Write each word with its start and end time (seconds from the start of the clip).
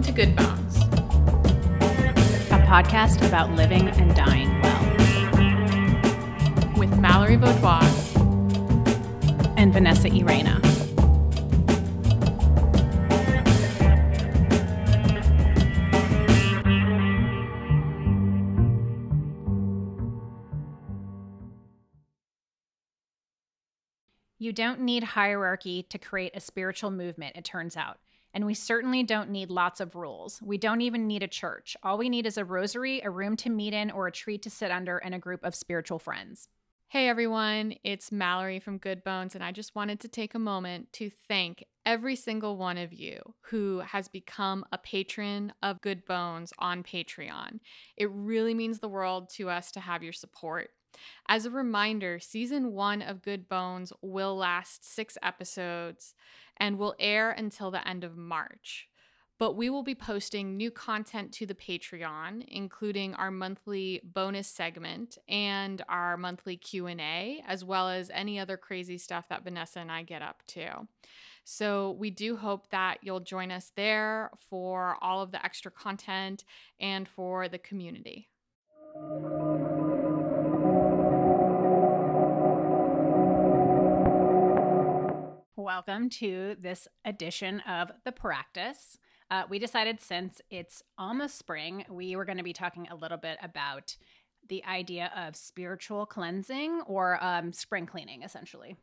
Welcome 0.00 0.14
to 0.14 0.24
Good 0.24 0.34
Bones, 0.34 0.76
a 2.50 2.64
podcast 2.66 3.26
about 3.28 3.50
living 3.54 3.86
and 3.86 4.16
dying 4.16 4.48
well. 4.62 4.82
with 6.78 6.98
Mallory 6.98 7.36
Vaudois. 7.36 7.84
And 9.58 9.74
Vanessa 9.74 10.08
Irena. 10.08 10.58
You 24.38 24.54
don't 24.54 24.80
need 24.80 25.04
hierarchy 25.04 25.82
to 25.90 25.98
create 25.98 26.32
a 26.34 26.40
spiritual 26.40 26.90
movement, 26.90 27.36
it 27.36 27.44
turns 27.44 27.76
out. 27.76 27.98
And 28.32 28.46
we 28.46 28.54
certainly 28.54 29.02
don't 29.02 29.30
need 29.30 29.50
lots 29.50 29.80
of 29.80 29.94
rules. 29.94 30.40
We 30.42 30.58
don't 30.58 30.80
even 30.82 31.06
need 31.06 31.22
a 31.22 31.28
church. 31.28 31.76
All 31.82 31.98
we 31.98 32.08
need 32.08 32.26
is 32.26 32.38
a 32.38 32.44
rosary, 32.44 33.00
a 33.02 33.10
room 33.10 33.36
to 33.38 33.50
meet 33.50 33.74
in, 33.74 33.90
or 33.90 34.06
a 34.06 34.12
tree 34.12 34.38
to 34.38 34.50
sit 34.50 34.70
under, 34.70 34.98
and 34.98 35.14
a 35.14 35.18
group 35.18 35.44
of 35.44 35.54
spiritual 35.54 35.98
friends. 35.98 36.48
Hey 36.88 37.08
everyone, 37.08 37.74
it's 37.84 38.10
Mallory 38.10 38.58
from 38.58 38.78
Good 38.78 39.04
Bones, 39.04 39.36
and 39.36 39.44
I 39.44 39.52
just 39.52 39.76
wanted 39.76 40.00
to 40.00 40.08
take 40.08 40.34
a 40.34 40.40
moment 40.40 40.92
to 40.94 41.08
thank 41.28 41.64
every 41.86 42.16
single 42.16 42.56
one 42.56 42.78
of 42.78 42.92
you 42.92 43.20
who 43.42 43.78
has 43.78 44.08
become 44.08 44.64
a 44.72 44.78
patron 44.78 45.52
of 45.62 45.80
Good 45.80 46.04
Bones 46.04 46.52
on 46.58 46.82
Patreon. 46.82 47.60
It 47.96 48.10
really 48.10 48.54
means 48.54 48.80
the 48.80 48.88
world 48.88 49.28
to 49.36 49.48
us 49.48 49.70
to 49.70 49.80
have 49.80 50.02
your 50.02 50.12
support. 50.12 50.70
As 51.28 51.46
a 51.46 51.50
reminder, 51.50 52.18
season 52.18 52.72
one 52.72 53.02
of 53.02 53.22
Good 53.22 53.48
Bones 53.48 53.92
will 54.02 54.36
last 54.36 54.84
six 54.84 55.16
episodes 55.22 56.14
and 56.56 56.78
will 56.78 56.94
air 56.98 57.30
until 57.30 57.70
the 57.70 57.86
end 57.86 58.04
of 58.04 58.16
March. 58.16 58.88
But 59.38 59.56
we 59.56 59.70
will 59.70 59.82
be 59.82 59.94
posting 59.94 60.58
new 60.58 60.70
content 60.70 61.32
to 61.32 61.46
the 61.46 61.54
Patreon, 61.54 62.44
including 62.46 63.14
our 63.14 63.30
monthly 63.30 64.02
bonus 64.04 64.46
segment 64.46 65.16
and 65.30 65.82
our 65.88 66.18
monthly 66.18 66.58
Q&A, 66.58 67.42
as 67.48 67.64
well 67.64 67.88
as 67.88 68.10
any 68.12 68.38
other 68.38 68.58
crazy 68.58 68.98
stuff 68.98 69.30
that 69.30 69.42
Vanessa 69.42 69.80
and 69.80 69.90
I 69.90 70.02
get 70.02 70.20
up 70.20 70.42
to. 70.48 70.86
So 71.44 71.92
we 71.92 72.10
do 72.10 72.36
hope 72.36 72.68
that 72.68 72.98
you'll 73.00 73.20
join 73.20 73.50
us 73.50 73.72
there 73.76 74.30
for 74.50 74.98
all 75.00 75.22
of 75.22 75.32
the 75.32 75.42
extra 75.42 75.70
content 75.70 76.44
and 76.78 77.08
for 77.08 77.48
the 77.48 77.58
community. 77.58 78.28
Welcome 85.60 86.08
to 86.20 86.56
this 86.58 86.88
edition 87.04 87.60
of 87.68 87.92
The 88.06 88.12
Practice. 88.12 88.96
Uh, 89.30 89.42
we 89.50 89.58
decided 89.58 90.00
since 90.00 90.40
it's 90.48 90.82
almost 90.96 91.36
spring, 91.36 91.84
we 91.90 92.16
were 92.16 92.24
going 92.24 92.38
to 92.38 92.42
be 92.42 92.54
talking 92.54 92.88
a 92.88 92.94
little 92.94 93.18
bit 93.18 93.36
about 93.42 93.94
the 94.48 94.64
idea 94.64 95.12
of 95.14 95.36
spiritual 95.36 96.06
cleansing 96.06 96.80
or 96.86 97.22
um, 97.22 97.52
spring 97.52 97.84
cleaning, 97.84 98.22
essentially. 98.22 98.74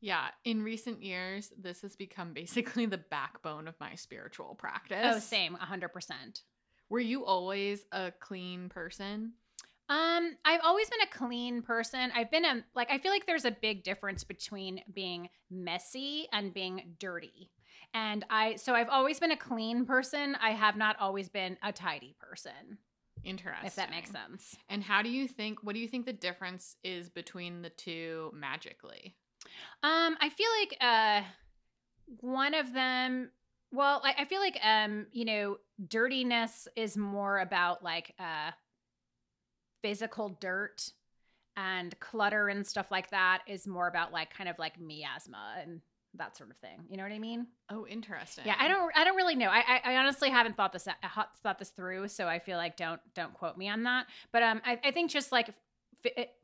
Yeah, 0.00 0.30
in 0.44 0.64
recent 0.64 1.00
years, 1.00 1.52
this 1.56 1.82
has 1.82 1.94
become 1.94 2.32
basically 2.32 2.86
the 2.86 2.98
backbone 2.98 3.68
of 3.68 3.78
my 3.78 3.94
spiritual 3.94 4.56
practice. 4.56 4.98
Oh, 5.04 5.18
same, 5.20 5.56
100%. 5.56 6.42
Were 6.88 6.98
you 6.98 7.24
always 7.24 7.86
a 7.92 8.10
clean 8.18 8.68
person? 8.68 9.34
Um, 9.88 10.36
I've 10.44 10.60
always 10.62 10.88
been 10.88 11.00
a 11.02 11.18
clean 11.18 11.62
person. 11.62 12.10
I've 12.14 12.30
been 12.30 12.44
a 12.44 12.64
like 12.74 12.90
I 12.90 12.98
feel 12.98 13.10
like 13.10 13.26
there's 13.26 13.44
a 13.44 13.50
big 13.50 13.82
difference 13.84 14.24
between 14.24 14.82
being 14.92 15.28
messy 15.50 16.28
and 16.32 16.54
being 16.54 16.94
dirty. 16.98 17.50
And 17.94 18.24
I 18.30 18.56
so 18.56 18.74
I've 18.74 18.88
always 18.88 19.20
been 19.20 19.32
a 19.32 19.36
clean 19.36 19.84
person. 19.84 20.36
I 20.40 20.50
have 20.50 20.76
not 20.76 20.96
always 20.98 21.28
been 21.28 21.58
a 21.62 21.72
tidy 21.72 22.16
person. 22.18 22.78
Interesting. 23.24 23.66
If 23.66 23.76
that 23.76 23.90
makes 23.90 24.10
sense. 24.10 24.56
And 24.68 24.82
how 24.82 25.02
do 25.02 25.10
you 25.10 25.28
think 25.28 25.62
what 25.62 25.74
do 25.74 25.80
you 25.80 25.88
think 25.88 26.06
the 26.06 26.12
difference 26.12 26.76
is 26.82 27.08
between 27.08 27.62
the 27.62 27.70
two 27.70 28.30
magically? 28.34 29.14
Um, 29.82 30.16
I 30.20 30.30
feel 30.30 30.48
like 30.60 30.76
uh 30.80 31.22
one 32.20 32.54
of 32.54 32.72
them 32.72 33.30
well, 33.74 34.02
I, 34.04 34.14
I 34.18 34.24
feel 34.26 34.40
like 34.40 34.58
um, 34.62 35.06
you 35.12 35.24
know, 35.24 35.56
dirtiness 35.88 36.68
is 36.76 36.96
more 36.96 37.38
about 37.38 37.82
like 37.82 38.14
uh 38.18 38.52
physical 39.82 40.36
dirt 40.40 40.90
and 41.56 41.98
clutter 42.00 42.48
and 42.48 42.66
stuff 42.66 42.90
like 42.90 43.10
that 43.10 43.42
is 43.46 43.66
more 43.66 43.88
about 43.88 44.12
like 44.12 44.32
kind 44.32 44.48
of 44.48 44.58
like 44.58 44.80
miasma 44.80 45.56
and 45.62 45.80
that 46.14 46.36
sort 46.36 46.50
of 46.50 46.56
thing. 46.58 46.84
You 46.88 46.96
know 46.96 47.02
what 47.04 47.12
I 47.12 47.18
mean? 47.18 47.46
Oh, 47.70 47.86
interesting. 47.86 48.44
Yeah, 48.46 48.56
I 48.58 48.68
don't. 48.68 48.92
I 48.96 49.04
don't 49.04 49.16
really 49.16 49.34
know. 49.34 49.48
I, 49.48 49.62
I, 49.66 49.92
I 49.92 49.96
honestly 49.96 50.30
haven't 50.30 50.56
thought 50.56 50.72
this 50.72 50.86
thought 51.42 51.58
this 51.58 51.70
through, 51.70 52.08
so 52.08 52.26
I 52.28 52.38
feel 52.38 52.58
like 52.58 52.76
don't 52.76 53.00
don't 53.14 53.32
quote 53.34 53.56
me 53.56 53.68
on 53.68 53.82
that. 53.84 54.06
But 54.30 54.42
um, 54.42 54.60
I, 54.64 54.78
I 54.84 54.90
think 54.90 55.10
just 55.10 55.32
like 55.32 55.50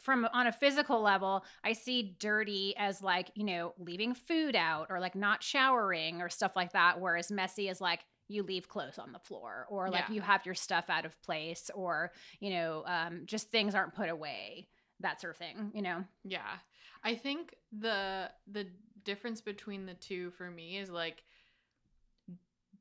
from 0.00 0.26
on 0.32 0.46
a 0.46 0.52
physical 0.52 1.02
level, 1.02 1.44
I 1.64 1.72
see 1.72 2.16
dirty 2.18 2.74
as 2.78 3.02
like 3.02 3.30
you 3.34 3.44
know 3.44 3.74
leaving 3.78 4.14
food 4.14 4.56
out 4.56 4.86
or 4.90 5.00
like 5.00 5.14
not 5.14 5.42
showering 5.42 6.22
or 6.22 6.28
stuff 6.28 6.52
like 6.56 6.72
that. 6.72 7.00
Whereas 7.00 7.30
messy 7.30 7.68
is 7.68 7.80
like 7.80 8.00
you 8.28 8.42
leave 8.42 8.68
clothes 8.68 8.98
on 8.98 9.12
the 9.12 9.18
floor 9.18 9.66
or 9.70 9.88
like 9.90 10.04
Yeah. 10.08 10.14
you 10.14 10.20
have 10.20 10.44
your 10.46 10.54
stuff 10.54 10.84
out 10.88 11.04
of 11.06 11.20
place 11.22 11.70
or 11.74 12.12
you 12.40 12.50
know 12.50 12.84
um, 12.86 13.22
just 13.24 13.50
things 13.50 13.74
aren't 13.74 13.94
put 13.94 14.08
away 14.08 14.68
that 15.00 15.20
sort 15.20 15.32
of 15.32 15.36
thing 15.38 15.70
you 15.74 15.82
know 15.82 16.04
Yeah. 16.24 16.58
I 17.04 17.14
think 17.14 17.54
the 17.72 18.30
the 18.50 18.66
difference 19.04 19.40
between 19.40 19.86
the 19.86 19.94
two 19.94 20.30
for 20.32 20.50
me 20.50 20.78
is 20.78 20.90
like 20.90 21.22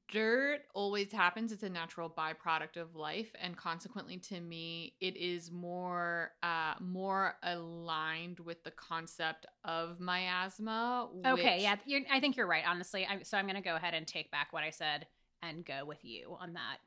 dirt 0.10 0.62
always 0.74 1.12
happens 1.12 1.52
it's 1.52 1.64
a 1.64 1.70
natural 1.70 2.10
byproduct 2.10 2.78
of 2.78 2.96
life 2.96 3.30
and 3.42 3.58
consequently 3.58 4.18
to 4.18 4.40
me 4.40 4.94
it 5.02 5.18
is 5.18 5.52
more 5.52 6.32
uh 6.44 6.74
more 6.80 7.36
aligned 7.44 8.40
with 8.40 8.64
the 8.64 8.72
concept 8.72 9.46
of 9.66 10.00
miasma 10.00 11.10
okay 11.26 11.56
which- 11.56 11.64
yeah 11.92 12.00
i 12.10 12.22
think 12.22 12.38
you're 12.38 12.48
right 12.48 12.64
honestly 12.66 13.06
I'm, 13.06 13.26
so 13.26 13.38
i'm 13.38 13.46
going 13.46 13.56
to 13.58 13.62
go 13.62 13.76
ahead 13.76 13.94
and 13.94 14.08
take 14.08 14.32
back 14.32 14.54
what 14.54 14.64
i 14.64 14.70
said 14.70 15.08
and 15.42 15.66
go 15.66 15.86
with 15.86 16.04
you 16.04 16.36
on 16.40 16.54
that 16.54 16.78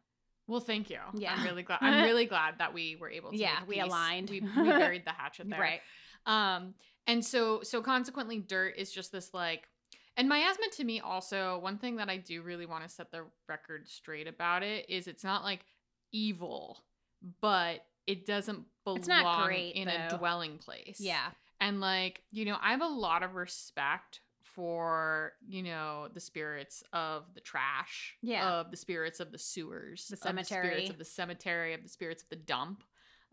well 0.47 0.61
thank 0.61 0.91
you 0.91 0.99
Yeah. 1.15 1.35
i'm 1.35 1.45
really 1.45 1.63
glad 1.63 1.79
i'm 1.83 2.05
really 2.05 2.25
glad 2.27 2.59
that 2.59 2.75
we 2.75 2.97
were 2.97 3.11
able 3.11 3.31
to 3.31 3.37
Yeah, 3.37 3.59
we 3.67 3.81
aligned. 3.81 4.31
we, 4.31 4.41
we 4.57 4.69
buried 4.69 5.05
the 5.05 5.13
hatchet 5.13 5.49
there 5.49 5.61
right 5.61 5.81
Um, 6.27 6.75
and 7.07 7.25
so 7.25 7.63
so 7.63 7.81
consequently, 7.83 8.39
dirt 8.39 8.75
is 8.77 8.91
just 8.93 9.11
this 9.13 9.33
like 9.33 9.69
and 10.17 10.29
miasma 10.29 10.67
to 10.73 10.85
me 10.85 11.01
also 11.01 11.59
one 11.61 11.79
thing 11.79 11.97
that 11.97 12.11
I 12.11 12.17
do 12.19 12.43
really 12.43 12.67
want 12.67 12.83
to 12.85 12.91
set 12.91 13.11
the 13.11 13.25
record 13.49 13.89
straight 13.89 14.27
about 14.29 14.63
it 14.63 14.91
is 14.91 15.07
it's 15.07 15.25
not 15.25 15.43
like 15.45 15.65
evil, 16.13 16.79
but 17.41 17.85
it 18.07 18.27
doesn't 18.27 18.65
belong 18.85 19.47
great, 19.47 19.73
in 19.77 19.87
though. 19.89 20.09
a 20.15 20.19
dwelling 20.19 20.59
place. 20.59 20.99
yeah 21.01 21.29
And 21.61 21.81
like, 21.81 22.23
you 22.33 22.45
know, 22.45 22.57
I 22.61 22.73
have 22.73 22.83
a 22.83 22.87
lot 22.89 23.23
of 23.23 23.35
respect 23.35 24.21
for, 24.65 25.33
you 25.49 25.63
know, 25.63 26.09
the 26.13 26.21
spirits 26.21 26.85
of 26.93 27.25
the 27.35 27.41
trash, 27.41 28.19
Yeah. 28.21 28.47
of 28.61 28.71
the 28.71 28.77
spirits 28.77 29.19
of 29.19 29.33
the 29.33 29.39
sewers, 29.39 30.07
The 30.09 30.15
of 30.17 30.19
spirits 30.21 30.49
cemetery. 30.51 30.87
of 30.89 30.99
the 30.99 31.05
cemetery, 31.07 31.73
of 31.73 31.83
the 31.83 31.89
spirits 31.89 32.23
of 32.23 32.29
the 32.29 32.37
dump. 32.37 32.85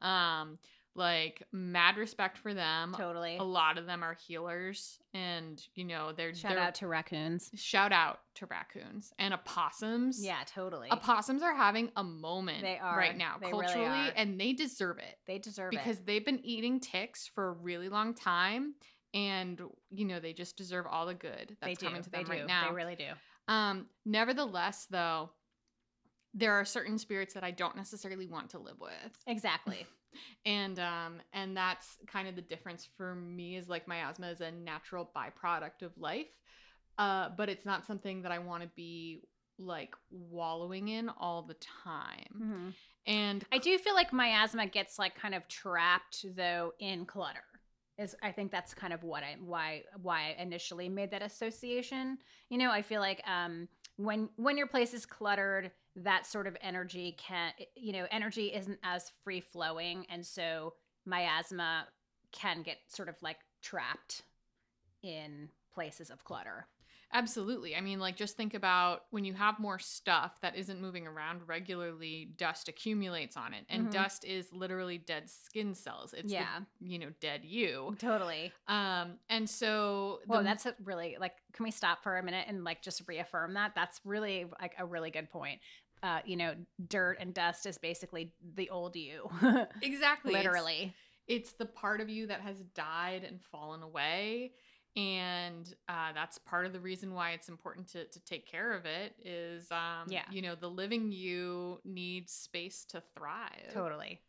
Um, 0.02 0.58
like 0.96 1.44
mad 1.52 1.98
respect 1.98 2.38
for 2.38 2.54
them. 2.54 2.96
totally 2.98 3.38
A 3.38 3.44
lot 3.44 3.78
of 3.78 3.86
them 3.86 4.04
are 4.04 4.14
healers, 4.16 5.00
and 5.14 5.62
you 5.76 5.84
know 5.84 6.12
they're 6.14 6.34
shout 6.34 6.52
they're- 6.54 6.60
out 6.60 6.76
to 6.76 6.88
raccoons 6.88 7.52
shout 7.56 7.92
out 7.92 8.22
to 8.36 8.46
raccoons 8.48 9.12
and 9.20 9.32
opossums. 9.34 10.24
yeah 10.24 10.40
totally 10.48 10.90
opossums 10.92 11.44
are 11.44 11.54
having 11.54 11.92
a 11.98 12.04
moment 12.04 12.62
They 12.64 12.80
are. 12.80 12.98
right 12.98 13.16
now 13.16 13.38
They 13.40 13.48
really 13.48 13.66
culturally, 13.66 14.10
are. 14.10 14.14
and 14.16 14.40
they 14.40 14.54
deserve 14.54 14.98
it 14.98 15.20
they 15.28 15.38
deserve 15.40 15.72
it. 15.74 15.78
because 15.78 16.00
they've 16.00 16.26
been 16.26 16.44
eating 16.44 16.80
ticks 16.80 17.28
for 17.28 17.50
a 17.50 17.52
really 17.52 17.90
long 17.90 18.16
time, 18.16 18.74
and 19.18 19.62
you 19.90 20.06
know 20.06 20.20
they 20.20 20.32
just 20.34 20.56
deserve 20.58 20.86
all 20.86 21.06
the 21.08 21.14
good 21.16 21.58
they 21.62 21.70
that's 21.70 21.80
do 21.80 21.86
coming 21.88 22.02
to 22.04 22.10
they 22.10 22.20
them 22.20 22.26
do 22.26 22.32
right 22.32 22.46
now. 22.48 22.68
they 22.70 22.76
really 22.76 22.96
do 22.96 23.08
Um, 23.48 23.88
nevertheless, 24.06 24.86
though, 24.92 25.32
there 26.34 26.54
are 26.54 26.66
certain 26.66 26.98
spirits 26.98 27.34
that 27.34 27.44
I 27.44 27.52
don't 27.52 27.76
necessarily 27.76 28.28
want 28.28 28.50
to 28.52 28.60
live 28.60 28.80
with 28.80 29.18
exactly 29.26 29.86
and 30.46 30.78
um 30.80 31.22
and 31.34 31.56
that's 31.58 31.98
kind 32.08 32.28
of 32.28 32.36
the 32.36 32.42
difference 32.42 32.88
for 32.98 33.16
me 33.16 33.56
is 33.58 33.68
like 33.70 33.88
miasma 33.88 34.28
is 34.30 34.42
a 34.42 34.52
natural 34.52 35.10
byproduct 35.16 35.82
of 35.82 35.98
life 35.98 36.28
uh 36.98 37.30
but 37.38 37.50
it's 37.50 37.66
not 37.66 37.86
something 37.86 38.22
that 38.24 38.32
i 38.32 38.40
want 38.40 38.64
to 38.64 38.70
be 38.76 39.22
like 39.60 39.96
wallowing 40.12 40.88
in 40.90 41.10
all 41.10 41.42
the 41.44 41.56
time 41.84 42.34
Mhm. 42.40 42.74
and 43.08 43.46
I 43.52 43.58
do 43.58 43.78
feel 43.78 43.94
like 43.96 44.12
miasma 44.14 44.68
gets 44.68 44.98
like 45.00 45.16
kind 45.16 45.34
of 45.36 45.48
trapped 45.48 46.26
though 46.36 46.74
in 46.80 47.06
clutter. 47.06 47.44
Is 47.98 48.16
I 48.22 48.32
think 48.32 48.52
that's 48.52 48.74
kind 48.74 48.94
of 48.94 49.04
what 49.04 49.24
I 49.24 49.38
why 49.44 49.84
why 50.02 50.36
I 50.38 50.42
initially 50.42 50.88
made 50.88 51.12
that 51.12 51.24
association. 51.24 52.20
You 52.50 52.60
know, 52.60 52.72
I 52.72 52.82
feel 52.82 53.02
like 53.02 53.24
um 53.28 53.68
when 53.96 54.30
when 54.36 54.58
your 54.58 54.68
place 54.68 54.94
is 54.94 55.06
cluttered, 55.06 55.72
that 55.96 56.28
sort 56.28 56.46
of 56.46 56.56
energy 56.62 57.16
can 57.18 57.54
you 57.76 57.94
know, 57.94 58.06
energy 58.12 58.54
isn't 58.54 58.80
as 58.84 59.12
free 59.24 59.42
flowing 59.42 60.06
and 60.10 60.26
so 60.26 60.74
miasma 61.06 61.88
can 62.32 62.62
get 62.62 62.78
sort 62.88 63.10
of 63.10 63.16
like 63.22 63.38
trapped 63.62 64.24
in 65.02 65.50
places 65.74 66.10
of 66.10 66.24
clutter. 66.24 66.68
Absolutely. 67.14 67.76
I 67.76 67.82
mean, 67.82 68.00
like, 68.00 68.16
just 68.18 68.36
think 68.36 68.54
about 68.54 69.04
when 69.12 69.24
you 69.24 69.34
have 69.34 69.60
more 69.60 69.80
stuff 69.80 70.40
that 70.42 70.56
isn't 70.58 70.82
moving 70.82 71.08
around 71.08 71.48
regularly, 71.48 72.30
dust 72.38 72.68
accumulates 72.68 73.38
on 73.38 73.54
it. 73.54 73.66
And 73.70 73.88
Mhm. 73.88 73.92
dust 73.92 74.26
is 74.26 74.52
literally 74.52 74.98
dead 74.98 75.30
skin 75.30 75.74
cells. 75.74 76.14
It's, 76.14 76.32
Yeah. 76.32 76.62
the, 76.82 76.88
you 76.88 77.00
know, 77.00 77.10
dead 77.22 77.46
you. 77.46 77.96
Totally. 77.98 78.52
Um, 78.68 79.20
and 79.30 79.50
so, 79.50 80.22
Well, 80.28 80.44
that's 80.44 80.66
a 80.66 80.76
really 80.84 81.16
like. 81.20 81.36
Can 81.54 81.64
we 81.64 81.72
stop 81.72 82.04
for 82.04 82.18
a 82.18 82.24
minute 82.24 82.46
and 82.50 82.64
like 82.64 82.82
just 82.82 83.02
reaffirm 83.08 83.54
that? 83.54 83.74
That's 83.74 84.02
really 84.04 84.46
like 84.62 84.76
a 84.78 84.86
really 84.86 85.10
good 85.10 85.30
point. 85.30 85.62
Uh, 86.04 86.20
you 86.26 86.36
know, 86.36 86.56
dirt 86.90 87.18
and 87.20 87.34
dust 87.34 87.66
is 87.66 87.78
basically 87.78 88.32
the 88.56 88.70
old 88.70 88.96
you, 88.96 89.28
exactly 89.82 90.34
it's- 90.34 90.46
literally. 90.46 90.94
it's 91.26 91.54
the 91.54 91.66
part 91.66 92.02
of 92.02 92.10
you 92.10 92.28
that 92.28 92.42
has 92.42 92.60
died 92.76 93.24
and 93.24 93.42
fallen 93.42 93.82
away 93.82 94.54
and 94.98 95.74
uh, 95.88 96.12
that's 96.14 96.40
part 96.40 96.66
of 96.66 96.74
the 96.74 96.80
reason 96.80 97.14
why 97.14 97.32
it's 97.32 97.48
important 97.48 97.88
to, 97.90 98.06
to 98.06 98.20
take 98.26 98.50
care 98.50 98.74
of 98.74 98.86
it 98.86 99.14
is 99.24 99.72
um, 99.72 100.08
Yeah. 100.10 100.24
you 100.32 100.42
know 100.42 100.56
the 100.56 100.70
living 100.70 101.12
you 101.12 101.80
needs 101.86 102.34
space 102.34 102.84
to 102.90 103.02
thrive 103.16 103.72
Totally. 103.74 104.20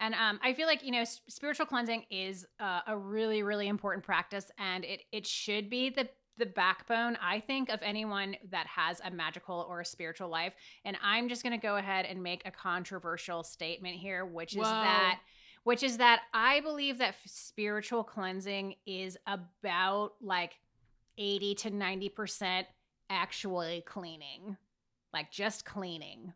And 0.00 0.14
um, 0.14 0.38
I 0.44 0.54
feel 0.54 0.68
like 0.68 0.84
you 0.84 0.92
know, 0.92 1.02
spiritual 1.28 1.66
cleansing 1.66 2.04
is 2.08 2.46
uh, 2.60 2.82
a 2.86 2.96
really, 2.96 3.42
really 3.42 3.66
important 3.66 4.04
practice, 4.04 4.48
and 4.56 4.84
it 4.84 5.00
it 5.10 5.26
should 5.26 5.68
be 5.68 5.90
the 5.90 6.08
the 6.36 6.46
backbone, 6.46 7.18
I 7.20 7.40
think, 7.40 7.68
of 7.68 7.80
anyone 7.82 8.36
that 8.50 8.68
has 8.68 9.00
a 9.04 9.10
magical 9.10 9.66
or 9.68 9.80
a 9.80 9.84
spiritual 9.84 10.28
life. 10.28 10.52
And 10.84 10.96
I'm 11.02 11.28
just 11.28 11.42
going 11.42 11.58
to 11.58 11.60
go 11.60 11.76
ahead 11.78 12.06
and 12.06 12.22
make 12.22 12.42
a 12.46 12.52
controversial 12.52 13.42
statement 13.42 13.96
here, 13.96 14.24
which 14.24 14.52
is 14.52 14.58
Whoa. 14.58 14.70
that 14.70 15.18
which 15.64 15.82
is 15.82 15.98
that 15.98 16.22
I 16.32 16.60
believe 16.60 16.98
that 16.98 17.14
spiritual 17.26 18.04
cleansing 18.04 18.74
is 18.86 19.16
about 19.26 20.12
like 20.20 20.58
80 21.18 21.54
to 21.56 21.70
90% 21.70 22.64
actually 23.10 23.82
cleaning. 23.86 24.56
Like 25.12 25.30
just 25.30 25.64
cleaning. 25.64 26.32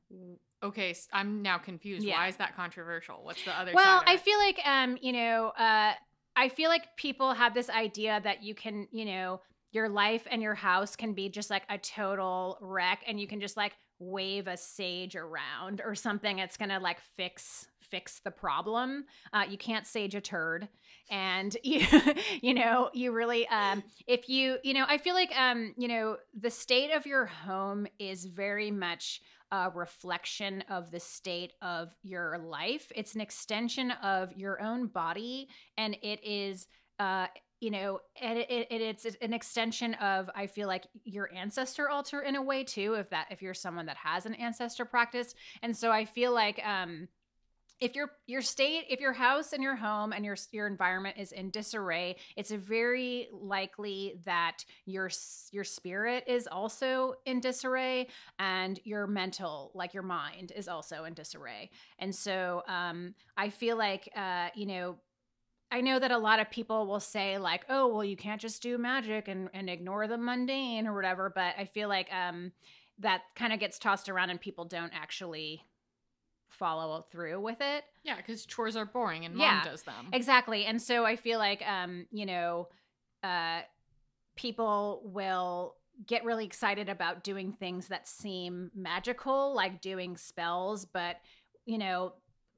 okay 0.63 0.95
I'm 1.13 1.43
now 1.43 1.59
confused 1.59 2.05
Yeah. 2.07 2.19
why 2.19 2.29
is 2.29 2.37
that 2.37 2.57
controversial 2.57 3.23
what's 3.23 3.43
the 3.45 3.57
other 3.59 3.73
well 3.75 4.03
i 4.07 4.17
feel 4.17 4.39
like 4.39 4.59
um 4.65 4.97
you 5.01 5.13
know 5.13 5.49
uh 5.59 5.93
i 6.37 6.49
feel 6.49 6.71
like 6.71 6.97
people 6.97 7.35
have 7.35 7.53
this 7.53 7.69
idea 7.69 8.21
that 8.23 8.43
you 8.43 8.55
can 8.55 8.87
you 8.93 9.05
know 9.05 9.41
your 9.73 9.89
life 9.89 10.27
and 10.31 10.41
your 10.41 10.55
house 10.55 10.95
can 10.97 11.13
be 11.15 11.29
just 11.29 11.51
like 11.51 11.65
a 11.69 11.79
total 11.79 12.59
wreck 12.61 13.01
and 13.07 13.19
you 13.21 13.27
can 13.27 13.41
just 13.41 13.57
like 13.57 13.73
wave 13.99 14.47
a 14.47 14.57
sage 14.57 15.17
around 15.17 15.81
or 15.85 15.95
something 15.95 16.39
it's 16.39 16.57
gonna 16.57 16.81
like 16.81 17.01
fix 17.17 17.67
fix 17.81 18.21
the 18.25 18.31
problem 18.31 19.05
uh, 19.33 19.45
you 19.49 19.59
can't 19.59 19.87
sage 19.87 20.15
a 20.15 20.21
turd 20.21 20.69
and 21.11 21.57
you 21.65 21.87
you 22.41 22.55
know 22.55 22.91
you 22.95 23.13
really 23.13 23.47
um 23.49 23.83
if 24.07 24.29
you 24.29 24.57
you 24.63 24.75
know 24.75 24.85
i 24.89 24.99
feel 24.99 25.15
like 25.15 25.31
um 25.39 25.75
you 25.77 25.89
know 25.89 26.17
the 26.39 26.51
state 26.51 26.91
of 26.91 27.07
your 27.07 27.27
home 27.27 27.87
is 27.99 28.25
very 28.25 28.71
much 28.71 29.21
a 29.53 29.71
reflection 29.75 30.65
of 30.71 30.91
the 30.91 30.99
state 30.99 31.53
of 31.61 31.95
your 32.03 32.39
life. 32.39 32.91
It's 32.97 33.15
an 33.15 33.21
extension 33.21 33.91
of 34.03 34.33
your 34.33 34.61
own 34.63 34.87
body, 34.87 35.49
and 35.77 35.95
it 36.03 36.25
is, 36.25 36.67
uh, 36.99 37.27
you 37.63 37.71
know, 37.71 38.01
and 38.21 38.41
it, 38.41 38.51
it, 38.51 38.81
it's 38.81 39.07
an 39.23 39.33
extension 39.33 39.95
of 39.95 40.29
I 40.35 40.49
feel 40.49 40.67
like 40.67 40.89
your 41.05 41.33
ancestor 41.33 41.89
altar 41.89 42.21
in 42.21 42.35
a 42.35 42.43
way 42.43 42.65
too. 42.65 42.95
If 42.95 43.09
that 43.11 43.29
if 43.31 43.41
you're 43.41 43.55
someone 43.55 43.87
that 43.87 43.97
has 43.99 44.27
an 44.27 44.35
ancestor 44.35 44.85
practice, 44.85 45.37
and 45.63 45.77
so 45.77 45.93
I 45.93 46.05
feel 46.05 46.35
like 46.35 46.61
um, 46.67 47.07
if 47.81 47.95
your 47.95 48.11
your 48.27 48.43
state 48.43 48.87
if 48.91 48.99
your 48.99 49.13
house 49.13 49.53
and 49.53 49.63
your 49.63 49.77
home 49.77 50.13
and 50.13 50.25
your 50.25 50.37
your 50.51 50.67
environment 50.67 51.17
is 51.19 51.33
in 51.33 51.51
disarray 51.51 52.17
it's 52.37 52.51
very 52.53 53.29
likely 53.33 54.21
that 54.25 54.65
your 54.87 55.11
your 55.51 55.65
spirit 55.65 56.23
is 56.29 56.47
also 56.47 57.15
in 57.27 57.41
disarray 57.41 58.07
and 58.39 58.79
your 58.85 59.09
mental 59.09 59.73
like 59.75 59.95
your 59.95 60.05
mind 60.05 60.53
is 60.55 60.69
also 60.69 61.05
in 61.05 61.15
disarray 61.15 61.69
and 61.99 62.15
so 62.15 62.63
um 62.69 63.15
i 63.37 63.49
feel 63.49 63.77
like 63.77 64.09
uh 64.15 64.49
you 64.55 64.67
know 64.67 64.97
I 65.73 65.81
know 65.81 65.99
that 65.99 66.11
a 66.13 66.19
lot 66.19 66.39
of 66.39 66.51
people 66.51 66.87
will 66.87 67.01
say 67.01 67.39
like, 67.39 67.65
"Oh, 67.69 67.89
well, 67.89 68.05
you 68.05 68.17
can't 68.17 68.41
just 68.41 68.63
do 68.63 68.79
magic 68.79 69.27
and 69.27 69.49
and 69.55 69.69
ignore 69.71 70.07
the 70.07 70.19
mundane 70.19 70.87
or 70.87 70.95
whatever." 70.95 71.33
But 71.35 71.55
I 71.59 71.65
feel 71.65 71.89
like 71.89 72.13
um, 72.13 72.53
that 72.99 73.23
kind 73.35 73.53
of 73.53 73.59
gets 73.59 73.79
tossed 73.79 74.09
around, 74.09 74.31
and 74.31 74.41
people 74.41 74.67
don't 74.67 74.93
actually 74.95 75.65
follow 76.51 77.01
through 77.11 77.41
with 77.41 77.61
it. 77.61 77.85
yeah 78.05 78.17
because 78.17 78.45
chores 78.45 78.77
are 78.77 78.85
boring 78.85 79.25
and 79.25 79.35
Yeah. 79.35 79.55
mom 79.63 79.65
does 79.65 79.83
them 79.83 80.09
Exactly. 80.13 80.67
And 80.67 80.81
so 80.81 81.05
I 81.07 81.17
feel 81.17 81.39
like 81.39 81.67
um, 81.67 82.07
you 82.13 82.27
know, 82.27 82.69
uh 83.25 83.63
people 84.37 85.03
will 85.05 85.77
get 86.07 86.25
really 86.25 86.45
excited 86.45 86.89
about 86.89 87.23
doing 87.25 87.53
things 87.53 87.89
that 87.89 88.09
seem 88.09 88.71
magical, 88.75 89.55
like 89.55 89.81
doing 89.81 90.17
spells, 90.17 90.85
but 90.85 91.17
you 91.65 91.79
know, 91.79 92.13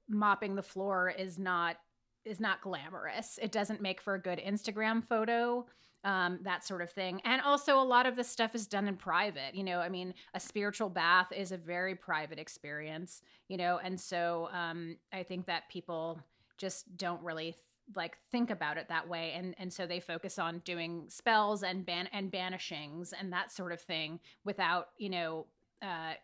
mopping 0.08 0.54
the 0.54 0.62
floor 0.62 1.08
is 1.16 1.38
not 1.38 1.76
is 2.24 2.40
not 2.40 2.60
glamorous. 2.60 3.38
It 3.42 3.52
doesn't 3.52 3.80
make 3.80 4.00
for 4.00 4.14
a 4.14 4.20
good 4.20 4.38
Instagram 4.38 5.06
photo. 5.06 5.66
Um, 6.04 6.40
that 6.42 6.66
sort 6.66 6.82
of 6.82 6.90
thing. 6.90 7.22
And 7.24 7.40
also, 7.40 7.80
a 7.80 7.82
lot 7.82 8.04
of 8.04 8.14
this 8.14 8.28
stuff 8.28 8.54
is 8.54 8.66
done 8.66 8.86
in 8.88 8.96
private. 8.96 9.54
You 9.54 9.64
know, 9.64 9.80
I 9.80 9.88
mean, 9.88 10.12
a 10.34 10.40
spiritual 10.40 10.90
bath 10.90 11.32
is 11.34 11.50
a 11.50 11.56
very 11.56 11.94
private 11.94 12.38
experience, 12.38 13.22
you 13.48 13.56
know, 13.56 13.80
and 13.82 13.98
so 13.98 14.50
um, 14.52 14.98
I 15.14 15.22
think 15.22 15.46
that 15.46 15.70
people 15.70 16.20
just 16.58 16.94
don't 16.98 17.22
really 17.22 17.56
like 17.94 18.16
think 18.30 18.50
about 18.50 18.78
it 18.78 18.88
that 18.88 19.08
way 19.08 19.32
and 19.36 19.54
and 19.58 19.72
so 19.72 19.86
they 19.86 20.00
focus 20.00 20.38
on 20.38 20.60
doing 20.60 21.04
spells 21.08 21.62
and 21.62 21.84
ban 21.84 22.08
and 22.12 22.32
banishings 22.32 23.12
and 23.18 23.32
that 23.32 23.52
sort 23.52 23.72
of 23.72 23.80
thing 23.80 24.18
without 24.44 24.88
you 24.96 25.10
know 25.10 25.46
uh 25.82 26.14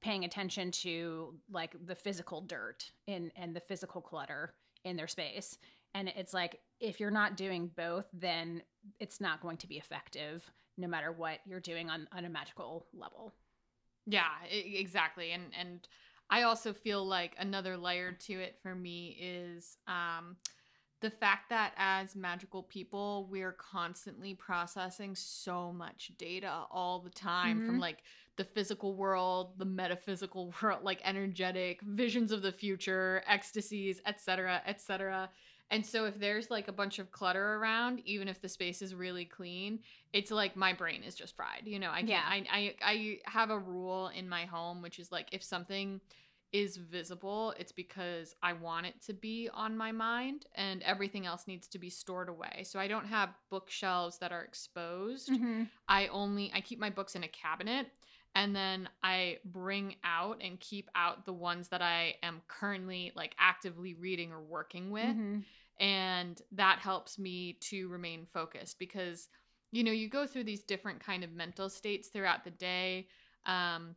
paying 0.00 0.24
attention 0.24 0.70
to 0.70 1.34
like 1.50 1.74
the 1.86 1.94
physical 1.94 2.40
dirt 2.40 2.90
in 3.06 3.30
and 3.36 3.54
the 3.54 3.60
physical 3.60 4.00
clutter 4.00 4.54
in 4.84 4.96
their 4.96 5.08
space 5.08 5.58
and 5.94 6.08
it's 6.08 6.34
like 6.34 6.60
if 6.80 7.00
you're 7.00 7.10
not 7.10 7.36
doing 7.36 7.70
both 7.76 8.06
then 8.12 8.62
it's 9.00 9.20
not 9.20 9.40
going 9.40 9.56
to 9.56 9.66
be 9.66 9.76
effective 9.76 10.50
no 10.76 10.86
matter 10.86 11.10
what 11.12 11.38
you're 11.46 11.60
doing 11.60 11.88
on 11.90 12.08
on 12.12 12.24
a 12.24 12.28
magical 12.28 12.86
level 12.92 13.34
Yeah, 14.06 14.28
exactly. 14.50 15.32
And 15.32 15.44
and 15.58 15.88
I 16.30 16.42
also 16.42 16.72
feel 16.72 17.04
like 17.06 17.34
another 17.38 17.76
layer 17.76 18.12
to 18.12 18.32
it 18.34 18.58
for 18.62 18.74
me 18.74 19.16
is 19.20 19.76
um 19.86 20.36
the 21.00 21.10
fact 21.10 21.50
that 21.50 21.74
as 21.76 22.16
magical 22.16 22.62
people, 22.62 23.28
we're 23.30 23.52
constantly 23.52 24.34
processing 24.34 25.14
so 25.14 25.70
much 25.72 26.12
data 26.16 26.64
all 26.70 27.00
the 27.00 27.10
time 27.10 27.60
from 27.60 27.76
Mhm. 27.76 27.80
like 27.80 28.02
the 28.36 28.44
physical 28.44 28.94
world, 28.94 29.58
the 29.58 29.64
metaphysical 29.64 30.52
world, 30.62 30.82
like 30.82 31.00
energetic 31.04 31.80
visions 31.82 32.32
of 32.32 32.42
the 32.42 32.52
future, 32.52 33.22
ecstasies, 33.26 34.00
etc., 34.06 34.62
etc. 34.66 35.30
And 35.70 35.84
so 35.84 36.04
if 36.04 36.18
there's 36.20 36.50
like 36.50 36.68
a 36.68 36.72
bunch 36.72 36.98
of 36.98 37.10
clutter 37.10 37.54
around, 37.54 38.02
even 38.04 38.28
if 38.28 38.40
the 38.40 38.48
space 38.48 38.82
is 38.82 38.94
really 38.94 39.24
clean, 39.24 39.80
it's 40.12 40.30
like 40.30 40.56
my 40.56 40.72
brain 40.72 41.02
is 41.02 41.14
just 41.14 41.34
fried. 41.34 41.62
You 41.64 41.78
know, 41.78 41.90
I 41.90 42.02
can't 42.02 42.10
Yeah. 42.10 42.22
I, 42.24 42.46
I 42.50 42.74
I 42.82 43.18
have 43.24 43.50
a 43.50 43.58
rule 43.58 44.08
in 44.08 44.28
my 44.28 44.44
home 44.44 44.82
which 44.82 44.98
is 44.98 45.10
like 45.10 45.28
if 45.32 45.42
something 45.42 46.00
is 46.52 46.76
visible, 46.76 47.52
it's 47.58 47.72
because 47.72 48.36
I 48.40 48.52
want 48.52 48.86
it 48.86 48.94
to 49.06 49.12
be 49.12 49.48
on 49.52 49.76
my 49.76 49.90
mind 49.90 50.46
and 50.54 50.84
everything 50.84 51.26
else 51.26 51.48
needs 51.48 51.66
to 51.68 51.80
be 51.80 51.90
stored 51.90 52.28
away. 52.28 52.62
So 52.62 52.78
I 52.78 52.86
don't 52.86 53.06
have 53.06 53.30
bookshelves 53.50 54.18
that 54.18 54.30
are 54.30 54.42
exposed. 54.42 55.30
Mm-hmm. 55.30 55.64
I 55.88 56.06
only 56.08 56.52
I 56.54 56.60
keep 56.60 56.78
my 56.78 56.90
books 56.90 57.16
in 57.16 57.24
a 57.24 57.28
cabinet 57.28 57.88
and 58.34 58.54
then 58.54 58.88
I 59.02 59.38
bring 59.44 59.96
out 60.04 60.38
and 60.42 60.58
keep 60.60 60.88
out 60.94 61.24
the 61.24 61.32
ones 61.32 61.68
that 61.68 61.82
I 61.82 62.16
am 62.22 62.42
currently 62.48 63.12
like 63.14 63.34
actively 63.38 63.94
reading 63.94 64.32
or 64.32 64.42
working 64.42 64.90
with. 64.90 65.16
Mhm. 65.16 65.44
and 65.80 66.40
that 66.52 66.78
helps 66.78 67.18
me 67.18 67.54
to 67.54 67.88
remain 67.88 68.26
focused 68.32 68.78
because 68.78 69.28
you 69.72 69.82
know 69.82 69.90
you 69.92 70.08
go 70.08 70.26
through 70.26 70.44
these 70.44 70.62
different 70.62 71.00
kind 71.00 71.24
of 71.24 71.32
mental 71.32 71.68
states 71.68 72.08
throughout 72.08 72.44
the 72.44 72.50
day. 72.50 73.08
Um 73.46 73.96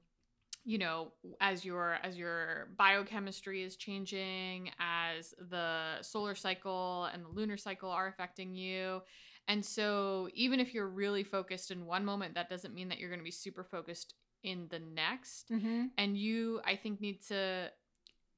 you 0.65 0.77
know 0.77 1.13
as 1.39 1.63
your 1.63 1.94
as 2.03 2.17
your 2.17 2.70
biochemistry 2.77 3.63
is 3.63 3.77
changing 3.77 4.72
as 4.79 5.34
the 5.50 6.01
solar 6.01 6.36
cycle 6.36 7.06
and 7.13 7.24
the 7.24 7.29
lunar 7.29 7.58
cycle 7.58 7.89
are 7.89 8.08
affecting 8.08 8.53
you. 8.53 9.01
And 9.48 9.65
so 9.65 10.29
even 10.34 10.60
if 10.60 10.74
you're 10.74 10.89
really 10.89 11.24
focused 11.24 11.72
in 11.72 11.86
one 11.86 12.03
moment 12.06 12.36
that 12.36 12.50
doesn't 12.50 12.74
mean 12.74 12.89
that 12.89 13.00
you're 13.00 13.10
going 13.10 13.20
to 13.20 13.24
be 13.24 13.32
super 13.32 13.63
focused 13.63 14.15
in 14.44 14.67
the 14.70 14.79
next. 14.79 15.50
Mhm. 15.50 15.91
and 15.98 16.17
you 16.17 16.62
i 16.65 16.75
think 16.75 17.01
need 17.01 17.22
to 17.24 17.72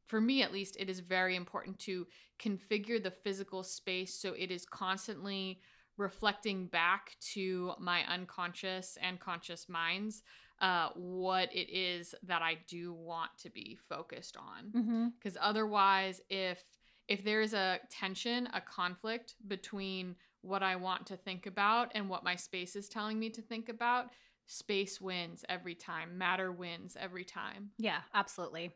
for 0.07 0.19
me 0.19 0.41
at 0.41 0.51
least 0.51 0.75
it 0.79 0.89
is 0.89 0.99
very 1.01 1.35
important 1.35 1.77
to 1.79 2.07
configure 2.39 3.01
the 3.01 3.11
physical 3.11 3.63
space 3.63 4.13
so 4.15 4.33
it 4.33 4.49
is 4.51 4.65
constantly 4.65 5.61
reflecting 5.97 6.67
back 6.67 7.15
to 7.19 7.73
my 7.79 8.05
unconscious 8.07 8.97
and 9.01 9.19
conscious 9.19 9.67
minds 9.67 10.23
uh, 10.61 10.89
what 10.95 11.53
it 11.55 11.69
is 11.69 12.15
that 12.23 12.41
i 12.41 12.55
do 12.67 12.93
want 12.93 13.31
to 13.37 13.49
be 13.49 13.77
focused 13.87 14.35
on. 14.37 15.11
Because 15.17 15.37
otherwise 15.39 16.21
if 16.29 16.63
if 17.07 17.23
there's 17.23 17.53
a 17.53 17.79
tension 17.89 18.47
a 18.53 18.61
conflict 18.61 19.35
between 19.47 20.15
what 20.41 20.63
i 20.63 20.75
want 20.75 21.05
to 21.07 21.17
think 21.17 21.45
about 21.45 21.91
and 21.95 22.09
what 22.09 22.23
my 22.23 22.35
space 22.35 22.75
is 22.75 22.87
telling 22.89 23.19
me 23.19 23.29
to 23.29 23.41
think 23.41 23.67
about 23.69 24.11
space 24.49 24.99
wins 24.99 25.45
every 25.47 25.75
time, 25.75 26.17
matter 26.17 26.51
wins 26.51 26.97
every 26.99 27.23
time. 27.23 27.69
Yeah, 27.77 27.99
absolutely. 28.13 28.71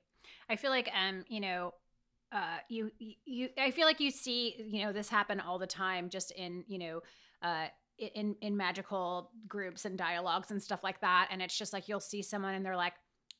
I 0.49 0.55
feel 0.55 0.69
like 0.69 0.89
um, 0.95 1.25
you 1.27 1.39
know, 1.39 1.73
uh 2.31 2.57
you 2.69 2.91
you 2.97 3.49
I 3.57 3.71
feel 3.71 3.85
like 3.85 3.99
you 3.99 4.11
see, 4.11 4.55
you 4.57 4.85
know, 4.85 4.93
this 4.93 5.09
happen 5.09 5.39
all 5.39 5.59
the 5.59 5.67
time 5.67 6.09
just 6.09 6.31
in, 6.31 6.63
you 6.67 6.79
know, 6.79 7.01
uh 7.41 7.65
in 7.97 8.35
in 8.41 8.55
magical 8.55 9.31
groups 9.47 9.85
and 9.85 9.97
dialogues 9.97 10.51
and 10.51 10.61
stuff 10.61 10.83
like 10.83 10.99
that 11.01 11.27
and 11.31 11.41
it's 11.41 11.57
just 11.57 11.73
like 11.73 11.87
you'll 11.87 11.99
see 11.99 12.21
someone 12.23 12.55
and 12.55 12.65
they're 12.65 12.75
like 12.75 12.93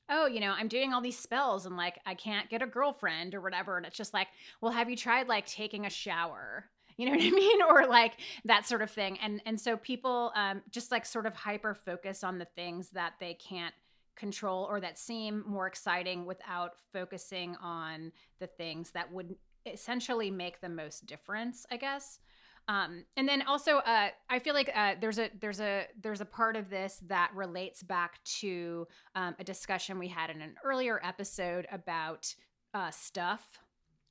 oh 0.10 0.28
you 0.28 0.40
know 0.40 0.54
i'm 0.56 0.68
doing 0.68 0.94
all 0.94 1.02
these 1.02 1.18
spells 1.18 1.66
and 1.66 1.76
like 1.76 2.00
i 2.06 2.14
can't 2.14 2.50
get 2.52 2.62
a 2.62 2.68
girlfriend 2.68 3.34
or 3.34 3.42
whatever 3.42 3.78
and 3.78 3.86
it's 3.86 3.98
just 3.98 4.14
like 4.14 4.28
well 4.62 4.72
have 4.72 4.90
you 4.90 4.96
tried 4.96 5.28
like 5.28 5.48
taking 5.48 5.88
a 5.88 5.90
shower 5.90 6.70
you 6.98 7.06
know 7.06 7.12
what 7.12 7.22
i 7.22 7.30
mean? 7.44 7.62
Or 7.64 7.88
like 7.88 8.14
that 8.46 8.66
sort 8.66 8.82
of 8.82 8.92
thing. 8.92 9.18
And 9.22 9.42
and 9.46 9.60
so 9.60 9.78
people 9.78 10.32
um 10.36 10.62
just 10.72 10.92
like 10.92 11.06
sort 11.06 11.26
of 11.26 11.36
hyper 11.36 11.74
focus 11.74 12.24
on 12.24 12.38
the 12.38 12.46
things 12.46 12.90
that 12.92 13.14
they 13.20 13.34
can't 13.34 13.74
control 14.16 14.68
or 14.70 14.80
that 14.80 15.00
seem 15.00 15.44
more 15.48 15.66
exciting 15.68 16.26
without 16.26 16.74
focusing 16.92 17.56
on 17.62 18.12
the 18.40 18.48
things 18.48 18.92
that 18.92 19.12
would 19.12 19.36
essentially 19.66 20.30
make 20.30 20.62
the 20.62 20.70
most 20.70 21.06
difference 21.06 21.66
i 21.72 21.78
guess. 21.78 22.20
Um, 22.68 23.04
and 23.18 23.28
then 23.28 23.42
also, 23.42 23.78
uh, 23.80 24.10
I 24.30 24.40
feel 24.40 24.54
like 24.54 24.72
uh, 24.74 24.96
there's 25.00 25.20
a 25.20 25.30
there's 25.42 25.60
a 25.60 25.86
there's 26.02 26.22
a 26.22 26.26
part 26.26 26.56
of 26.56 26.70
this 26.70 27.02
that 27.08 27.32
relates 27.36 27.84
back 27.84 28.24
to 28.40 28.88
um, 29.16 29.36
a 29.38 29.44
discussion 29.44 30.00
we 30.00 30.08
had 30.08 30.30
in 30.30 30.42
an 30.42 30.56
earlier 30.64 31.00
episode 31.04 31.68
about 31.72 32.34
uh, 32.74 32.90
stuff 32.90 33.60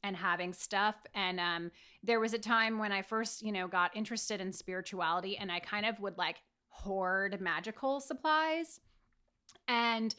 and 0.03 0.17
having 0.17 0.53
stuff. 0.53 0.97
And 1.15 1.39
um, 1.41 1.71
there 2.03 2.21
was 2.21 2.35
a 2.35 2.39
time 2.39 2.79
when 2.79 2.93
I 2.93 3.03
first, 3.03 3.43
you 3.43 3.53
know, 3.53 3.69
got 3.69 3.97
interested 3.97 4.41
in 4.41 4.53
spirituality, 4.53 5.37
and 5.37 5.51
I 5.51 5.61
kind 5.61 5.87
of 5.87 6.01
would 6.01 6.19
like 6.19 6.37
hoard 6.69 7.41
magical 7.41 8.01
supplies. 8.01 8.81
And 9.69 10.15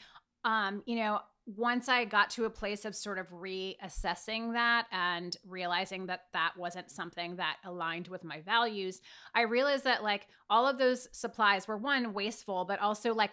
um, 0.45 0.83
you 0.85 0.97
know, 0.97 1.19
once 1.45 1.89
I 1.89 2.05
got 2.05 2.29
to 2.31 2.45
a 2.45 2.49
place 2.49 2.85
of 2.85 2.95
sort 2.95 3.19
of 3.19 3.27
reassessing 3.29 4.53
that 4.53 4.87
and 4.91 5.35
realizing 5.45 6.05
that 6.05 6.25
that 6.31 6.53
wasn't 6.57 6.89
something 6.89 7.35
that 7.35 7.57
aligned 7.65 8.07
with 8.07 8.23
my 8.23 8.41
values, 8.41 9.01
I 9.35 9.41
realized 9.41 9.83
that 9.83 10.03
like 10.03 10.27
all 10.49 10.67
of 10.67 10.77
those 10.77 11.09
supplies 11.11 11.67
were 11.67 11.77
one 11.77 12.13
wasteful, 12.13 12.65
but 12.65 12.79
also 12.79 13.13
like 13.13 13.31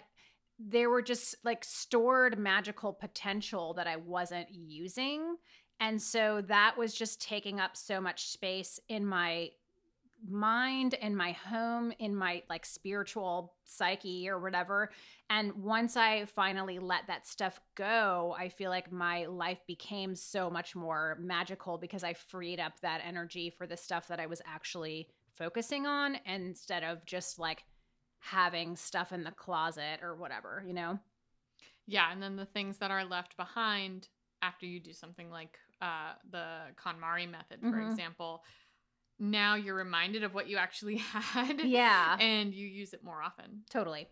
there 0.58 0.90
were 0.90 1.02
just 1.02 1.36
like 1.44 1.64
stored 1.64 2.38
magical 2.38 2.92
potential 2.92 3.74
that 3.74 3.86
I 3.86 3.96
wasn't 3.96 4.48
using. 4.50 5.36
And 5.80 6.00
so 6.00 6.42
that 6.42 6.76
was 6.76 6.94
just 6.94 7.20
taking 7.20 7.58
up 7.58 7.76
so 7.76 8.00
much 8.00 8.28
space 8.28 8.78
in 8.88 9.04
my 9.04 9.50
mind 10.28 10.94
in 10.94 11.16
my 11.16 11.32
home 11.32 11.92
in 11.98 12.14
my 12.14 12.42
like 12.50 12.66
spiritual 12.66 13.54
psyche 13.64 14.28
or 14.28 14.38
whatever. 14.38 14.90
And 15.30 15.52
once 15.54 15.96
i 15.96 16.24
finally 16.26 16.78
let 16.78 17.06
that 17.06 17.26
stuff 17.26 17.60
go 17.74 18.34
i 18.38 18.48
feel 18.48 18.70
like 18.70 18.92
my 18.92 19.26
life 19.26 19.60
became 19.66 20.14
so 20.14 20.50
much 20.50 20.74
more 20.76 21.16
magical 21.20 21.78
because 21.78 22.04
i 22.04 22.12
freed 22.12 22.60
up 22.60 22.78
that 22.80 23.00
energy 23.06 23.48
for 23.48 23.66
the 23.66 23.76
stuff 23.76 24.08
that 24.08 24.20
i 24.20 24.26
was 24.26 24.42
actually 24.44 25.08
focusing 25.36 25.86
on 25.86 26.18
instead 26.26 26.82
of 26.82 27.04
just 27.06 27.38
like 27.38 27.64
having 28.18 28.76
stuff 28.76 29.12
in 29.12 29.24
the 29.24 29.30
closet 29.30 30.00
or 30.02 30.14
whatever 30.14 30.62
you 30.66 30.74
know? 30.74 30.98
Yeah 31.86 32.12
and 32.12 32.22
then 32.22 32.36
the 32.36 32.44
things 32.44 32.78
that 32.78 32.90
are 32.90 33.04
left 33.04 33.36
behind 33.36 34.08
after 34.42 34.66
you 34.66 34.80
do 34.80 34.92
something 34.92 35.30
like 35.30 35.58
uh, 35.80 36.12
the 36.30 36.58
KonMari 36.76 37.30
method 37.30 37.60
for 37.60 37.68
mm-hmm. 37.68 37.90
example 37.90 38.42
now 39.20 39.54
you're 39.54 39.74
reminded 39.74 40.24
of 40.24 40.34
what 40.34 40.48
you 40.48 40.56
actually 40.56 40.96
had. 41.12 41.60
Yeah. 41.60 42.16
And 42.18 42.54
you 42.54 42.66
use 42.66 42.94
it 42.94 43.04
more 43.04 43.22
often. 43.22 43.62
Totally. 43.70 44.08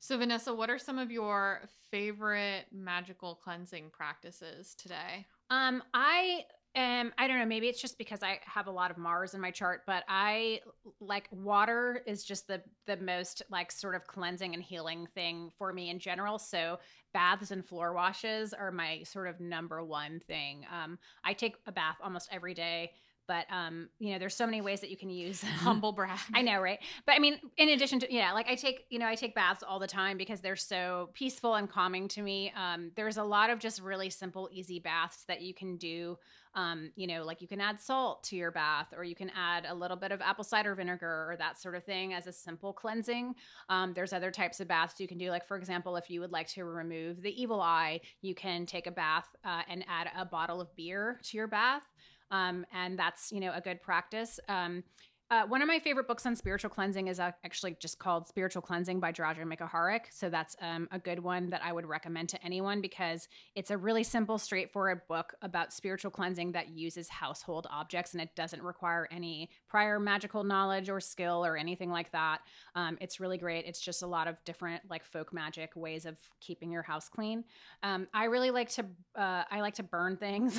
So, 0.00 0.16
Vanessa, 0.16 0.54
what 0.54 0.70
are 0.70 0.78
some 0.78 0.98
of 0.98 1.10
your 1.10 1.62
favorite 1.90 2.66
magical 2.72 3.34
cleansing 3.34 3.90
practices 3.92 4.74
today? 4.74 5.26
Um, 5.50 5.82
I 5.92 6.44
am, 6.74 7.12
I 7.18 7.26
don't 7.26 7.38
know, 7.38 7.46
maybe 7.46 7.68
it's 7.68 7.80
just 7.80 7.98
because 7.98 8.22
I 8.22 8.40
have 8.44 8.66
a 8.66 8.70
lot 8.70 8.90
of 8.90 8.98
Mars 8.98 9.34
in 9.34 9.40
my 9.40 9.50
chart, 9.50 9.82
but 9.86 10.04
I 10.08 10.60
like 11.00 11.28
water 11.30 12.02
is 12.06 12.24
just 12.24 12.46
the 12.48 12.62
the 12.86 12.96
most 12.98 13.42
like 13.50 13.72
sort 13.72 13.94
of 13.94 14.06
cleansing 14.06 14.54
and 14.54 14.62
healing 14.62 15.06
thing 15.14 15.50
for 15.58 15.72
me 15.72 15.90
in 15.90 15.98
general. 15.98 16.38
So, 16.38 16.78
baths 17.12 17.50
and 17.50 17.64
floor 17.64 17.92
washes 17.92 18.52
are 18.52 18.70
my 18.70 19.02
sort 19.02 19.28
of 19.28 19.40
number 19.40 19.82
one 19.84 20.20
thing. 20.20 20.66
Um, 20.72 20.98
I 21.24 21.32
take 21.32 21.56
a 21.66 21.72
bath 21.72 21.96
almost 22.02 22.28
every 22.32 22.54
day 22.54 22.92
but 23.28 23.46
um 23.52 23.88
you 24.00 24.12
know 24.12 24.18
there's 24.18 24.34
so 24.34 24.46
many 24.46 24.60
ways 24.60 24.80
that 24.80 24.90
you 24.90 24.96
can 24.96 25.10
use 25.10 25.42
humble 25.58 25.92
brag. 25.92 26.18
I 26.34 26.42
know 26.42 26.60
right? 26.60 26.78
But 27.06 27.14
i 27.14 27.18
mean 27.20 27.38
in 27.56 27.68
addition 27.68 28.00
to 28.00 28.12
yeah 28.12 28.32
like 28.32 28.48
i 28.48 28.56
take 28.56 28.86
you 28.88 28.98
know 28.98 29.06
i 29.06 29.14
take 29.14 29.34
baths 29.34 29.62
all 29.62 29.78
the 29.78 29.86
time 29.86 30.16
because 30.16 30.40
they're 30.40 30.56
so 30.56 31.10
peaceful 31.14 31.54
and 31.54 31.70
calming 31.70 32.08
to 32.08 32.22
me. 32.22 32.52
Um 32.56 32.90
there's 32.96 33.18
a 33.18 33.22
lot 33.22 33.50
of 33.50 33.60
just 33.60 33.80
really 33.80 34.10
simple 34.10 34.48
easy 34.50 34.80
baths 34.80 35.24
that 35.28 35.42
you 35.42 35.54
can 35.54 35.76
do. 35.76 36.18
Um 36.54 36.90
you 36.96 37.06
know 37.06 37.22
like 37.24 37.42
you 37.42 37.46
can 37.46 37.60
add 37.60 37.78
salt 37.78 38.24
to 38.24 38.36
your 38.36 38.50
bath 38.50 38.88
or 38.96 39.04
you 39.04 39.14
can 39.14 39.30
add 39.36 39.66
a 39.68 39.74
little 39.74 39.96
bit 39.96 40.10
of 40.10 40.20
apple 40.22 40.44
cider 40.44 40.74
vinegar 40.74 41.30
or 41.30 41.36
that 41.38 41.60
sort 41.60 41.74
of 41.74 41.84
thing 41.84 42.14
as 42.14 42.26
a 42.26 42.32
simple 42.32 42.72
cleansing. 42.72 43.34
Um 43.68 43.92
there's 43.92 44.14
other 44.14 44.30
types 44.30 44.58
of 44.60 44.66
baths 44.66 44.98
you 44.98 45.06
can 45.06 45.18
do. 45.18 45.30
Like 45.30 45.46
for 45.46 45.58
example 45.58 45.96
if 45.96 46.08
you 46.10 46.20
would 46.20 46.32
like 46.32 46.48
to 46.48 46.64
remove 46.64 47.20
the 47.20 47.40
evil 47.40 47.60
eye 47.60 48.00
you 48.22 48.34
can 48.34 48.64
take 48.64 48.86
a 48.86 48.90
bath 48.90 49.28
uh, 49.44 49.62
and 49.68 49.84
add 49.88 50.10
a 50.16 50.24
bottle 50.24 50.60
of 50.60 50.74
beer 50.74 51.20
to 51.24 51.36
your 51.36 51.46
bath 51.46 51.82
um, 52.30 52.66
and 52.72 52.98
that's 52.98 53.32
you 53.32 53.40
know 53.40 53.52
a 53.54 53.60
good 53.60 53.82
practice. 53.82 54.40
Um, 54.48 54.84
uh, 55.30 55.44
one 55.46 55.60
of 55.60 55.68
my 55.68 55.78
favorite 55.78 56.08
books 56.08 56.24
on 56.24 56.34
spiritual 56.34 56.70
cleansing 56.70 57.08
is 57.08 57.20
uh, 57.20 57.30
actually 57.44 57.76
just 57.78 57.98
called 57.98 58.26
Spiritual 58.26 58.62
Cleansing 58.62 58.98
by 58.98 59.12
Draja 59.12 59.44
Mickaharic. 59.44 60.06
So 60.10 60.30
that's 60.30 60.56
um, 60.62 60.88
a 60.90 60.98
good 60.98 61.18
one 61.18 61.50
that 61.50 61.60
I 61.62 61.70
would 61.70 61.84
recommend 61.84 62.30
to 62.30 62.42
anyone 62.42 62.80
because 62.80 63.28
it's 63.54 63.70
a 63.70 63.76
really 63.76 64.04
simple, 64.04 64.38
straightforward 64.38 65.02
book 65.06 65.34
about 65.42 65.74
spiritual 65.74 66.10
cleansing 66.10 66.52
that 66.52 66.70
uses 66.70 67.10
household 67.10 67.66
objects 67.70 68.14
and 68.14 68.22
it 68.22 68.34
doesn't 68.36 68.62
require 68.62 69.06
any 69.10 69.50
prior 69.68 70.00
magical 70.00 70.44
knowledge 70.44 70.88
or 70.88 70.98
skill 70.98 71.44
or 71.44 71.58
anything 71.58 71.90
like 71.90 72.10
that. 72.12 72.38
Um, 72.74 72.96
it's 73.00 73.20
really 73.20 73.36
great. 73.36 73.66
It's 73.66 73.80
just 73.80 74.02
a 74.02 74.06
lot 74.06 74.28
of 74.28 74.42
different 74.46 74.82
like 74.88 75.04
folk 75.04 75.34
magic 75.34 75.72
ways 75.76 76.06
of 76.06 76.16
keeping 76.40 76.72
your 76.72 76.82
house 76.82 77.10
clean. 77.10 77.44
Um, 77.82 78.08
I 78.14 78.24
really 78.24 78.50
like 78.50 78.70
to 78.70 78.86
uh, 79.14 79.44
I 79.50 79.60
like 79.60 79.74
to 79.74 79.82
burn 79.82 80.16
things. 80.16 80.58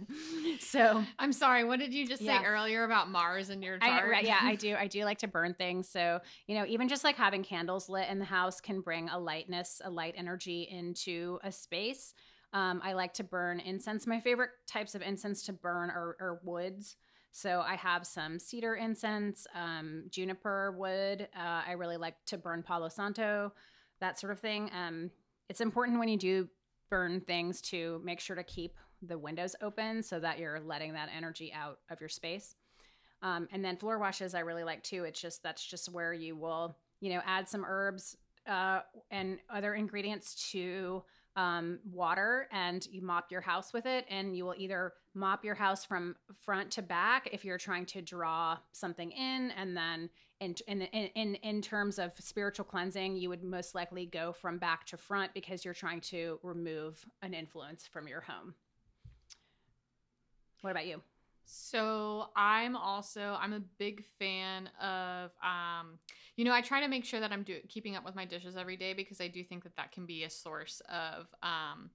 so 0.60 1.04
I'm 1.18 1.32
sorry. 1.32 1.62
What 1.62 1.78
did 1.78 1.94
you 1.94 2.08
just 2.08 2.22
yeah. 2.22 2.40
say 2.40 2.44
earlier 2.44 2.82
about 2.82 3.08
Mars 3.08 3.50
and 3.50 3.62
your? 3.62 3.78
Right, 4.08 4.24
yeah, 4.24 4.38
I 4.40 4.54
do. 4.56 4.76
I 4.76 4.86
do 4.86 5.04
like 5.04 5.18
to 5.18 5.28
burn 5.28 5.54
things. 5.54 5.88
So, 5.88 6.20
you 6.46 6.54
know, 6.54 6.64
even 6.66 6.88
just 6.88 7.04
like 7.04 7.16
having 7.16 7.42
candles 7.42 7.88
lit 7.88 8.08
in 8.08 8.18
the 8.18 8.24
house 8.24 8.60
can 8.60 8.80
bring 8.80 9.08
a 9.08 9.18
lightness, 9.18 9.80
a 9.84 9.90
light 9.90 10.14
energy 10.16 10.68
into 10.70 11.38
a 11.42 11.52
space. 11.52 12.14
Um, 12.52 12.80
I 12.82 12.94
like 12.94 13.14
to 13.14 13.24
burn 13.24 13.60
incense. 13.60 14.06
My 14.06 14.20
favorite 14.20 14.50
types 14.66 14.94
of 14.94 15.02
incense 15.02 15.44
to 15.44 15.52
burn 15.52 15.90
are, 15.90 16.16
are 16.20 16.40
woods. 16.42 16.96
So 17.32 17.60
I 17.60 17.76
have 17.76 18.06
some 18.06 18.38
cedar 18.38 18.74
incense, 18.74 19.46
um, 19.54 20.04
juniper 20.10 20.72
wood. 20.76 21.28
Uh, 21.36 21.62
I 21.66 21.72
really 21.72 21.96
like 21.96 22.16
to 22.26 22.38
burn 22.38 22.62
Palo 22.62 22.88
Santo, 22.88 23.52
that 24.00 24.18
sort 24.18 24.32
of 24.32 24.40
thing. 24.40 24.70
Um, 24.76 25.10
it's 25.48 25.60
important 25.60 25.98
when 26.00 26.08
you 26.08 26.16
do 26.16 26.48
burn 26.90 27.20
things 27.20 27.60
to 27.60 28.00
make 28.04 28.18
sure 28.18 28.34
to 28.34 28.42
keep 28.42 28.76
the 29.02 29.16
windows 29.16 29.54
open 29.62 30.02
so 30.02 30.18
that 30.20 30.38
you're 30.38 30.60
letting 30.60 30.92
that 30.94 31.08
energy 31.16 31.52
out 31.52 31.78
of 31.88 32.00
your 32.00 32.08
space. 32.08 32.56
Um, 33.22 33.48
and 33.52 33.64
then 33.64 33.76
floor 33.76 33.98
washes 33.98 34.34
I 34.34 34.40
really 34.40 34.64
like 34.64 34.82
too. 34.82 35.04
It's 35.04 35.20
just 35.20 35.42
that's 35.42 35.64
just 35.64 35.88
where 35.90 36.12
you 36.12 36.36
will 36.36 36.76
you 37.00 37.12
know 37.12 37.20
add 37.26 37.48
some 37.48 37.64
herbs 37.66 38.16
uh, 38.46 38.80
and 39.10 39.38
other 39.50 39.74
ingredients 39.74 40.50
to 40.52 41.02
um, 41.36 41.78
water 41.90 42.48
and 42.50 42.86
you 42.90 43.02
mop 43.02 43.30
your 43.30 43.40
house 43.40 43.72
with 43.72 43.86
it. 43.86 44.04
And 44.10 44.36
you 44.36 44.44
will 44.44 44.54
either 44.56 44.94
mop 45.14 45.44
your 45.44 45.54
house 45.54 45.84
from 45.84 46.16
front 46.42 46.70
to 46.72 46.82
back 46.82 47.28
if 47.32 47.44
you're 47.44 47.58
trying 47.58 47.86
to 47.86 48.02
draw 48.02 48.58
something 48.72 49.10
in. 49.12 49.52
And 49.56 49.76
then 49.76 50.10
in 50.40 50.54
in 50.66 50.82
in 50.82 51.34
in 51.36 51.62
terms 51.62 51.98
of 51.98 52.12
spiritual 52.18 52.64
cleansing 52.64 53.16
you 53.16 53.28
would 53.28 53.44
most 53.44 53.74
likely 53.74 54.06
go 54.06 54.32
from 54.32 54.58
back 54.58 54.86
to 54.86 54.96
front 54.96 55.34
because 55.34 55.64
you're 55.64 55.74
trying 55.74 56.00
to 56.00 56.38
remove 56.42 57.04
an 57.22 57.34
influence 57.34 57.86
from 57.86 58.08
your 58.08 58.22
home. 58.22 58.54
What 60.62 60.70
about 60.70 60.86
you 60.86 61.02
so 61.44 62.26
I'm 62.36 62.76
also 62.76 63.36
I'm 63.40 63.52
a 63.52 63.60
big 63.60 64.04
fan 64.18 64.68
of 64.80 65.30
um 65.42 65.98
you 66.36 66.44
know 66.44 66.52
I 66.52 66.60
try 66.60 66.80
to 66.80 66.88
make 66.88 67.04
sure 67.04 67.20
that 67.20 67.32
I'm 67.32 67.42
doing 67.42 67.62
keeping 67.68 67.96
up 67.96 68.04
with 68.04 68.14
my 68.14 68.24
dishes 68.24 68.56
every 68.56 68.76
day 68.76 68.92
because 68.92 69.20
I 69.20 69.28
do 69.28 69.42
think 69.42 69.64
that 69.64 69.76
that 69.76 69.92
can 69.92 70.06
be 70.06 70.24
a 70.24 70.30
source 70.30 70.80
of 70.88 71.26
um 71.42 71.90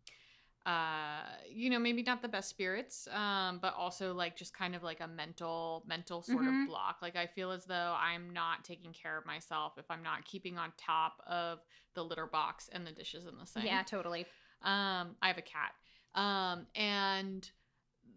uh 0.66 1.22
you 1.48 1.70
know 1.70 1.78
maybe 1.78 2.02
not 2.02 2.24
the 2.24 2.28
best 2.28 2.50
spirits 2.50 3.08
um 3.14 3.60
but 3.62 3.76
also 3.76 4.14
like 4.14 4.36
just 4.36 4.52
kind 4.52 4.76
of 4.76 4.82
like 4.82 5.00
a 5.00 5.08
mental 5.08 5.84
mental 5.88 6.24
sort 6.24 6.44
mm-hmm. 6.44 6.64
of 6.64 6.68
block. 6.68 6.98
Like 7.02 7.16
i 7.16 7.28
feel 7.28 7.52
as 7.52 7.66
though 7.66 7.96
i'm 8.00 8.34
not 8.34 8.64
taking 8.64 8.92
care 8.92 9.18
of 9.18 9.26
myself 9.26 9.74
if 9.78 9.86
i'm 9.90 10.02
not 10.02 10.26
keeping 10.26 10.58
on 10.58 10.74
top 10.78 11.22
of 11.28 11.60
the 11.94 12.04
litter 12.04 12.26
box 12.26 12.70
and 12.72 12.86
the 12.86 12.92
dishes 12.92 13.26
in 13.26 13.38
the 13.38 13.46
sink. 13.46 13.66
Yeah 13.66 13.84
totally. 13.84 14.26
Um 14.64 15.16
i 15.22 15.28
have 15.28 15.38
a 15.38 15.42
cat. 15.42 15.74
Um 16.16 16.66
and 16.76 17.50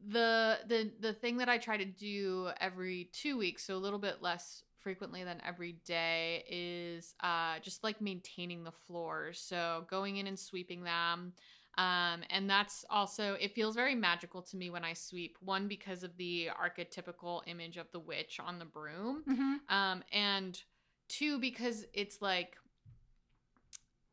the 0.07 0.59
the 0.67 0.91
the 1.01 1.13
thing 1.13 1.39
that 1.39 1.49
I 1.49 1.59
try 1.59 1.77
to 1.77 1.85
do 1.85 2.51
every 2.61 3.11
two 3.13 3.39
weeks, 3.39 3.65
so 3.65 3.77
a 3.77 3.79
little 3.79 3.99
bit 3.99 4.23
less 4.23 4.63
frequently 4.79 5.25
than 5.25 5.43
every 5.47 5.73
day 5.85 6.45
is 6.49 7.15
uh, 7.21 7.59
just 7.61 7.83
like 7.83 8.01
maintaining 8.01 8.65
the 8.65 8.73
floors. 8.87 9.41
So 9.41 9.85
going 9.91 10.17
in 10.17 10.27
and 10.27 10.39
sweeping 10.39 10.85
them. 10.85 11.33
Um, 11.77 12.23
and 12.31 12.51
that's 12.51 12.85
also, 12.91 13.35
it 13.35 13.55
feels 13.55 13.77
very 13.77 13.95
magical 13.95 14.43
to 14.43 14.57
me 14.57 14.69
when 14.69 14.85
I 14.85 14.95
sweep. 14.95 15.37
One, 15.41 15.69
because 15.69 16.03
of 16.03 16.17
the 16.17 16.49
archetypical 16.61 17.43
image 17.47 17.77
of 17.77 17.87
the 17.93 18.01
witch 18.01 18.41
on 18.45 18.59
the 18.59 18.65
broom. 18.65 19.23
Mm-hmm. 19.29 19.75
Um, 19.75 20.03
and 20.13 20.61
two, 21.09 21.39
because 21.39 21.85
it's 21.93 22.21
like 22.21 22.57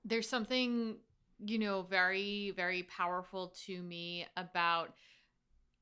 there's 0.03 0.29
something, 0.29 0.97
you 1.43 1.57
know, 1.57 1.83
very, 1.83 2.51
very 2.55 2.83
powerful 2.83 3.53
to 3.65 3.81
me 3.81 4.27
about 4.37 4.93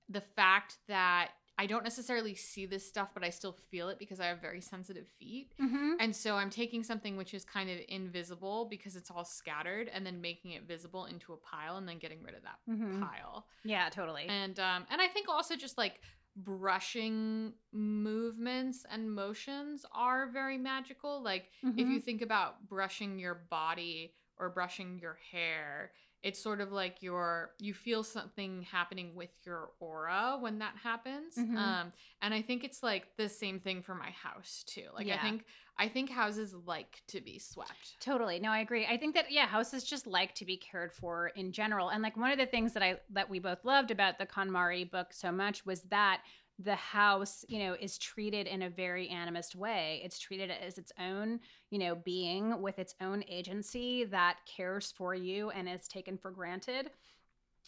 the 0.10 0.22
fact 0.22 0.78
that 0.88 1.30
I 1.58 1.68
don't 1.68 1.84
necessarily 1.84 2.34
see 2.34 2.66
this 2.66 2.88
stuff, 2.88 3.10
but 3.14 3.24
I 3.24 3.30
still 3.30 3.56
feel 3.70 3.90
it 3.90 4.00
because 4.00 4.20
I 4.20 4.26
have 4.26 4.42
very 4.42 4.60
sensitive 4.60 5.08
feet. 5.20 5.54
Mm-hmm. 5.62 5.94
And 6.00 6.16
so 6.16 6.36
I'm 6.36 6.50
taking 6.50 6.84
something 6.84 7.16
which 7.16 7.36
is 7.36 7.46
kind 7.46 7.70
of 7.70 7.78
invisible 7.88 8.66
because 8.72 8.96
it's 8.96 9.12
all 9.12 9.24
scattered 9.24 9.88
and 9.94 10.04
then 10.04 10.20
making 10.20 10.52
it 10.52 10.64
visible 10.68 11.06
into 11.06 11.32
a 11.32 11.38
pile 11.38 11.78
and 11.78 11.88
then 11.88 12.00
getting 12.00 12.24
rid 12.24 12.34
of 12.34 12.42
that 12.42 12.58
Mhm. 12.68 13.02
pile. 13.02 13.46
Yeah, 13.64 13.88
totally. 13.90 14.26
And 14.28 14.60
um 14.60 14.88
and 14.90 15.00
I 15.00 15.08
think 15.08 15.30
also 15.30 15.56
just 15.56 15.78
like 15.78 16.02
brushing 16.36 17.54
movements 17.72 18.86
and 18.90 19.14
motions 19.14 19.86
are 19.94 20.28
very 20.28 20.58
magical. 20.58 21.22
Like 21.22 21.52
if 21.62 21.76
Mhm. 21.76 21.92
you 21.94 22.00
think 22.00 22.22
about 22.22 22.68
brushing 22.68 23.20
your 23.20 23.36
body 23.36 24.16
or 24.38 24.50
brushing 24.50 24.98
your 25.00 25.16
hair, 25.32 25.92
it's 26.24 26.42
sort 26.42 26.62
of 26.62 26.72
like 26.72 27.04
your 27.04 27.52
you 27.60 27.74
feel 27.74 28.04
something 28.04 28.64
happening 28.64 29.14
with 29.14 29.30
your 29.46 29.72
aura 29.80 30.38
when 30.40 30.60
that 30.60 30.76
happens. 30.82 31.36
Mhm. 31.38 31.58
Um 31.58 31.94
and 32.22 32.34
I 32.34 32.42
think 32.42 32.64
it's 32.64 32.82
like 32.82 33.16
the 33.18 33.30
same 33.30 33.60
thing 33.60 33.84
for 33.84 33.94
my 33.94 34.10
house 34.12 34.64
too. 34.66 34.88
Like 34.96 35.08
I 35.08 35.18
think 35.22 35.46
I 35.78 35.90
think 35.90 36.10
houses 36.10 36.54
like 36.54 37.02
to 37.08 37.20
be 37.20 37.40
swept. 37.40 37.98
Totally. 38.00 38.40
No, 38.40 38.52
I 38.52 38.60
agree. 38.60 38.86
I 38.86 38.98
think 38.98 39.16
that 39.16 39.32
yeah, 39.32 39.48
houses 39.48 39.84
just 39.84 40.08
like 40.08 40.34
to 40.36 40.46
be 40.46 40.56
cared 40.58 40.94
for 40.94 41.28
in 41.36 41.52
general. 41.52 41.90
And 41.90 42.02
like 42.02 42.16
one 42.16 42.32
of 42.32 42.38
the 42.38 42.46
things 42.46 42.74
that 42.74 42.84
I 42.84 43.00
that 43.10 43.30
we 43.30 43.40
both 43.40 43.66
loved 43.66 43.92
about 43.92 44.18
the 44.18 44.26
KonMari 44.26 44.90
book 44.90 45.14
so 45.14 45.32
much 45.32 45.66
was 45.66 45.82
that 45.84 46.22
the 46.60 46.76
house, 46.76 47.44
you 47.48 47.60
know, 47.60 47.76
is 47.80 47.98
treated 47.98 48.48
in 48.48 48.62
a 48.62 48.70
very 48.70 49.10
animist 49.10 49.56
way. 49.56 50.02
It's 50.04 50.20
treated 50.20 50.52
as 50.52 50.78
its 50.78 50.92
own, 51.00 51.40
you 51.72 51.80
know, 51.80 51.96
being 51.96 52.62
with 52.62 52.80
its 52.80 52.96
own 53.02 53.24
agency 53.28 54.06
that 54.06 54.38
cares 54.46 54.94
for 54.96 55.16
you 55.16 55.50
and 55.50 55.68
is 55.68 55.88
taken 55.88 56.18
for 56.18 56.32
granted. 56.32 56.92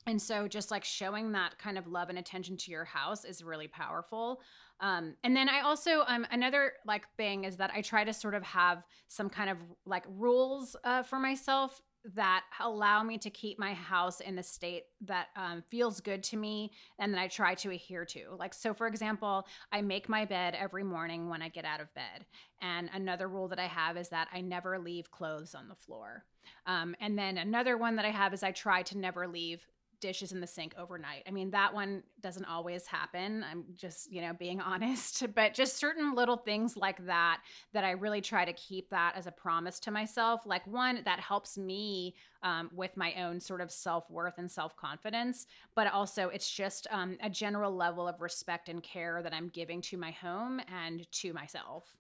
And 0.08 0.22
so 0.22 0.48
just 0.48 0.70
like 0.70 0.84
showing 0.84 1.32
that 1.32 1.58
kind 1.58 1.78
of 1.78 1.88
love 1.88 2.10
and 2.10 2.20
attention 2.20 2.58
to 2.58 2.72
your 2.72 2.86
house 2.86 3.26
is 3.26 3.44
really 3.44 3.68
powerful. 3.68 4.40
Um, 4.80 5.16
and 5.24 5.36
then 5.36 5.50
I 5.50 5.62
also 5.62 6.04
um 6.08 6.28
another 6.32 6.74
like 6.86 7.08
thing 7.16 7.46
is 7.46 7.58
that 7.58 7.72
I 7.74 7.82
try 7.82 8.04
to 8.04 8.14
sort 8.14 8.36
of 8.36 8.44
have 8.44 8.84
some 9.08 9.30
kind 9.30 9.50
of 9.50 9.58
like 9.86 10.04
rules 10.10 10.76
uh, 10.84 11.02
for 11.02 11.18
myself 11.18 11.82
that 12.14 12.44
allow 12.60 13.02
me 13.02 13.18
to 13.18 13.30
keep 13.30 13.58
my 13.58 13.74
house 13.74 14.20
in 14.20 14.38
a 14.38 14.44
state 14.44 14.84
that 15.02 15.28
um, 15.36 15.64
feels 15.70 16.00
good 16.00 16.22
to 16.24 16.38
me 16.38 16.72
and 17.00 17.14
that 17.14 17.20
I 17.20 17.28
try 17.28 17.56
to 17.56 17.72
adhere 17.72 18.06
to. 18.06 18.36
Like, 18.38 18.54
so 18.54 18.74
for 18.74 18.88
example, 18.88 19.48
I 19.72 19.82
make 19.82 20.08
my 20.08 20.26
bed 20.26 20.56
every 20.58 20.84
morning 20.84 21.30
when 21.30 21.42
I 21.42 21.50
get 21.50 21.66
out 21.66 21.82
of 21.82 21.94
bed. 21.96 22.26
And 22.62 22.90
another 22.94 23.28
rule 23.28 23.48
that 23.48 23.60
I 23.60 23.68
have 23.68 23.98
is 23.98 24.10
that 24.10 24.28
I 24.32 24.42
never 24.42 24.78
leave 24.78 25.10
clothes 25.10 25.56
on 25.56 25.68
the 25.68 25.76
floor. 25.76 26.24
Um, 26.68 26.96
and 27.00 27.18
then 27.18 27.38
another 27.38 27.78
one 27.78 27.96
that 27.96 28.06
I 28.06 28.12
have 28.12 28.34
is 28.34 28.44
I 28.44 28.52
try 28.52 28.84
to 28.84 28.98
never 28.98 29.28
leave 29.28 29.66
dishes 30.06 30.32
in 30.32 30.40
the 30.40 30.46
sink 30.46 30.76
overnight. 30.78 31.24
I 31.28 31.32
mean, 31.32 31.50
that 31.50 31.74
one 31.74 32.04
doesn't 32.22 32.46
always 32.46 32.86
happen. 32.86 33.44
I'm 33.50 33.64
just, 33.76 34.12
you 34.12 34.22
know, 34.22 34.34
being 34.34 34.62
honest, 34.72 35.26
but 35.34 35.56
just 35.56 35.78
certain 35.78 36.14
little 36.14 36.38
things 36.38 36.78
like 36.78 37.04
that 37.08 37.42
that 37.74 37.84
I 37.84 37.92
really 37.92 38.22
try 38.22 38.46
to 38.46 38.54
keep 38.54 38.92
that 38.92 39.16
as 39.16 39.26
a 39.26 39.32
promise 39.32 39.80
to 39.80 39.92
myself. 39.92 40.42
Like 40.46 40.66
one 40.68 41.02
that 41.06 41.20
helps 41.20 41.58
me 41.58 42.14
um, 42.44 42.70
with 42.72 42.96
my 42.96 43.16
own 43.16 43.40
sort 43.40 43.62
of 43.62 43.72
self 43.72 44.08
worth 44.12 44.38
and 44.38 44.52
self 44.52 44.78
confidence, 44.78 45.48
but 45.74 45.92
also 45.92 46.30
it's 46.30 46.52
just 46.52 46.86
um, 46.92 47.18
a 47.24 47.30
general 47.30 47.76
level 47.76 48.08
of 48.08 48.22
respect 48.22 48.70
and 48.70 48.84
care 48.84 49.24
that 49.24 49.34
I'm 49.34 49.48
giving 49.48 49.82
to 49.82 49.98
my 49.98 50.12
home 50.12 50.62
and 50.72 51.12
to 51.14 51.34
myself. 51.34 51.98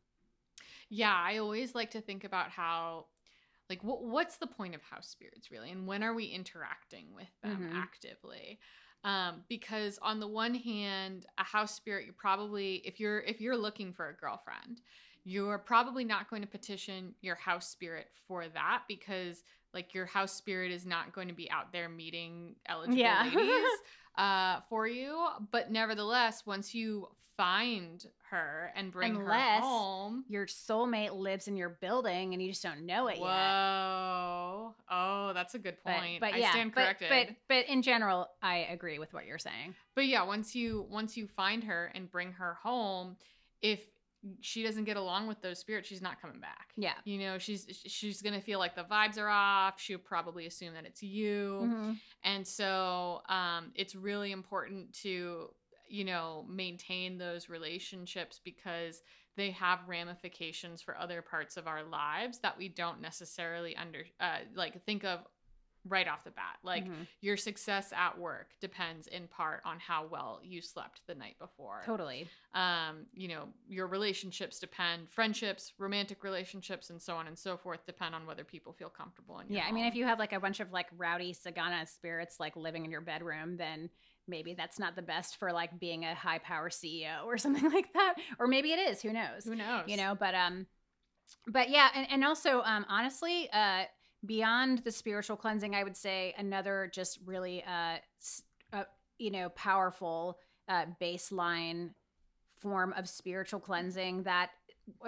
Yeah, 0.89 1.15
I 1.15 1.37
always 1.37 1.73
like 1.73 1.89
to 1.91 2.01
think 2.01 2.23
about 2.23 2.51
how 2.51 3.07
like 3.69 3.83
what 3.83 4.03
what's 4.03 4.37
the 4.37 4.47
point 4.47 4.75
of 4.75 4.81
house 4.83 5.07
spirits 5.07 5.49
really 5.51 5.71
and 5.71 5.87
when 5.87 6.03
are 6.03 6.13
we 6.13 6.25
interacting 6.25 7.13
with 7.15 7.29
them 7.41 7.61
Mhm. 7.61 7.73
actively? 7.73 8.59
Um, 9.03 9.43
because 9.49 9.99
on 10.01 10.19
the 10.19 10.27
one 10.27 10.55
hand, 10.55 11.27
a 11.37 11.43
house 11.43 11.75
spirit, 11.75 12.05
you're 12.05 12.13
probably 12.13 12.77
if 12.85 12.99
you're 12.99 13.19
if 13.19 13.39
you're 13.39 13.57
looking 13.57 13.93
for 13.93 14.09
a 14.09 14.15
girlfriend, 14.15 14.81
you're 15.23 15.59
probably 15.59 16.03
not 16.03 16.29
going 16.29 16.41
to 16.41 16.47
petition 16.47 17.13
your 17.21 17.35
house 17.35 17.67
spirit 17.67 18.07
for 18.27 18.47
that 18.49 18.83
because 18.87 19.43
like 19.73 19.93
your 19.93 20.05
house 20.05 20.33
spirit 20.33 20.71
is 20.71 20.85
not 20.85 21.13
going 21.13 21.27
to 21.27 21.33
be 21.33 21.49
out 21.51 21.71
there 21.71 21.89
meeting 21.89 22.55
eligible 22.67 22.99
Yeah. 22.99 23.23
ladies 23.23 23.67
uh, 24.17 24.61
for 24.69 24.87
you. 24.87 25.27
But 25.51 25.71
nevertheless, 25.71 26.45
once 26.45 26.73
you 26.73 27.07
find 27.37 28.03
her 28.35 28.71
and 28.75 28.91
bring 28.91 29.15
Unless 29.15 29.61
her 29.61 29.67
home, 29.67 30.25
Your 30.27 30.45
soulmate 30.45 31.13
lives 31.17 31.47
in 31.47 31.55
your 31.55 31.69
building 31.69 32.33
and 32.33 32.41
you 32.41 32.49
just 32.49 32.63
don't 32.63 32.85
know 32.85 33.07
it 33.07 33.15
yet. 33.17 33.21
Whoa. 33.23 34.75
Oh, 34.91 35.31
that's 35.33 35.55
a 35.55 35.59
good 35.59 35.81
point. 35.83 36.19
but 36.19 36.33
I 36.33 36.37
yeah, 36.37 36.51
stand 36.51 36.73
corrected. 36.73 37.09
but 37.09 37.35
but 37.47 37.67
in 37.67 37.81
general, 37.81 38.29
I 38.41 38.67
agree 38.69 38.99
with 38.99 39.13
what 39.13 39.25
you're 39.25 39.37
saying. 39.39 39.75
But 39.95 40.05
yeah, 40.07 40.23
once 40.23 40.55
you 40.55 40.85
once 40.89 41.15
you 41.17 41.27
find 41.27 41.63
her 41.63 41.91
and 41.95 42.09
bring 42.11 42.33
her 42.33 42.55
home, 42.61 43.15
if 43.61 43.79
she 44.41 44.63
doesn't 44.63 44.85
get 44.85 44.97
along 44.97 45.27
with 45.27 45.39
those 45.41 45.59
spirits, 45.59 45.87
she's 45.87 46.01
not 46.01 46.19
coming 46.21 46.39
back. 46.39 46.69
Yeah. 46.75 46.93
You 47.03 47.19
know, 47.19 47.37
she's 47.37 47.67
she's 47.85 48.21
gonna 48.21 48.41
feel 48.41 48.59
like 48.59 48.75
the 48.75 48.83
vibes 48.83 49.19
are 49.19 49.29
off. 49.29 49.79
She'll 49.79 49.99
probably 49.99 50.47
assume 50.47 50.73
that 50.73 50.85
it's 50.85 51.03
you. 51.03 51.61
Mhm. 51.63 51.99
And 52.23 52.47
so 52.47 53.21
um, 53.29 53.71
it's 53.75 53.95
really 53.95 54.31
important 54.31 54.93
to, 55.03 55.49
you 55.87 56.03
know, 56.03 56.45
maintain 56.49 57.17
those 57.17 57.49
relationships 57.49 58.39
because 58.43 59.01
they 59.37 59.51
have 59.51 59.79
ramifications 59.87 60.81
for 60.81 60.97
other 60.97 61.21
parts 61.21 61.57
of 61.57 61.67
our 61.67 61.83
lives 61.83 62.39
that 62.39 62.57
we 62.57 62.69
don't 62.69 63.01
necessarily 63.01 63.75
under 63.75 64.05
uh, 64.19 64.39
like 64.55 64.83
think 64.85 65.03
of 65.03 65.19
right 65.87 66.07
off 66.07 66.23
the 66.23 66.31
bat. 66.31 66.57
Like 66.63 66.85
Mhm. 66.85 67.05
your 67.21 67.37
success 67.37 67.93
at 67.93 68.17
work 68.17 68.59
depends 68.59 69.07
in 69.07 69.27
part 69.27 69.61
on 69.65 69.79
how 69.79 70.07
well 70.07 70.39
you 70.43 70.61
slept 70.61 71.01
the 71.05 71.13
night 71.13 71.37
before. 71.37 71.83
Totally. 71.85 72.27
Um, 72.53 73.05
you 73.13 73.27
know, 73.27 73.49
your 73.67 73.85
relationships 73.85 74.57
depend, 74.57 75.09
friendships, 75.09 75.73
romantic 75.77 76.23
relationships, 76.23 76.89
and 76.89 76.99
so 76.99 77.15
on 77.15 77.27
and 77.27 77.37
so 77.37 77.55
forth 77.55 77.85
depend 77.85 78.15
on 78.15 78.25
whether 78.25 78.43
people 78.43 78.73
feel 78.73 78.89
comfortable 78.89 79.39
in 79.39 79.47
your 79.47 79.57
Yeah, 79.57 79.65
I 79.67 79.71
mean, 79.71 79.85
if 79.85 79.95
you 79.95 80.05
have 80.05 80.17
like 80.17 80.33
a 80.33 80.39
bunch 80.39 80.59
of 80.59 80.71
like 80.71 80.87
rowdy 80.97 81.33
Sagana 81.33 81.87
spirits 81.87 82.39
like 82.39 82.55
living 82.55 82.83
in 82.85 82.89
your 82.91 83.01
bedroom, 83.01 83.57
then 83.57 83.89
maybe 84.27 84.53
that's 84.53 84.79
not 84.79 84.95
the 84.95 85.01
best 85.01 85.37
for 85.37 85.51
like 85.51 85.79
being 85.79 86.05
a 86.05 86.15
high 86.15 86.39
power 86.39 86.69
CEO 86.69 87.23
or 87.25 87.37
something 87.37 87.69
like 87.71 87.91
that. 87.93 88.15
Or 88.39 88.47
maybe 88.47 88.71
it 88.71 88.79
is. 88.79 89.01
Who 89.01 89.13
knows? 89.13 89.45
who 89.45 89.55
knows? 89.55 89.83
You 89.87 89.97
know, 89.97 90.15
but 90.15 90.35
um, 90.35 90.67
but 91.47 91.69
yeah, 91.69 91.89
and, 91.95 92.07
and 92.09 92.23
also 92.23 92.61
um, 92.61 92.85
honestly, 92.89 93.49
uh, 93.51 93.83
beyond 94.25 94.79
the 94.79 94.91
spiritual 94.91 95.35
cleansing, 95.35 95.75
I 95.75 95.83
would 95.83 95.97
say 95.97 96.33
another 96.37 96.89
just 96.93 97.19
really 97.25 97.63
uh, 97.63 97.97
uh 98.73 98.83
you 99.17 99.31
know, 99.31 99.49
powerful 99.49 100.39
uh 100.67 100.85
baseline 101.01 101.91
form 102.59 102.93
of 102.97 103.07
spiritual 103.07 103.59
cleansing 103.59 104.23
that 104.23 104.49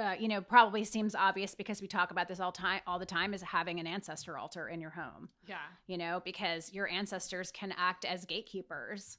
uh, 0.01 0.15
you 0.19 0.27
know 0.27 0.41
probably 0.41 0.83
seems 0.83 1.15
obvious 1.15 1.53
because 1.55 1.81
we 1.81 1.87
talk 1.87 2.11
about 2.11 2.27
this 2.27 2.39
all 2.39 2.51
time 2.51 2.81
all 2.87 2.97
the 2.99 3.05
time 3.05 3.33
is 3.33 3.41
having 3.41 3.79
an 3.79 3.87
ancestor 3.87 4.37
altar 4.37 4.67
in 4.69 4.81
your 4.81 4.89
home 4.89 5.29
yeah. 5.47 5.57
you 5.85 5.97
know 5.97 6.21
because 6.25 6.73
your 6.73 6.87
ancestors 6.89 7.51
can 7.51 7.73
act 7.77 8.05
as 8.05 8.25
gatekeepers 8.25 9.17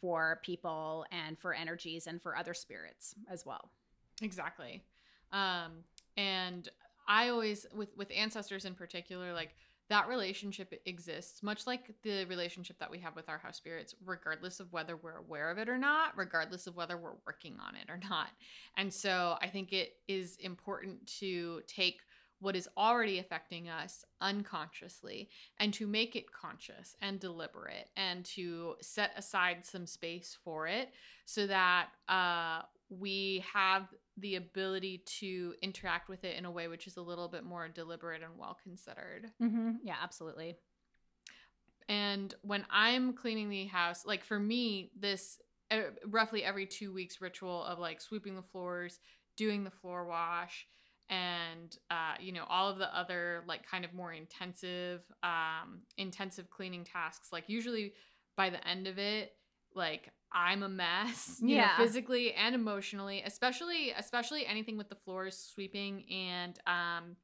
for 0.00 0.40
people 0.44 1.04
and 1.10 1.38
for 1.38 1.52
energies 1.54 2.06
and 2.06 2.22
for 2.22 2.36
other 2.36 2.54
spirits 2.54 3.14
as 3.30 3.44
well 3.44 3.70
Exactly. 4.22 4.82
Um, 5.32 5.84
and 6.16 6.68
I 7.08 7.28
always 7.28 7.66
with 7.74 7.96
with 7.96 8.10
ancestors 8.14 8.64
in 8.64 8.74
particular, 8.74 9.32
like 9.32 9.54
that 9.92 10.08
relationship 10.08 10.72
exists, 10.86 11.42
much 11.42 11.66
like 11.66 11.92
the 12.02 12.24
relationship 12.24 12.78
that 12.78 12.90
we 12.90 12.98
have 12.98 13.14
with 13.14 13.28
our 13.28 13.36
house 13.36 13.58
spirits, 13.58 13.94
regardless 14.06 14.58
of 14.58 14.72
whether 14.72 14.96
we're 14.96 15.18
aware 15.18 15.50
of 15.50 15.58
it 15.58 15.68
or 15.68 15.76
not, 15.76 16.16
regardless 16.16 16.66
of 16.66 16.74
whether 16.74 16.96
we're 16.96 17.18
working 17.26 17.58
on 17.60 17.74
it 17.76 17.90
or 17.90 18.00
not. 18.08 18.28
And 18.78 18.90
so 18.90 19.36
I 19.42 19.48
think 19.48 19.74
it 19.74 19.96
is 20.08 20.36
important 20.36 21.06
to 21.18 21.60
take 21.66 22.00
what 22.40 22.56
is 22.56 22.70
already 22.74 23.18
affecting 23.18 23.68
us 23.68 24.02
unconsciously 24.22 25.28
and 25.60 25.74
to 25.74 25.86
make 25.86 26.16
it 26.16 26.32
conscious 26.32 26.96
and 27.02 27.20
deliberate 27.20 27.90
and 27.94 28.24
to 28.24 28.76
set 28.80 29.10
aside 29.14 29.58
some 29.66 29.86
space 29.86 30.38
for 30.42 30.66
it 30.66 30.88
so 31.26 31.46
that 31.46 31.88
uh, 32.08 32.62
we 32.88 33.44
have 33.52 33.88
the 34.22 34.36
ability 34.36 35.02
to 35.20 35.54
interact 35.60 36.08
with 36.08 36.24
it 36.24 36.36
in 36.38 36.46
a 36.46 36.50
way 36.50 36.68
which 36.68 36.86
is 36.86 36.96
a 36.96 37.02
little 37.02 37.28
bit 37.28 37.44
more 37.44 37.68
deliberate 37.68 38.22
and 38.22 38.38
well 38.38 38.56
considered. 38.62 39.30
mm-hmm. 39.42 39.72
yeah 39.84 39.96
absolutely 40.02 40.56
And 41.88 42.34
when 42.42 42.64
I'm 42.70 43.12
cleaning 43.12 43.50
the 43.50 43.66
house, 43.66 44.06
like 44.06 44.24
for 44.24 44.38
me, 44.38 44.92
this 44.98 45.38
uh, 45.70 45.90
roughly 46.06 46.44
every 46.44 46.66
two 46.66 46.92
weeks 46.92 47.20
ritual 47.20 47.64
of 47.64 47.78
like 47.78 48.00
sweeping 48.00 48.34
the 48.36 48.42
floors, 48.42 48.98
doing 49.36 49.64
the 49.64 49.70
floor 49.70 50.06
wash 50.06 50.66
and 51.10 51.76
uh, 51.90 52.14
you 52.20 52.32
know 52.32 52.44
all 52.48 52.70
of 52.70 52.78
the 52.78 52.96
other 52.96 53.44
like 53.46 53.68
kind 53.68 53.84
of 53.84 53.92
more 53.92 54.12
intensive 54.12 55.02
um, 55.22 55.80
intensive 55.96 56.48
cleaning 56.50 56.84
tasks 56.84 57.28
like 57.32 57.44
usually 57.48 57.92
by 58.36 58.48
the 58.48 58.66
end 58.66 58.86
of 58.86 58.98
it 58.98 59.32
like 59.74 60.10
i'm 60.34 60.62
a 60.62 60.68
mess 60.68 61.42
you 61.46 61.56
Yeah. 61.56 61.66
know, 61.66 61.68
physically 61.76 62.32
and 62.34 62.54
emotionally 62.54 63.22
especially 63.24 63.90
especially 63.92 64.46
anything 64.46 64.76
with 64.76 64.88
the 64.88 64.96
floors 64.96 65.36
sweeping 65.38 66.04
and 66.10 66.58
um 66.66 67.16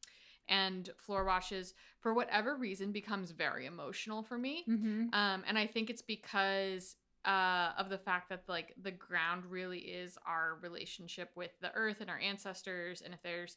and 0.49 0.91
floor 0.97 1.25
washes 1.25 1.75
for 2.01 2.15
whatever 2.15 2.57
reason 2.57 2.93
becomes 2.93 3.31
very 3.31 3.67
emotional 3.67 4.23
for 4.23 4.39
me 4.39 4.69
Mm-hmm. 4.69 5.09
um, 5.13 5.43
and 5.47 5.59
I 5.59 5.67
think 5.67 5.91
it's 5.91 6.03
because 6.03 6.97
uh, 7.25 7.71
of 7.79 7.89
the 7.89 7.99
fact 7.99 8.29
that 8.31 8.43
like 8.49 8.75
the 8.81 8.91
ground 8.91 9.45
really 9.47 9.79
is 9.79 10.17
our 10.27 10.59
relationship 10.63 11.31
with 11.35 11.51
the 11.61 11.73
earth 11.75 12.01
and 12.01 12.11
our 12.11 12.19
ancestors. 12.19 13.01
And 13.03 13.13
if 13.15 13.23
there's, 13.23 13.57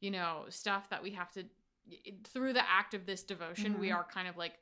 you 0.00 0.10
know, 0.10 0.44
stuff 0.48 0.88
that 0.90 1.02
we 1.02 1.10
have 1.10 1.30
to 1.32 1.44
through 2.24 2.52
the 2.52 2.68
act 2.70 2.94
of 2.94 3.06
this 3.06 3.22
devotion, 3.22 3.78
we 3.78 3.90
Mhm. 3.90 3.92
are 3.92 4.04
kind 4.04 4.28
of 4.28 4.36
like 4.36 4.54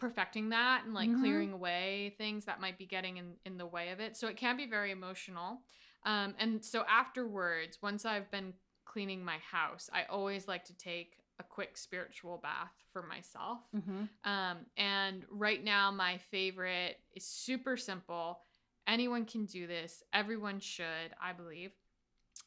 perfecting 0.00 0.48
that 0.48 0.84
and 0.84 0.94
like 0.94 1.08
Mhm. 1.10 1.20
clearing 1.20 1.52
away 1.52 2.14
things 2.18 2.46
that 2.46 2.60
might 2.60 2.76
be 2.78 2.86
getting 2.86 3.18
in 3.18 3.38
in 3.44 3.58
the 3.58 3.66
way 3.66 3.90
of 3.90 4.00
it. 4.00 4.16
So 4.16 4.26
it 4.28 4.36
can 4.36 4.56
be 4.56 4.66
very 4.66 4.90
emotional. 4.90 5.62
Um, 6.04 6.34
and 6.38 6.64
so 6.64 6.84
afterwards, 6.88 7.80
once 7.82 8.04
I've 8.04 8.30
been 8.30 8.54
cleaning 8.86 9.24
my 9.24 9.38
house, 9.38 9.88
I 9.92 10.04
always 10.04 10.48
like 10.48 10.64
to 10.64 10.74
take 10.74 11.18
a 11.38 11.44
quick 11.44 11.76
spiritual 11.76 12.38
bath 12.38 12.72
for 12.92 13.02
myself. 13.02 13.60
Mm-hmm. 13.74 14.04
Um, 14.24 14.66
and 14.76 15.24
right 15.30 15.62
now, 15.62 15.90
my 15.90 16.18
favorite 16.18 17.00
is 17.12 17.26
super 17.26 17.76
simple. 17.76 18.42
Anyone 18.86 19.24
can 19.26 19.46
do 19.46 19.66
this. 19.66 20.02
Everyone 20.12 20.58
should, 20.60 21.14
I 21.20 21.32
believe. 21.32 21.72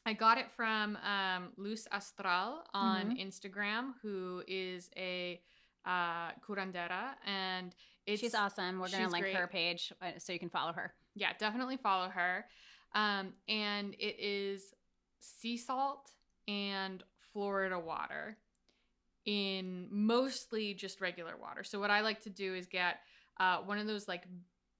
I 0.04 0.12
got 0.12 0.36
it 0.38 0.50
from 0.50 0.96
um, 0.96 1.52
Luz 1.56 1.86
Astral 1.90 2.64
on 2.74 3.16
Instagram, 3.16 3.94
who 4.02 4.42
is 4.46 4.90
a 4.96 5.40
uh, 5.86 6.30
curandera, 6.46 7.14
and 7.26 7.74
it's 8.06 8.20
She's 8.20 8.34
awesome. 8.34 8.80
We're 8.80 8.88
gonna 8.90 9.08
link 9.08 9.24
great. 9.24 9.36
her 9.36 9.46
page 9.46 9.92
uh, 10.02 10.18
so 10.18 10.32
you 10.32 10.38
can 10.38 10.50
follow 10.50 10.72
her. 10.72 10.92
yeah, 11.14 11.30
definitely 11.38 11.76
follow 11.76 12.08
her. 12.08 12.44
Um, 12.94 13.32
and 13.48 13.94
it 13.98 14.16
is 14.20 14.72
sea 15.20 15.56
salt 15.56 16.10
and 16.46 17.02
Florida 17.32 17.78
water 17.78 18.36
in 19.24 19.88
mostly 19.90 20.74
just 20.74 21.00
regular 21.00 21.36
water. 21.36 21.64
So 21.64 21.80
what 21.80 21.90
I 21.90 22.02
like 22.02 22.20
to 22.22 22.30
do 22.30 22.54
is 22.54 22.66
get 22.66 22.98
uh, 23.40 23.58
one 23.58 23.78
of 23.78 23.86
those 23.86 24.06
like 24.06 24.24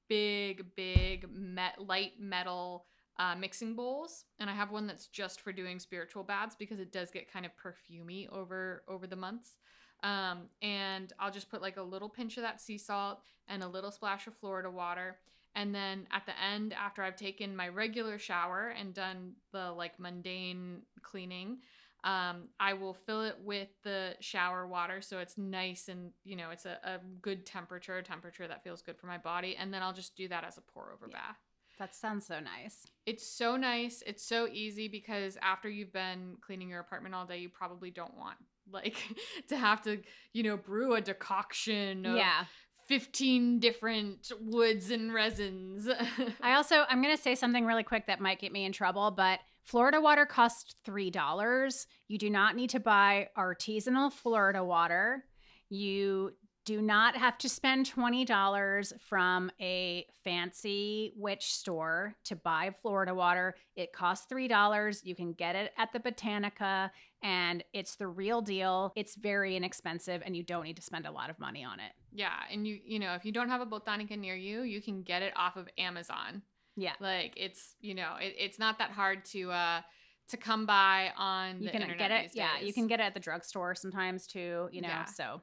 big, 0.08 0.66
big 0.76 1.26
met- 1.32 1.84
light 1.84 2.12
metal 2.20 2.84
uh, 3.18 3.34
mixing 3.36 3.74
bowls, 3.74 4.24
and 4.38 4.50
I 4.50 4.54
have 4.54 4.70
one 4.70 4.86
that's 4.86 5.06
just 5.06 5.40
for 5.40 5.52
doing 5.52 5.78
spiritual 5.78 6.24
baths 6.24 6.56
because 6.58 6.78
it 6.80 6.92
does 6.92 7.10
get 7.10 7.32
kind 7.32 7.46
of 7.46 7.52
perfumey 7.56 8.28
over 8.30 8.82
over 8.88 9.06
the 9.06 9.16
months. 9.16 9.56
Um, 10.04 10.42
and 10.62 11.12
I'll 11.18 11.32
just 11.32 11.50
put 11.50 11.62
like 11.62 11.78
a 11.78 11.82
little 11.82 12.10
pinch 12.10 12.36
of 12.36 12.42
that 12.42 12.60
sea 12.60 12.78
salt 12.78 13.20
and 13.48 13.62
a 13.62 13.68
little 13.68 13.90
splash 13.90 14.26
of 14.26 14.34
Florida 14.36 14.70
water. 14.70 15.16
And 15.56 15.74
then 15.74 16.06
at 16.12 16.26
the 16.26 16.32
end, 16.40 16.74
after 16.74 17.02
I've 17.02 17.16
taken 17.16 17.56
my 17.56 17.68
regular 17.68 18.18
shower 18.18 18.74
and 18.78 18.92
done 18.92 19.32
the 19.52 19.72
like 19.72 19.98
mundane 19.98 20.82
cleaning, 21.02 21.58
um, 22.04 22.48
I 22.60 22.74
will 22.74 22.92
fill 22.92 23.22
it 23.22 23.36
with 23.42 23.68
the 23.82 24.14
shower 24.20 24.66
water 24.66 25.00
so 25.00 25.20
it's 25.20 25.38
nice 25.38 25.88
and 25.88 26.10
you 26.22 26.36
know 26.36 26.50
it's 26.50 26.66
a, 26.66 26.78
a 26.84 26.98
good 27.22 27.46
temperature, 27.46 27.96
a 27.96 28.02
temperature 28.02 28.46
that 28.46 28.62
feels 28.62 28.82
good 28.82 28.98
for 28.98 29.06
my 29.06 29.16
body. 29.16 29.56
And 29.58 29.72
then 29.72 29.82
I'll 29.82 29.94
just 29.94 30.14
do 30.16 30.28
that 30.28 30.44
as 30.44 30.58
a 30.58 30.60
pour 30.60 30.92
over 30.92 31.06
Yeah. 31.08 31.16
bath. 31.16 31.38
That 31.78 31.94
sounds 31.94 32.26
so 32.26 32.40
nice. 32.40 32.86
It's 33.06 33.26
so 33.26 33.56
nice. 33.56 34.02
It's 34.06 34.22
so 34.22 34.46
easy 34.52 34.86
because 34.86 35.38
after 35.40 35.68
you've 35.68 35.92
been 35.92 36.36
cleaning 36.40 36.68
your 36.68 36.80
apartment 36.80 37.14
all 37.14 37.24
day, 37.26 37.38
you 37.38 37.48
probably 37.48 37.90
don't 37.90 38.16
want 38.16 38.36
like 38.70 38.96
to 39.48 39.56
have 39.56 39.82
to, 39.82 40.00
you 40.32 40.42
know, 40.42 40.56
brew 40.56 40.94
a 40.94 41.00
decoction 41.00 42.06
of 42.06 42.16
Yeah. 42.16 42.44
15 42.88 43.60
different 43.60 44.30
woods 44.40 44.90
and 44.90 45.12
resins. 45.14 45.88
I 46.42 46.54
also 46.54 46.84
I'm 46.88 47.00
gonna 47.02 47.16
say 47.16 47.34
something 47.34 47.64
really 47.64 47.82
quick 47.82 48.06
that 48.06 48.20
might 48.20 48.40
get 48.40 48.52
me 48.52 48.64
in 48.64 48.72
trouble, 48.72 49.10
but 49.10 49.40
Florida 49.64 50.00
water 50.00 50.26
costs 50.26 50.74
three 50.84 51.10
dollars. 51.10 51.86
You 52.08 52.18
do 52.18 52.28
not 52.28 52.54
need 52.56 52.70
to 52.70 52.80
buy 52.80 53.28
artisanal 53.38 54.12
Florida 54.12 54.62
water. 54.62 55.24
You 55.70 56.32
do 56.64 56.80
not 56.80 57.16
have 57.16 57.36
to 57.38 57.48
spend 57.48 57.86
twenty 57.86 58.24
dollars 58.24 58.92
from 59.00 59.50
a 59.60 60.06
fancy 60.22 61.12
witch 61.16 61.52
store 61.52 62.14
to 62.24 62.36
buy 62.36 62.74
Florida 62.80 63.14
water. 63.14 63.54
It 63.76 63.92
costs 63.92 64.26
three 64.28 64.48
dollars. 64.48 65.02
You 65.04 65.14
can 65.14 65.32
get 65.32 65.56
it 65.56 65.72
at 65.76 65.92
the 65.92 66.00
Botanica, 66.00 66.90
and 67.22 67.62
it's 67.72 67.96
the 67.96 68.06
real 68.06 68.40
deal. 68.40 68.92
It's 68.96 69.14
very 69.14 69.56
inexpensive, 69.56 70.22
and 70.24 70.36
you 70.36 70.42
don't 70.42 70.64
need 70.64 70.76
to 70.76 70.82
spend 70.82 71.06
a 71.06 71.10
lot 71.10 71.30
of 71.30 71.38
money 71.38 71.64
on 71.64 71.80
it. 71.80 71.92
yeah, 72.12 72.32
and 72.50 72.66
you 72.66 72.78
you 72.84 72.98
know, 72.98 73.14
if 73.14 73.24
you 73.24 73.32
don't 73.32 73.48
have 73.48 73.60
a 73.60 73.66
botanica 73.66 74.18
near 74.18 74.34
you, 74.36 74.62
you 74.62 74.80
can 74.80 75.02
get 75.02 75.22
it 75.22 75.32
off 75.36 75.56
of 75.56 75.68
Amazon. 75.78 76.42
Yeah. 76.76 76.94
Like 76.98 77.34
it's, 77.36 77.76
you 77.80 77.94
know, 77.94 78.14
it, 78.20 78.34
it's 78.38 78.58
not 78.58 78.78
that 78.78 78.90
hard 78.90 79.24
to 79.26 79.50
uh 79.52 79.80
to 80.28 80.36
come 80.38 80.64
by 80.66 81.10
on 81.16 81.58
You 81.60 81.66
the 81.66 81.70
can 81.72 81.82
internet 81.82 82.08
get 82.08 82.24
it, 82.24 82.30
yeah. 82.34 82.58
You 82.60 82.72
can 82.72 82.86
get 82.86 82.98
it 82.98 83.02
at 83.02 83.14
the 83.14 83.20
drugstore 83.20 83.74
sometimes 83.74 84.26
too. 84.26 84.68
You 84.72 84.80
know, 84.80 84.88
Yeah. 84.88 85.04
so 85.04 85.42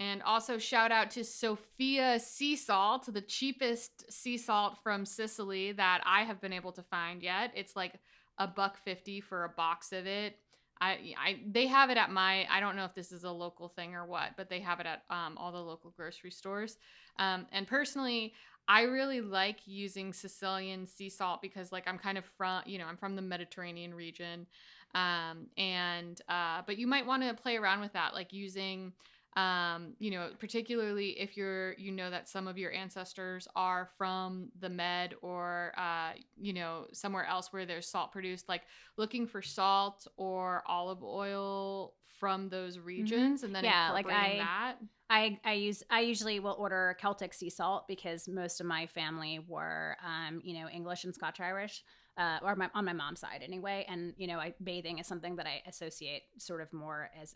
And 0.00 0.22
also 0.22 0.56
shout 0.56 0.90
out 0.90 1.10
to 1.12 1.24
Sophia 1.24 2.18
Sea 2.18 2.56
Salt, 2.56 3.12
the 3.12 3.20
cheapest 3.20 4.10
sea 4.10 4.38
salt 4.38 4.78
from 4.82 5.04
Sicily 5.04 5.72
that 5.72 6.00
I 6.06 6.22
have 6.22 6.40
been 6.40 6.54
able 6.54 6.72
to 6.72 6.82
find 6.82 7.22
yet. 7.22 7.52
It's 7.54 7.76
like 7.76 7.92
a 8.38 8.48
buck 8.48 8.78
fifty 8.78 9.20
for 9.20 9.44
a 9.44 9.50
box 9.50 9.92
of 9.92 10.06
it. 10.06 10.38
I, 10.80 11.14
I 11.22 11.40
they 11.46 11.66
have 11.66 11.90
it 11.90 11.98
at 11.98 12.10
my 12.10 12.46
I 12.50 12.60
don't 12.60 12.76
know 12.76 12.86
if 12.86 12.94
this 12.94 13.12
is 13.12 13.24
a 13.24 13.30
local 13.30 13.68
thing 13.68 13.94
or 13.94 14.06
what, 14.06 14.30
but 14.38 14.48
they 14.48 14.60
have 14.60 14.80
it 14.80 14.86
at 14.86 15.02
um, 15.10 15.36
all 15.36 15.52
the 15.52 15.58
local 15.58 15.90
grocery 15.90 16.30
stores. 16.30 16.78
Um, 17.18 17.46
and 17.52 17.66
personally, 17.66 18.32
I 18.66 18.82
really 18.82 19.20
like 19.20 19.58
using 19.66 20.14
Sicilian 20.14 20.86
sea 20.86 21.10
salt 21.10 21.42
because 21.42 21.72
like 21.72 21.86
I'm 21.86 21.98
kind 21.98 22.16
of 22.16 22.24
from 22.38 22.62
you 22.64 22.78
know 22.78 22.86
I'm 22.86 22.96
from 22.96 23.16
the 23.16 23.22
Mediterranean 23.22 23.92
region, 23.92 24.46
um, 24.94 25.48
and 25.58 26.18
uh, 26.26 26.62
but 26.66 26.78
you 26.78 26.86
might 26.86 27.04
want 27.04 27.22
to 27.22 27.34
play 27.34 27.58
around 27.58 27.80
with 27.80 27.92
that, 27.92 28.14
like 28.14 28.32
using 28.32 28.94
um 29.36 29.94
you 29.98 30.10
know 30.10 30.28
particularly 30.38 31.10
if 31.20 31.36
you're 31.36 31.74
you 31.78 31.92
know 31.92 32.10
that 32.10 32.28
some 32.28 32.48
of 32.48 32.58
your 32.58 32.72
ancestors 32.72 33.46
are 33.54 33.88
from 33.96 34.48
the 34.60 34.68
med 34.68 35.14
or 35.22 35.72
uh 35.78 36.10
you 36.36 36.52
know 36.52 36.86
somewhere 36.92 37.24
else 37.26 37.52
where 37.52 37.64
there's 37.64 37.86
salt 37.86 38.10
produced 38.12 38.48
like 38.48 38.62
looking 38.96 39.26
for 39.26 39.40
salt 39.40 40.06
or 40.16 40.62
olive 40.66 41.02
oil 41.02 41.94
from 42.18 42.48
those 42.48 42.78
regions 42.78 43.42
and 43.44 43.54
then 43.54 43.64
Mm-hmm. 43.64 43.64
Yeah, 43.64 43.92
like 43.92 44.06
I- 44.08 44.36
that 44.38 44.76
I 45.08 45.38
I 45.44 45.52
use 45.54 45.82
I 45.90 46.00
usually 46.00 46.40
will 46.40 46.56
order 46.58 46.96
Celtic 47.00 47.34
sea 47.34 47.50
salt 47.50 47.88
because 47.88 48.28
most 48.28 48.60
of 48.60 48.66
my 48.66 48.86
family 48.86 49.40
were 49.46 49.96
um 50.04 50.40
you 50.44 50.54
know 50.60 50.68
English 50.68 51.04
and 51.04 51.14
Scotch 51.14 51.40
Irish. 51.40 51.84
Uh, 52.18 52.38
or 52.42 52.54
my, 52.54 52.68
on 52.74 52.84
my 52.84 52.92
mom's 52.92 53.20
side 53.20 53.40
anyway, 53.42 53.86
and 53.88 54.12
you 54.18 54.26
know, 54.26 54.38
I, 54.38 54.52
bathing 54.62 54.98
is 54.98 55.06
something 55.06 55.36
that 55.36 55.46
I 55.46 55.62
associate 55.66 56.24
sort 56.36 56.60
of 56.60 56.70
more 56.72 57.08
as 57.18 57.34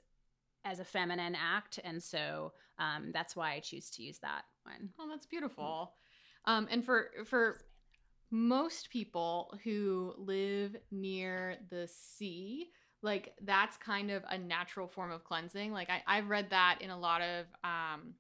as 0.64 0.81
a 0.81 0.85
feminine 0.85 1.35
act, 1.35 1.79
and 1.85 2.03
so 2.03 2.53
um, 2.79 3.11
that's 3.12 3.37
why 3.37 3.53
I 3.53 3.61
choose 3.61 3.90
to 3.90 4.03
use 4.03 4.18
that 4.18 4.44
one. 4.64 4.90
Oh, 4.98 5.09
that's 5.09 5.27
beautiful. 5.27 5.94
Um, 6.46 6.68
and 6.70 6.85
for 6.85 7.11
for 7.24 7.61
most 8.31 8.90
people 8.90 9.59
who 9.62 10.14
live 10.18 10.77
near 10.90 11.57
the 11.70 11.88
sea, 11.88 12.70
like 13.03 13.35
that's 13.42 13.77
kind 13.77 14.11
of 14.11 14.24
a 14.29 14.37
natural 14.37 14.88
form 14.88 15.12
of 15.12 15.24
cleansing. 15.24 15.72
Like 15.72 15.88
I, 15.90 16.03
I've 16.07 16.29
read 16.29 16.50
that 16.50 16.79
in 16.81 16.90
a 16.90 16.98
lot 16.98 17.20
of 17.22 17.46
um, 17.62 18.14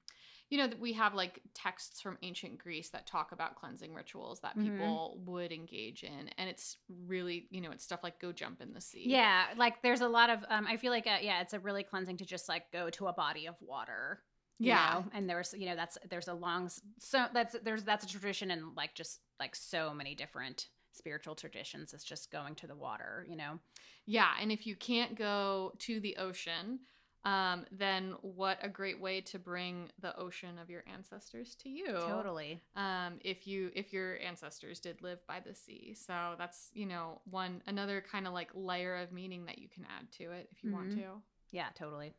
you 0.54 0.60
know, 0.60 0.68
that 0.68 0.78
we 0.78 0.92
have 0.92 1.14
like 1.14 1.40
texts 1.52 2.00
from 2.00 2.16
ancient 2.22 2.58
Greece 2.58 2.90
that 2.90 3.08
talk 3.08 3.32
about 3.32 3.56
cleansing 3.56 3.92
rituals 3.92 4.38
that 4.42 4.56
Mhm. 4.56 4.62
people 4.70 5.18
would 5.26 5.50
engage 5.50 6.04
in. 6.04 6.28
And 6.38 6.48
it's 6.48 6.76
really, 6.88 7.48
you 7.50 7.60
know, 7.60 7.72
it's 7.72 7.82
stuff 7.82 8.04
like 8.04 8.20
go 8.20 8.30
jump 8.30 8.60
in 8.60 8.72
the 8.72 8.80
sea. 8.80 9.02
Yeah, 9.08 9.46
like 9.56 9.82
there's 9.82 10.00
a 10.00 10.06
lot 10.08 10.30
of 10.30 10.44
um, 10.48 10.64
I 10.68 10.76
feel 10.76 10.92
like 10.92 11.08
uh, 11.08 11.18
yeah, 11.20 11.40
it's 11.40 11.54
a 11.54 11.58
really 11.58 11.82
cleansing 11.82 12.18
to 12.18 12.24
just 12.24 12.48
like 12.48 12.70
go 12.70 12.88
to 12.90 13.08
a 13.08 13.12
body 13.12 13.48
of 13.48 13.56
water. 13.60 14.22
Yeah. 14.60 15.00
know? 15.02 15.10
and 15.12 15.28
there's 15.28 15.52
you 15.58 15.66
know 15.66 15.74
that's 15.74 15.98
there's 16.08 16.28
a 16.28 16.34
long 16.34 16.70
so 17.00 17.26
that's 17.34 17.56
there's 17.64 17.82
that's 17.82 18.04
a 18.04 18.08
tradition 18.08 18.52
in 18.52 18.76
like 18.76 18.94
just 18.94 19.18
like 19.40 19.56
so 19.56 19.92
many 19.92 20.14
different 20.14 20.68
spiritual 20.92 21.34
traditions. 21.34 21.92
It's 21.92 22.04
just 22.04 22.30
going 22.30 22.54
to 22.54 22.68
the 22.68 22.76
water, 22.76 23.26
you 23.28 23.34
know. 23.34 23.58
Yeah, 24.06 24.30
and 24.40 24.52
if 24.52 24.68
you 24.68 24.76
can't 24.76 25.16
go 25.16 25.72
to 25.80 25.98
the 25.98 26.16
ocean, 26.18 26.78
um, 27.24 27.64
then 27.70 28.14
what 28.20 28.58
a 28.62 28.68
great 28.68 29.00
way 29.00 29.20
to 29.22 29.38
bring 29.38 29.90
the 30.00 30.16
ocean 30.18 30.58
of 30.58 30.68
your 30.68 30.84
ancestors 30.92 31.54
to 31.56 31.68
you. 31.70 31.86
Totally. 32.06 32.60
Um, 32.76 33.14
if 33.24 33.46
you 33.46 33.70
if 33.74 33.92
your 33.92 34.18
ancestors 34.20 34.78
did 34.80 35.00
live 35.02 35.26
by 35.26 35.40
the 35.40 35.54
sea, 35.54 35.94
so 35.94 36.34
that's 36.36 36.70
you 36.74 36.86
know 36.86 37.20
one 37.30 37.62
another 37.66 38.02
kind 38.02 38.26
of 38.26 38.32
like 38.34 38.50
layer 38.54 38.96
of 38.96 39.12
meaning 39.12 39.46
that 39.46 39.58
you 39.58 39.68
can 39.68 39.86
add 39.98 40.10
to 40.12 40.32
it 40.32 40.48
if 40.52 40.62
you 40.62 40.70
want 40.70 40.90
Mhm. 40.90 40.94
to. 40.96 41.22
Yeah, 41.50 41.68
totally. 41.74 42.12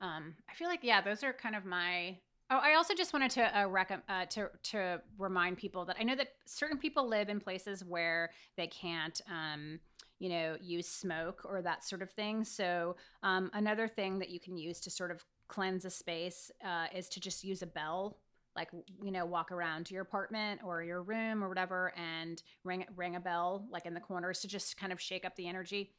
Um, 0.00 0.34
I 0.48 0.54
feel 0.54 0.68
like 0.68 0.80
yeah, 0.82 1.00
those 1.00 1.22
are 1.22 1.32
kind 1.32 1.54
of 1.56 1.64
my. 1.64 2.18
Oh, 2.52 2.58
I 2.58 2.74
also 2.74 2.94
just 2.94 3.12
wanted 3.12 3.30
to 3.32 3.60
uh, 3.60 3.66
rec- 3.66 4.02
uh, 4.08 4.26
to 4.26 4.50
to 4.64 5.00
remind 5.18 5.56
people 5.58 5.84
that 5.84 5.96
I 6.00 6.02
know 6.02 6.16
that 6.16 6.28
certain 6.46 6.78
people 6.78 7.06
live 7.06 7.28
in 7.28 7.38
places 7.40 7.84
where 7.84 8.30
they 8.56 8.66
can't, 8.66 9.20
um, 9.28 9.78
you 10.20 10.28
know, 10.28 10.56
use 10.60 10.86
smoke 10.86 11.42
or 11.44 11.62
that 11.62 11.82
sort 11.82 12.02
of 12.02 12.10
thing. 12.10 12.44
So, 12.44 12.94
um, 13.24 13.50
another 13.54 13.88
thing 13.88 14.20
that 14.20 14.30
you 14.30 14.38
can 14.38 14.56
use 14.56 14.78
to 14.80 14.90
sort 14.90 15.10
of 15.10 15.24
cleanse 15.48 15.84
a 15.84 15.90
space 15.90 16.52
uh, 16.64 16.86
is 16.94 17.08
to 17.08 17.20
just 17.20 17.42
use 17.42 17.62
a 17.62 17.66
bell 17.66 18.18
like 18.56 18.68
you 19.02 19.10
know 19.12 19.24
walk 19.24 19.52
around 19.52 19.86
to 19.86 19.94
your 19.94 20.02
apartment 20.02 20.60
or 20.64 20.82
your 20.82 21.02
room 21.02 21.42
or 21.42 21.48
whatever 21.48 21.92
and 21.96 22.42
ring 22.64 22.84
ring 22.96 23.16
a 23.16 23.20
bell 23.20 23.64
like 23.70 23.86
in 23.86 23.94
the 23.94 24.00
corners 24.00 24.40
to 24.40 24.48
just 24.48 24.76
kind 24.76 24.92
of 24.92 25.00
shake 25.00 25.24
up 25.24 25.36
the 25.36 25.46
energy 25.46 25.92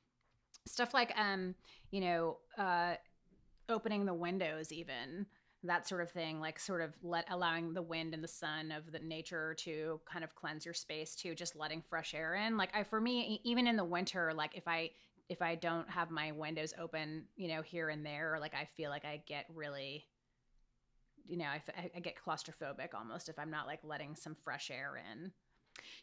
stuff 0.67 0.93
like 0.93 1.13
um 1.17 1.55
you 1.91 2.01
know 2.01 2.37
uh 2.57 2.93
opening 3.69 4.05
the 4.05 4.13
windows 4.13 4.71
even 4.71 5.25
that 5.63 5.87
sort 5.87 6.01
of 6.01 6.09
thing 6.09 6.39
like 6.39 6.59
sort 6.59 6.81
of 6.81 6.93
let 7.03 7.25
allowing 7.29 7.73
the 7.73 7.81
wind 7.81 8.13
and 8.13 8.23
the 8.23 8.27
sun 8.27 8.71
of 8.71 8.91
the 8.91 8.99
nature 8.99 9.53
to 9.53 9.99
kind 10.11 10.23
of 10.23 10.35
cleanse 10.35 10.65
your 10.65 10.73
space 10.73 11.15
to 11.15 11.35
just 11.35 11.55
letting 11.55 11.81
fresh 11.81 12.13
air 12.13 12.35
in. 12.35 12.57
Like 12.57 12.75
i 12.75 12.83
for 12.83 12.99
me 12.99 13.39
even 13.43 13.67
in 13.67 13.75
the 13.75 13.85
winter 13.85 14.33
like 14.33 14.55
if 14.55 14.67
i 14.67 14.89
if 15.29 15.41
i 15.41 15.55
don't 15.55 15.89
have 15.89 16.09
my 16.09 16.31
windows 16.31 16.73
open 16.79 17.25
you 17.35 17.47
know 17.47 17.61
here 17.61 17.89
and 17.89 18.05
there 18.05 18.37
like 18.39 18.53
i 18.53 18.67
feel 18.75 18.89
like 18.89 19.05
i 19.05 19.21
get 19.27 19.45
really 19.53 20.05
you 21.27 21.37
know 21.37 21.45
I, 21.45 21.61
I 21.95 21.99
get 21.99 22.15
claustrophobic 22.15 22.93
almost 22.93 23.29
if 23.29 23.37
i'm 23.37 23.51
not 23.51 23.67
like 23.67 23.79
letting 23.83 24.15
some 24.15 24.35
fresh 24.43 24.71
air 24.71 24.99
in. 25.11 25.31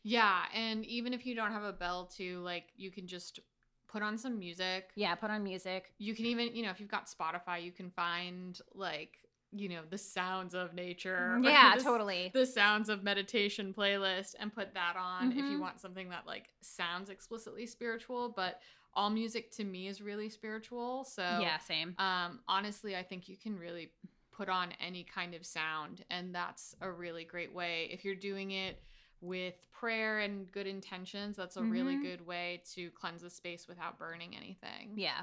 Yeah, 0.02 0.42
and 0.54 0.84
even 0.86 1.12
if 1.12 1.26
you 1.26 1.34
don't 1.34 1.52
have 1.52 1.62
a 1.62 1.72
bell 1.72 2.10
to 2.16 2.40
like 2.40 2.64
you 2.76 2.90
can 2.90 3.06
just 3.06 3.40
put 3.88 4.02
on 4.02 4.18
some 4.18 4.38
music. 4.38 4.90
yeah 4.94 5.14
put 5.14 5.30
on 5.30 5.42
music. 5.42 5.92
You 5.98 6.14
can 6.14 6.26
even, 6.26 6.54
you 6.54 6.62
know, 6.62 6.70
if 6.70 6.80
you've 6.80 6.90
got 6.90 7.06
Spotify, 7.06 7.62
you 7.62 7.72
can 7.72 7.90
find 7.90 8.58
like, 8.74 9.18
you 9.52 9.68
know, 9.68 9.80
the 9.88 9.98
sounds 9.98 10.54
of 10.54 10.74
nature. 10.74 11.40
yeah 11.42 11.74
the, 11.76 11.82
totally 11.82 12.30
The 12.34 12.46
sounds 12.46 12.88
of 12.88 13.02
meditation 13.02 13.72
playlist 13.76 14.34
and 14.38 14.52
put 14.52 14.74
that 14.74 14.96
on 14.96 15.32
if 15.32 15.36
you 15.48 15.56
Mhm. 15.56 15.60
want 15.60 15.80
something 15.80 16.10
that 16.10 16.26
like 16.26 16.50
sounds 16.60 17.08
explicitly 17.10 17.66
spiritual, 17.66 18.28
but 18.30 18.60
all 18.94 19.10
music 19.10 19.50
to 19.52 19.64
me 19.64 19.88
is 19.88 20.00
really 20.02 20.28
spiritual. 20.28 21.04
So 21.04 21.22
yeah 21.40 21.58
same 21.58 21.94
um 21.98 22.40
honestly, 22.48 22.96
I 22.96 23.02
think 23.02 23.28
you 23.28 23.36
can 23.36 23.58
really 23.58 23.92
put 24.32 24.48
on 24.48 24.72
any 24.80 25.02
kind 25.04 25.34
of 25.34 25.44
sound 25.44 26.04
and 26.10 26.34
that's 26.34 26.74
a 26.80 26.90
really 26.90 27.24
great 27.24 27.52
way 27.52 27.88
if 27.90 28.04
you're 28.04 28.14
doing 28.14 28.52
it 28.52 28.82
with 29.20 29.54
prayer 29.72 30.20
and 30.20 30.48
good 30.52 30.68
intentions 30.68 31.36
that's 31.36 31.56
a 31.56 31.62
really 31.62 31.96
Mhm. 31.96 32.02
good 32.02 32.24
way 32.24 32.62
to 32.74 32.88
cleanse 32.92 33.22
the 33.22 33.30
space 33.30 33.66
without 33.66 33.98
burning 33.98 34.36
anything 34.36 34.92
Yeah. 34.94 35.22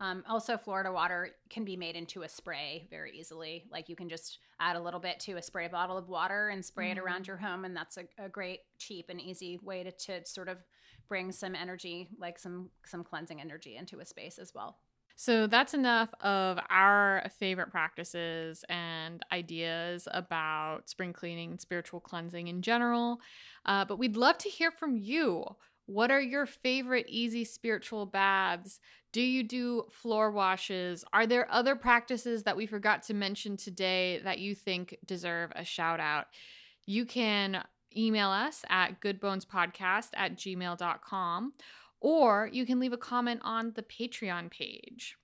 Um, 0.00 0.22
also, 0.28 0.56
Florida 0.56 0.92
water 0.92 1.30
can 1.50 1.64
be 1.64 1.76
made 1.76 1.96
into 1.96 2.22
a 2.22 2.28
spray 2.28 2.86
very 2.90 3.18
easily. 3.18 3.64
Like 3.70 3.88
you 3.88 3.96
can 3.96 4.08
just 4.08 4.38
add 4.60 4.76
a 4.76 4.80
little 4.80 5.00
bit 5.00 5.18
to 5.20 5.34
a 5.38 5.42
spray 5.42 5.66
bottle 5.68 5.96
of 5.96 6.08
water 6.08 6.50
and 6.50 6.64
spray 6.64 6.92
it 6.92 6.98
around 6.98 7.24
Mhm. 7.24 7.26
your 7.26 7.36
home, 7.36 7.64
and 7.64 7.76
that's 7.76 7.96
a, 7.98 8.06
a 8.18 8.28
great, 8.28 8.60
cheap, 8.78 9.08
and 9.08 9.20
easy 9.20 9.58
way 9.62 9.82
to, 9.82 9.90
to 9.90 10.24
sort 10.24 10.48
of 10.48 10.58
bring 11.08 11.32
some 11.32 11.54
energy, 11.54 12.08
like 12.18 12.38
some 12.38 12.70
some 12.84 13.02
cleansing 13.02 13.40
energy, 13.40 13.76
into 13.76 13.98
a 14.00 14.04
space 14.04 14.38
as 14.38 14.54
well. 14.54 14.78
So 15.16 15.48
that's 15.48 15.74
enough 15.74 16.10
of 16.20 16.60
our 16.70 17.28
favorite 17.40 17.70
practices 17.72 18.64
and 18.68 19.20
ideas 19.32 20.06
about 20.12 20.88
spring 20.88 21.12
cleaning 21.12 21.50
and 21.50 21.60
spiritual 21.60 21.98
cleansing 21.98 22.46
in 22.46 22.62
general. 22.62 23.20
Uh, 23.66 23.84
but 23.84 23.98
we'd 23.98 24.16
love 24.16 24.38
to 24.38 24.48
hear 24.48 24.70
from 24.70 24.96
you. 24.96 25.44
What 25.86 26.10
are 26.12 26.20
your 26.20 26.46
favorite 26.46 27.06
easy 27.08 27.44
spiritual 27.44 28.06
baths? 28.06 28.78
Do 29.10 29.22
you 29.22 29.42
do 29.42 29.86
floor 29.90 30.30
washes? 30.30 31.02
Are 31.14 31.26
there 31.26 31.50
other 31.50 31.74
practices 31.74 32.42
that 32.42 32.56
we 32.56 32.66
forgot 32.66 33.02
to 33.04 33.14
mention 33.14 33.56
today 33.56 34.20
that 34.22 34.38
you 34.38 34.54
think 34.54 34.98
deserve 35.06 35.50
a 35.56 35.64
shout 35.64 35.98
out? 35.98 36.26
You 36.84 37.06
can 37.06 37.64
email 37.96 38.28
us 38.28 38.66
at 38.68 39.00
goodbonespodcast 39.00 40.08
at 40.12 40.36
gmail.com 40.36 41.54
or 42.00 42.50
you 42.52 42.66
can 42.66 42.78
leave 42.78 42.92
a 42.92 42.98
comment 42.98 43.40
on 43.42 43.72
the 43.74 43.82
Patreon 43.82 44.50
page. 44.50 45.16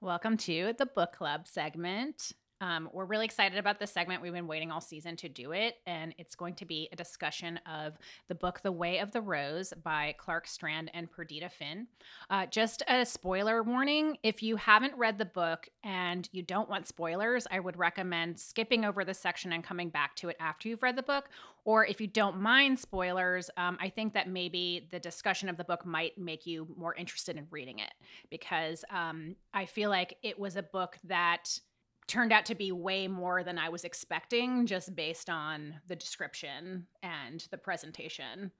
Welcome 0.00 0.38
to 0.38 0.72
the 0.78 0.86
book 0.86 1.12
club 1.12 1.46
segment. 1.46 2.32
Um, 2.60 2.88
we're 2.92 3.04
really 3.04 3.26
excited 3.26 3.58
about 3.58 3.78
this 3.78 3.92
segment. 3.92 4.22
We've 4.22 4.32
been 4.32 4.46
waiting 4.46 4.70
all 4.70 4.80
season 4.80 5.16
to 5.16 5.28
do 5.28 5.52
it, 5.52 5.76
and 5.86 6.14
it's 6.16 6.34
going 6.34 6.54
to 6.54 6.64
be 6.64 6.88
a 6.92 6.96
discussion 6.96 7.60
of 7.66 7.98
the 8.28 8.34
book 8.34 8.60
The 8.62 8.72
Way 8.72 8.98
of 8.98 9.12
the 9.12 9.20
Rose 9.20 9.74
by 9.82 10.14
Clark 10.18 10.46
Strand 10.46 10.90
and 10.94 11.10
Perdita 11.10 11.50
Finn. 11.50 11.86
Uh, 12.30 12.46
just 12.46 12.82
a 12.88 13.04
spoiler 13.04 13.62
warning 13.62 14.16
if 14.22 14.42
you 14.42 14.56
haven't 14.56 14.96
read 14.96 15.18
the 15.18 15.26
book 15.26 15.68
and 15.84 16.28
you 16.32 16.42
don't 16.42 16.68
want 16.68 16.86
spoilers, 16.86 17.46
I 17.50 17.60
would 17.60 17.76
recommend 17.76 18.40
skipping 18.40 18.84
over 18.84 19.04
this 19.04 19.18
section 19.18 19.52
and 19.52 19.62
coming 19.62 19.90
back 19.90 20.16
to 20.16 20.28
it 20.28 20.36
after 20.40 20.68
you've 20.68 20.82
read 20.82 20.96
the 20.96 21.02
book. 21.02 21.28
Or 21.66 21.84
if 21.84 22.00
you 22.00 22.06
don't 22.06 22.40
mind 22.40 22.78
spoilers, 22.78 23.50
um, 23.56 23.76
I 23.80 23.88
think 23.88 24.14
that 24.14 24.28
maybe 24.28 24.86
the 24.92 25.00
discussion 25.00 25.48
of 25.48 25.56
the 25.56 25.64
book 25.64 25.84
might 25.84 26.16
make 26.16 26.46
you 26.46 26.68
more 26.76 26.94
interested 26.94 27.36
in 27.36 27.48
reading 27.50 27.80
it 27.80 27.92
because 28.30 28.84
um, 28.88 29.34
I 29.52 29.66
feel 29.66 29.90
like 29.90 30.16
it 30.22 30.38
was 30.38 30.54
a 30.54 30.62
book 30.62 30.96
that 31.04 31.58
turned 32.06 32.32
out 32.32 32.46
to 32.46 32.54
be 32.54 32.72
way 32.72 33.08
more 33.08 33.42
than 33.42 33.58
I 33.58 33.68
was 33.68 33.84
expecting 33.84 34.66
just 34.66 34.94
based 34.94 35.28
on 35.28 35.74
the 35.88 35.96
description 35.96 36.86
and 37.02 37.44
the 37.50 37.58
presentation. 37.58 38.52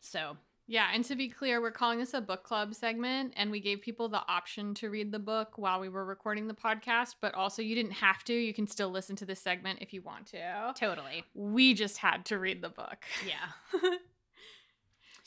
So, 0.00 0.36
Yeah, 0.66 0.88
and 0.94 1.04
to 1.06 1.16
be 1.16 1.28
clear, 1.28 1.60
we're 1.60 1.72
calling 1.72 1.98
this 1.98 2.14
a 2.14 2.20
book 2.20 2.44
club 2.44 2.74
segment, 2.74 3.34
and 3.36 3.50
we 3.50 3.60
gave 3.60 3.80
people 3.80 4.08
the 4.08 4.22
option 4.28 4.72
to 4.74 4.88
read 4.88 5.10
the 5.10 5.18
book 5.18 5.56
while 5.56 5.80
we 5.80 5.88
were 5.88 6.04
recording 6.04 6.46
the 6.46 6.54
podcast, 6.54 7.16
but 7.20 7.34
also 7.34 7.60
you 7.60 7.74
didn't 7.74 7.92
have 7.92 8.22
to. 8.24 8.32
You 8.32 8.54
can 8.54 8.66
still 8.66 8.90
listen 8.90 9.16
to 9.16 9.26
this 9.26 9.40
segment 9.40 9.80
if 9.82 9.92
you 9.92 10.00
want 10.02 10.26
to. 10.28 10.72
totally. 10.76 11.24
We 11.34 11.74
just 11.74 11.98
had 11.98 12.24
to 12.26 12.38
read 12.38 12.62
the 12.62 12.68
book. 12.68 13.04
Yeah. 13.26 13.80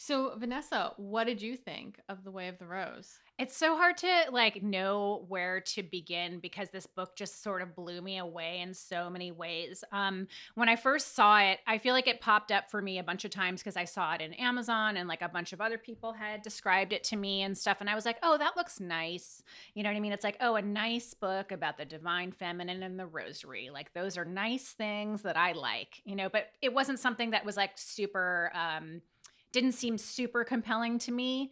So, 0.05 0.33
Vanessa, 0.37 0.91
what 0.97 1.27
did 1.27 1.41
you 1.41 1.55
think 1.55 1.97
of 2.09 2.25
The 2.25 2.31
Way 2.31 2.49
of 2.49 2.57
the 2.59 2.65
Rose? 2.65 3.19
It's 3.39 3.55
so 3.55 3.77
hard 3.77 3.95
to 3.99 4.25
like 4.31 4.61
know 4.61 5.23
where 5.29 5.61
to 5.61 5.81
begin 5.81 6.39
because 6.39 6.71
this 6.71 6.85
book 6.85 7.15
just 7.15 7.41
sort 7.41 7.61
of 7.61 7.73
blew 7.73 8.01
me 8.01 8.17
away 8.17 8.59
in 8.59 8.73
so 8.73 9.09
many 9.09 9.31
ways. 9.31 9.81
Um 9.93 10.27
when 10.55 10.67
I 10.67 10.75
first 10.75 11.15
saw 11.15 11.39
it, 11.39 11.59
I 11.65 11.77
feel 11.77 11.93
like 11.93 12.07
it 12.09 12.19
popped 12.19 12.51
up 12.51 12.69
for 12.69 12.81
me 12.81 12.99
a 12.99 13.03
bunch 13.03 13.23
of 13.23 13.31
times 13.31 13.61
because 13.61 13.77
I 13.77 13.85
saw 13.85 14.13
it 14.13 14.19
in 14.19 14.33
Amazon 14.33 14.97
and 14.97 15.07
like 15.07 15.21
a 15.21 15.29
bunch 15.29 15.53
of 15.53 15.61
other 15.61 15.77
people 15.77 16.11
had 16.11 16.41
described 16.41 16.91
it 16.91 17.05
to 17.05 17.15
me 17.15 17.41
and 17.41 17.57
stuff 17.57 17.77
and 17.79 17.89
I 17.89 17.95
was 17.95 18.05
like, 18.05 18.17
"Oh, 18.21 18.37
that 18.37 18.57
looks 18.57 18.81
nice." 18.81 19.41
You 19.73 19.83
know 19.83 19.89
what 19.89 19.95
I 19.95 20.01
mean? 20.01 20.11
It's 20.11 20.25
like, 20.25 20.37
"Oh, 20.41 20.55
a 20.55 20.61
nice 20.61 21.13
book 21.13 21.53
about 21.53 21.77
the 21.77 21.85
divine 21.85 22.33
feminine 22.33 22.83
and 22.83 22.99
the 22.99 23.07
rosary." 23.07 23.69
Like 23.71 23.93
those 23.93 24.17
are 24.17 24.25
nice 24.25 24.73
things 24.73 25.21
that 25.21 25.37
I 25.37 25.53
like, 25.53 26.01
you 26.03 26.17
know, 26.17 26.27
but 26.27 26.47
it 26.61 26.73
wasn't 26.73 26.99
something 26.99 27.31
that 27.31 27.45
was 27.45 27.55
like 27.55 27.77
super 27.77 28.51
um 28.53 29.01
didn't 29.53 29.71
seem 29.71 29.97
super 29.97 30.43
compelling 30.43 30.99
to 30.99 31.11
me. 31.11 31.51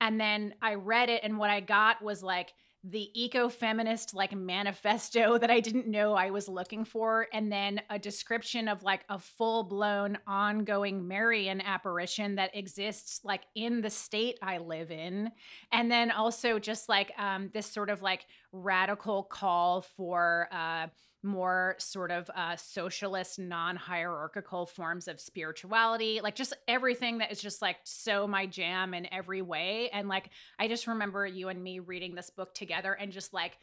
And 0.00 0.20
then 0.20 0.54
I 0.60 0.74
read 0.74 1.08
it, 1.10 1.20
and 1.22 1.38
what 1.38 1.50
I 1.50 1.60
got 1.60 2.02
was 2.02 2.24
like 2.24 2.52
the 2.84 3.10
eco 3.14 3.48
feminist 3.48 4.12
like 4.12 4.34
manifesto 4.34 5.38
that 5.38 5.52
I 5.52 5.60
didn't 5.60 5.86
know 5.86 6.14
I 6.14 6.30
was 6.30 6.48
looking 6.48 6.84
for, 6.84 7.28
and 7.32 7.52
then 7.52 7.80
a 7.88 7.98
description 7.98 8.66
of 8.66 8.82
like 8.82 9.04
a 9.08 9.18
full 9.20 9.62
blown 9.62 10.18
ongoing 10.26 11.06
Marian 11.06 11.60
apparition 11.60 12.34
that 12.34 12.56
exists 12.56 13.20
like 13.22 13.42
in 13.54 13.80
the 13.80 13.90
state 13.90 14.38
I 14.42 14.58
live 14.58 14.90
in. 14.90 15.30
And 15.70 15.88
then 15.90 16.10
also 16.10 16.58
just 16.58 16.88
like 16.88 17.12
um, 17.16 17.50
this 17.54 17.66
sort 17.66 17.90
of 17.90 18.02
like 18.02 18.26
radical 18.50 19.22
call 19.22 19.82
for, 19.82 20.48
uh, 20.50 20.88
more 21.22 21.76
sort 21.78 22.10
of 22.10 22.30
uh, 22.34 22.56
socialist, 22.56 23.38
non 23.38 23.76
hierarchical 23.76 24.66
forms 24.66 25.08
of 25.08 25.20
spirituality, 25.20 26.20
like 26.22 26.34
just 26.34 26.54
everything 26.66 27.18
that 27.18 27.30
is 27.30 27.40
just 27.40 27.62
like 27.62 27.76
so 27.84 28.26
my 28.26 28.46
jam 28.46 28.94
in 28.94 29.12
every 29.12 29.42
way. 29.42 29.88
And 29.92 30.08
like, 30.08 30.30
I 30.58 30.68
just 30.68 30.86
remember 30.86 31.26
you 31.26 31.48
and 31.48 31.62
me 31.62 31.78
reading 31.78 32.14
this 32.14 32.30
book 32.30 32.54
together 32.54 32.92
and 32.92 33.12
just 33.12 33.32
like, 33.32 33.58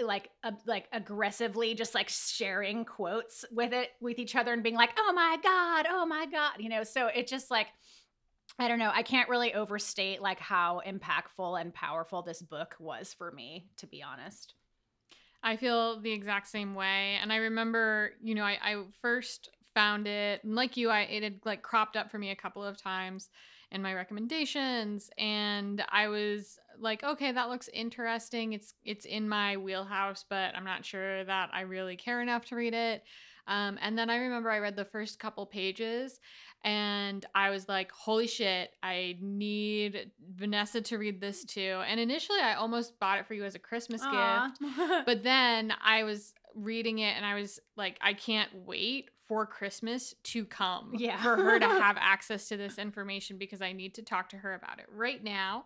like 0.00 0.30
uh, 0.42 0.52
like 0.66 0.88
aggressively 0.92 1.74
just 1.74 1.94
like 1.94 2.08
sharing 2.08 2.84
quotes 2.86 3.44
with 3.52 3.72
it 3.72 3.90
with 4.00 4.18
each 4.18 4.34
other 4.34 4.52
and 4.52 4.62
being 4.62 4.74
like 4.74 4.90
oh 4.98 5.12
my 5.12 5.36
god 5.42 5.86
oh 5.88 6.06
my 6.06 6.26
god 6.26 6.52
you 6.58 6.68
know 6.68 6.82
so 6.82 7.06
it 7.08 7.26
just 7.26 7.50
like 7.50 7.66
i 8.58 8.66
don't 8.66 8.78
know 8.78 8.90
i 8.94 9.02
can't 9.02 9.28
really 9.28 9.52
overstate 9.52 10.22
like 10.22 10.40
how 10.40 10.80
impactful 10.86 11.60
and 11.60 11.74
powerful 11.74 12.22
this 12.22 12.40
book 12.40 12.74
was 12.78 13.12
for 13.12 13.30
me 13.30 13.68
to 13.76 13.86
be 13.86 14.02
honest 14.02 14.54
I 15.44 15.56
feel 15.56 16.00
the 16.00 16.10
exact 16.10 16.48
same 16.48 16.74
way. 16.74 17.18
And 17.20 17.32
I 17.32 17.36
remember, 17.36 18.12
you 18.22 18.34
know, 18.34 18.42
I, 18.44 18.58
I 18.62 18.82
first 19.02 19.50
found 19.74 20.08
it, 20.08 20.42
and 20.42 20.56
like 20.56 20.76
you, 20.76 20.88
I 20.88 21.02
it 21.02 21.22
had 21.22 21.40
like 21.44 21.62
cropped 21.62 21.96
up 21.96 22.10
for 22.10 22.18
me 22.18 22.30
a 22.30 22.36
couple 22.36 22.64
of 22.64 22.78
times 22.78 23.28
in 23.70 23.82
my 23.82 23.92
recommendations. 23.92 25.10
And 25.18 25.84
I 25.90 26.08
was 26.08 26.58
like, 26.80 27.04
okay, 27.04 27.30
that 27.30 27.50
looks 27.50 27.68
interesting. 27.74 28.54
It's 28.54 28.74
it's 28.84 29.04
in 29.04 29.28
my 29.28 29.58
wheelhouse, 29.58 30.24
but 30.28 30.56
I'm 30.56 30.64
not 30.64 30.84
sure 30.84 31.24
that 31.24 31.50
I 31.52 31.60
really 31.60 31.96
care 31.96 32.22
enough 32.22 32.46
to 32.46 32.56
read 32.56 32.72
it. 32.72 33.04
Um, 33.46 33.78
and 33.82 33.98
then 33.98 34.10
I 34.10 34.16
remember 34.16 34.50
I 34.50 34.58
read 34.58 34.76
the 34.76 34.84
first 34.84 35.18
couple 35.18 35.44
pages 35.46 36.18
and 36.64 37.24
I 37.34 37.50
was 37.50 37.68
like, 37.68 37.92
holy 37.92 38.26
shit, 38.26 38.70
I 38.82 39.16
need 39.20 40.10
Vanessa 40.34 40.80
to 40.80 40.96
read 40.98 41.20
this 41.20 41.44
too. 41.44 41.82
And 41.86 42.00
initially, 42.00 42.40
I 42.40 42.54
almost 42.54 42.98
bought 42.98 43.18
it 43.18 43.26
for 43.26 43.34
you 43.34 43.44
as 43.44 43.54
a 43.54 43.58
Christmas 43.58 44.02
gift. 44.02 44.80
But 45.06 45.22
then 45.22 45.74
I 45.84 46.04
was 46.04 46.32
reading 46.54 47.00
it 47.00 47.14
and 47.16 47.26
I 47.26 47.34
was 47.34 47.60
like, 47.76 47.98
I 48.00 48.14
can't 48.14 48.48
wait 48.64 49.10
for 49.26 49.44
Christmas 49.46 50.14
to 50.22 50.44
come 50.46 50.92
Yeah. 50.94 51.20
for 51.22 51.36
her 51.36 51.58
to 51.58 51.66
have 51.66 51.96
access 52.00 52.48
to 52.48 52.56
this 52.56 52.78
information 52.78 53.36
because 53.38 53.60
I 53.60 53.72
need 53.72 53.94
to 53.94 54.02
talk 54.02 54.30
to 54.30 54.36
her 54.38 54.54
about 54.54 54.78
it 54.78 54.86
right 54.94 55.22
now. 55.22 55.64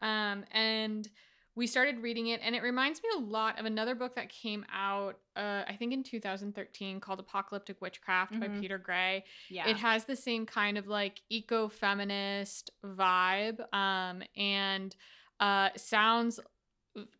Um, 0.00 0.44
and 0.50 1.08
we 1.56 1.66
started 1.66 2.02
reading 2.02 2.26
it, 2.28 2.40
and 2.42 2.54
it 2.56 2.62
reminds 2.62 3.00
me 3.02 3.08
a 3.16 3.20
lot 3.20 3.58
of 3.60 3.64
another 3.66 3.94
book 3.94 4.16
that 4.16 4.28
came 4.28 4.64
out, 4.72 5.18
uh, 5.36 5.62
I 5.68 5.76
think 5.78 5.92
in 5.92 6.02
2013, 6.02 7.00
called 7.00 7.20
Apocalyptic 7.20 7.80
Witchcraft 7.80 8.38
by 8.40 8.48
Mhm. 8.48 8.60
Peter 8.60 8.78
Grey. 8.78 9.24
Yeah. 9.48 9.68
It 9.68 9.76
has 9.76 10.04
the 10.04 10.16
same 10.16 10.46
kind 10.46 10.76
of 10.76 10.88
like 10.88 11.20
eco 11.28 11.68
feminist 11.68 12.70
vibe 12.84 13.60
um, 13.72 14.22
and 14.36 14.94
uh, 15.40 15.70
sounds, 15.76 16.40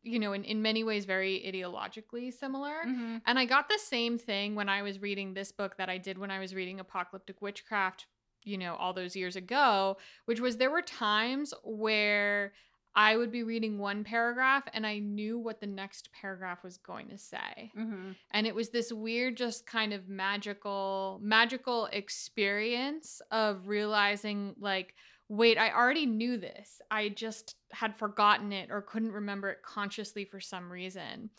you 0.03 0.19
know, 0.21 0.33
in, 0.33 0.45
in 0.45 0.63
many 0.63 0.85
ways 0.85 1.05
very 1.05 1.41
ideologically 1.53 2.33
similar. 2.33 2.85
Mhm. 2.87 3.23
And 3.27 3.39
I 3.39 3.45
got 3.45 3.69
the 3.69 3.79
same 3.79 4.19
thing 4.19 4.55
when 4.55 4.69
I 4.69 4.83
was 4.83 5.01
reading 5.03 5.35
this 5.35 5.51
book 5.53 5.77
that 5.79 5.89
I 5.89 5.99
did 5.99 6.17
when 6.19 6.31
I 6.31 6.39
was 6.39 6.55
reading 6.55 6.79
Apocalyptic 6.81 7.43
Witchcraft, 7.43 8.07
you 8.45 8.57
know, 8.59 8.77
all 8.77 8.93
those 8.93 9.17
years 9.17 9.37
ago, 9.37 9.97
which 10.27 10.39
was 10.41 10.57
there 10.59 10.71
were 10.71 10.83
times 10.83 11.53
where 11.65 12.53
I 12.97 13.17
would 13.17 13.33
be 13.33 13.43
reading 13.43 13.79
one 13.79 14.05
paragraph 14.05 14.65
and 14.73 14.87
I 14.87 14.99
knew 14.99 15.39
what 15.39 15.61
the 15.61 15.67
next 15.67 16.11
paragraph 16.13 16.63
was 16.63 16.77
going 16.77 17.09
to 17.09 17.19
say. 17.19 17.73
Mhm. 17.77 18.15
And 18.31 18.47
it 18.47 18.55
was 18.55 18.71
this 18.71 18.93
weird, 18.93 19.37
just 19.37 19.67
kind 19.67 19.93
of 19.93 20.09
magical, 20.09 21.19
magical 21.23 21.87
experience 21.87 23.21
of 23.31 23.67
realizing, 23.69 24.55
like, 24.59 24.95
wait, 25.29 25.59
I 25.59 25.73
already 25.73 26.07
knew 26.07 26.37
this. 26.37 26.81
I 26.91 27.09
just 27.09 27.57
had 27.73 27.97
forgotten 27.97 28.53
it 28.53 28.71
or 28.71 28.83
couldn't 28.83 29.13
remember 29.13 29.51
it 29.51 29.63
consciously 29.63 30.25
for 30.25 30.39
some 30.41 30.71
reason. 30.71 31.31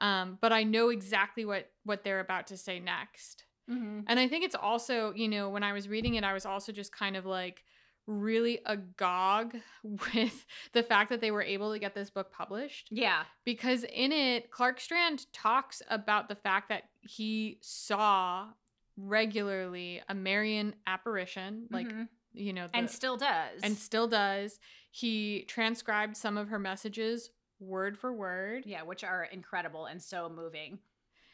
Um, 0.00 0.38
but 0.40 0.52
I 0.52 0.64
know 0.64 0.88
exactly 0.88 1.44
what 1.44 1.70
what 1.84 2.02
they're 2.02 2.20
about 2.20 2.48
to 2.48 2.56
say 2.56 2.80
next. 2.80 3.44
Mhm. 3.70 4.04
And 4.08 4.18
I 4.18 4.26
think 4.28 4.44
it's 4.44 4.54
also, 4.56 5.14
you 5.14 5.28
know, 5.28 5.48
when 5.50 5.62
I 5.62 5.72
was 5.72 5.88
reading 5.88 6.14
it, 6.16 6.24
I 6.24 6.32
was 6.32 6.44
also 6.44 6.72
just 6.72 6.92
kind 6.92 7.16
of 7.16 7.24
like 7.26 7.64
really 8.06 8.60
agog 8.66 9.56
with 9.82 10.44
the 10.72 10.82
fact 10.82 11.08
that 11.10 11.20
they 11.20 11.30
were 11.30 11.42
able 11.42 11.72
to 11.72 11.78
get 11.78 11.94
this 11.94 12.10
book 12.10 12.30
published 12.32 12.88
Yeah. 12.90 13.24
because 13.44 13.84
in 13.84 14.12
it 14.12 14.50
Clark 14.50 14.80
Strand 14.80 15.26
talks 15.32 15.80
about 15.88 16.28
the 16.28 16.34
fact 16.34 16.68
that 16.68 16.84
he 17.00 17.58
saw 17.62 18.48
regularly 18.96 20.02
a 20.08 20.14
Marian 20.14 20.74
apparition 20.86 21.66
like 21.70 21.88
Mhm. 21.88 22.08
you 22.32 22.52
know 22.52 22.66
the, 22.68 22.76
and 22.76 22.90
still 22.90 23.16
does. 23.16 23.60
and 23.62 23.76
still 23.76 24.06
does 24.08 24.58
he 24.90 25.44
transcribed 25.48 26.16
some 26.16 26.36
of 26.36 26.48
her 26.48 26.58
messages 26.58 27.30
word 27.60 27.96
for 27.98 28.12
word 28.12 28.64
yeah, 28.66 28.82
which 28.82 29.02
are 29.04 29.24
incredible 29.24 29.86
and 29.86 30.02
so 30.02 30.28
moving. 30.28 30.78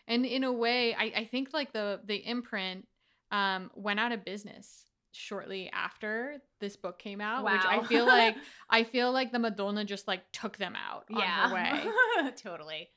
and 0.06 0.24
in 0.26 0.44
a 0.44 0.52
way 0.52 0.94
I, 0.94 1.12
I 1.16 1.24
think 1.24 1.52
like 1.52 1.72
the 1.72 2.00
the 2.04 2.16
imprint 2.16 2.86
um 3.30 3.70
went 3.74 4.00
out 4.00 4.12
of 4.12 4.24
business 4.24 4.86
shortly 5.12 5.70
after 5.72 6.36
this 6.60 6.76
book 6.76 6.98
came 6.98 7.20
out 7.20 7.44
which 7.44 7.64
I 7.64 7.82
feel 7.84 8.06
like 8.06 8.36
I 8.70 8.84
feel 8.84 9.12
like 9.12 9.32
the 9.32 9.38
Madonna 9.38 9.84
just 9.84 10.06
like 10.06 10.30
took 10.32 10.56
them 10.56 10.74
out 10.76 11.04
on 11.12 11.20
her 11.22 11.54
way. 11.54 12.30
totally. 12.36 12.88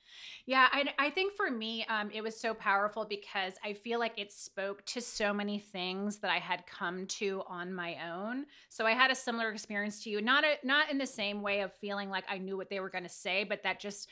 Yeah, 0.45 0.67
I, 0.71 0.93
I 0.99 1.09
think 1.09 1.33
for 1.33 1.49
me, 1.49 1.85
um, 1.85 2.11
it 2.13 2.21
was 2.21 2.39
so 2.39 2.53
powerful 2.53 3.05
because 3.05 3.53
I 3.63 3.73
feel 3.73 3.99
like 3.99 4.19
it 4.19 4.31
spoke 4.31 4.85
to 4.87 5.01
so 5.01 5.33
many 5.33 5.59
things 5.59 6.19
that 6.19 6.31
I 6.31 6.37
had 6.37 6.65
come 6.67 7.07
to 7.07 7.43
on 7.47 7.73
my 7.73 7.97
own. 8.11 8.45
So 8.69 8.85
I 8.85 8.91
had 8.91 9.09
a 9.09 9.15
similar 9.15 9.49
experience 9.51 10.03
to 10.03 10.09
you, 10.09 10.21
not 10.21 10.43
a, 10.43 10.55
not 10.63 10.91
in 10.91 10.97
the 10.97 11.07
same 11.07 11.41
way 11.41 11.61
of 11.61 11.73
feeling 11.73 12.09
like 12.09 12.25
I 12.29 12.37
knew 12.37 12.57
what 12.57 12.69
they 12.69 12.79
were 12.79 12.89
going 12.89 13.05
to 13.05 13.09
say, 13.09 13.43
but 13.43 13.63
that 13.63 13.79
just 13.79 14.09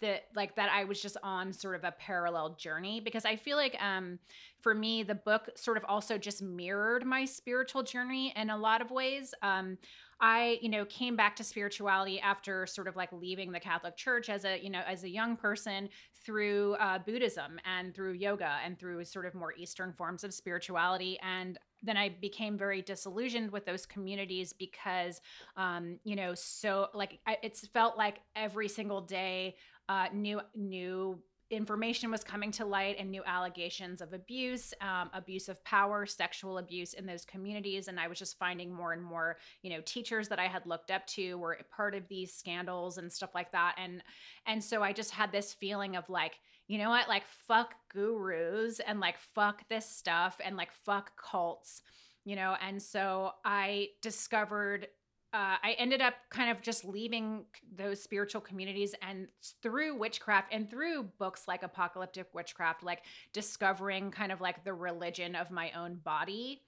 that 0.00 0.24
like 0.34 0.56
that 0.56 0.70
I 0.72 0.84
was 0.84 1.00
just 1.00 1.16
on 1.22 1.52
sort 1.52 1.74
of 1.74 1.84
a 1.84 1.92
parallel 1.92 2.54
journey 2.54 3.00
because 3.00 3.24
I 3.24 3.36
feel 3.36 3.56
like 3.56 3.76
um 3.82 4.18
for 4.60 4.74
me 4.74 5.02
the 5.02 5.14
book 5.14 5.50
sort 5.56 5.76
of 5.76 5.84
also 5.88 6.18
just 6.18 6.42
mirrored 6.42 7.04
my 7.04 7.24
spiritual 7.24 7.82
journey 7.82 8.32
in 8.36 8.50
a 8.50 8.56
lot 8.56 8.80
of 8.80 8.90
ways. 8.90 9.34
Um 9.42 9.78
I, 10.20 10.58
you 10.60 10.68
know, 10.68 10.84
came 10.84 11.14
back 11.14 11.36
to 11.36 11.44
spirituality 11.44 12.18
after 12.20 12.66
sort 12.66 12.88
of 12.88 12.96
like 12.96 13.12
leaving 13.12 13.52
the 13.52 13.60
Catholic 13.60 13.96
Church 13.96 14.28
as 14.28 14.44
a, 14.44 14.58
you 14.60 14.68
know, 14.68 14.82
as 14.86 15.04
a 15.04 15.08
young 15.08 15.36
person 15.36 15.88
through 16.24 16.74
uh, 16.80 16.98
Buddhism 16.98 17.60
and 17.64 17.94
through 17.94 18.14
yoga 18.14 18.58
and 18.64 18.76
through 18.78 19.04
sort 19.04 19.26
of 19.26 19.34
more 19.34 19.54
Eastern 19.56 19.92
forms 19.92 20.24
of 20.24 20.34
spirituality. 20.34 21.18
And 21.22 21.56
then 21.84 21.96
I 21.96 22.08
became 22.08 22.58
very 22.58 22.82
disillusioned 22.82 23.52
with 23.52 23.64
those 23.64 23.86
communities 23.86 24.52
because, 24.52 25.20
um, 25.56 26.00
you 26.02 26.16
know, 26.16 26.34
so 26.34 26.88
like 26.94 27.20
I, 27.24 27.38
it's 27.44 27.66
felt 27.68 27.96
like 27.96 28.18
every 28.34 28.68
single 28.68 29.00
day, 29.00 29.54
uh, 29.88 30.06
new 30.12 30.40
new 30.54 31.18
information 31.50 32.10
was 32.10 32.22
coming 32.22 32.50
to 32.52 32.64
light 32.64 32.96
and 32.98 33.10
new 33.10 33.22
allegations 33.24 34.02
of 34.02 34.12
abuse, 34.12 34.74
um, 34.82 35.08
abuse 35.14 35.48
of 35.48 35.62
power, 35.64 36.04
sexual 36.04 36.58
abuse 36.58 36.92
in 36.92 37.06
those 37.06 37.24
communities. 37.24 37.88
And 37.88 37.98
I 37.98 38.06
was 38.06 38.18
just 38.18 38.38
finding 38.38 38.72
more 38.72 38.92
and 38.92 39.02
more, 39.02 39.38
you 39.62 39.70
know, 39.70 39.80
teachers 39.84 40.28
that 40.28 40.38
I 40.38 40.46
had 40.46 40.66
looked 40.66 40.90
up 40.90 41.06
to 41.08 41.38
were 41.38 41.58
part 41.74 41.94
of 41.94 42.06
these 42.08 42.34
scandals 42.34 42.98
and 42.98 43.10
stuff 43.10 43.34
like 43.34 43.50
that. 43.52 43.76
And 43.78 44.02
and 44.46 44.62
so 44.62 44.82
I 44.82 44.92
just 44.92 45.10
had 45.10 45.32
this 45.32 45.54
feeling 45.54 45.96
of 45.96 46.08
like, 46.10 46.38
you 46.66 46.78
know 46.78 46.90
what, 46.90 47.08
like 47.08 47.24
fuck 47.26 47.74
gurus 47.88 48.80
and 48.80 49.00
like 49.00 49.16
fuck 49.34 49.66
this 49.68 49.88
stuff 49.88 50.38
and 50.44 50.56
like 50.56 50.72
fuck 50.84 51.12
cults, 51.16 51.80
you 52.24 52.36
know. 52.36 52.56
And 52.66 52.82
so 52.82 53.32
I 53.44 53.88
discovered 54.02 54.88
uh, 55.34 55.56
I 55.62 55.76
ended 55.78 56.00
up 56.00 56.14
kind 56.30 56.50
of 56.50 56.62
just 56.62 56.86
leaving 56.86 57.44
those 57.76 58.02
spiritual 58.02 58.40
communities 58.40 58.94
and 59.02 59.28
through 59.62 59.94
witchcraft 59.96 60.52
and 60.52 60.70
through 60.70 61.04
books 61.18 61.46
like 61.46 61.62
Apocalyptic 61.62 62.28
Witchcraft, 62.32 62.82
like 62.82 63.02
discovering 63.34 64.10
kind 64.10 64.32
of 64.32 64.40
like 64.40 64.64
the 64.64 64.72
religion 64.72 65.34
of 65.34 65.50
my 65.50 65.70
own 65.72 65.96
body. 65.96 66.62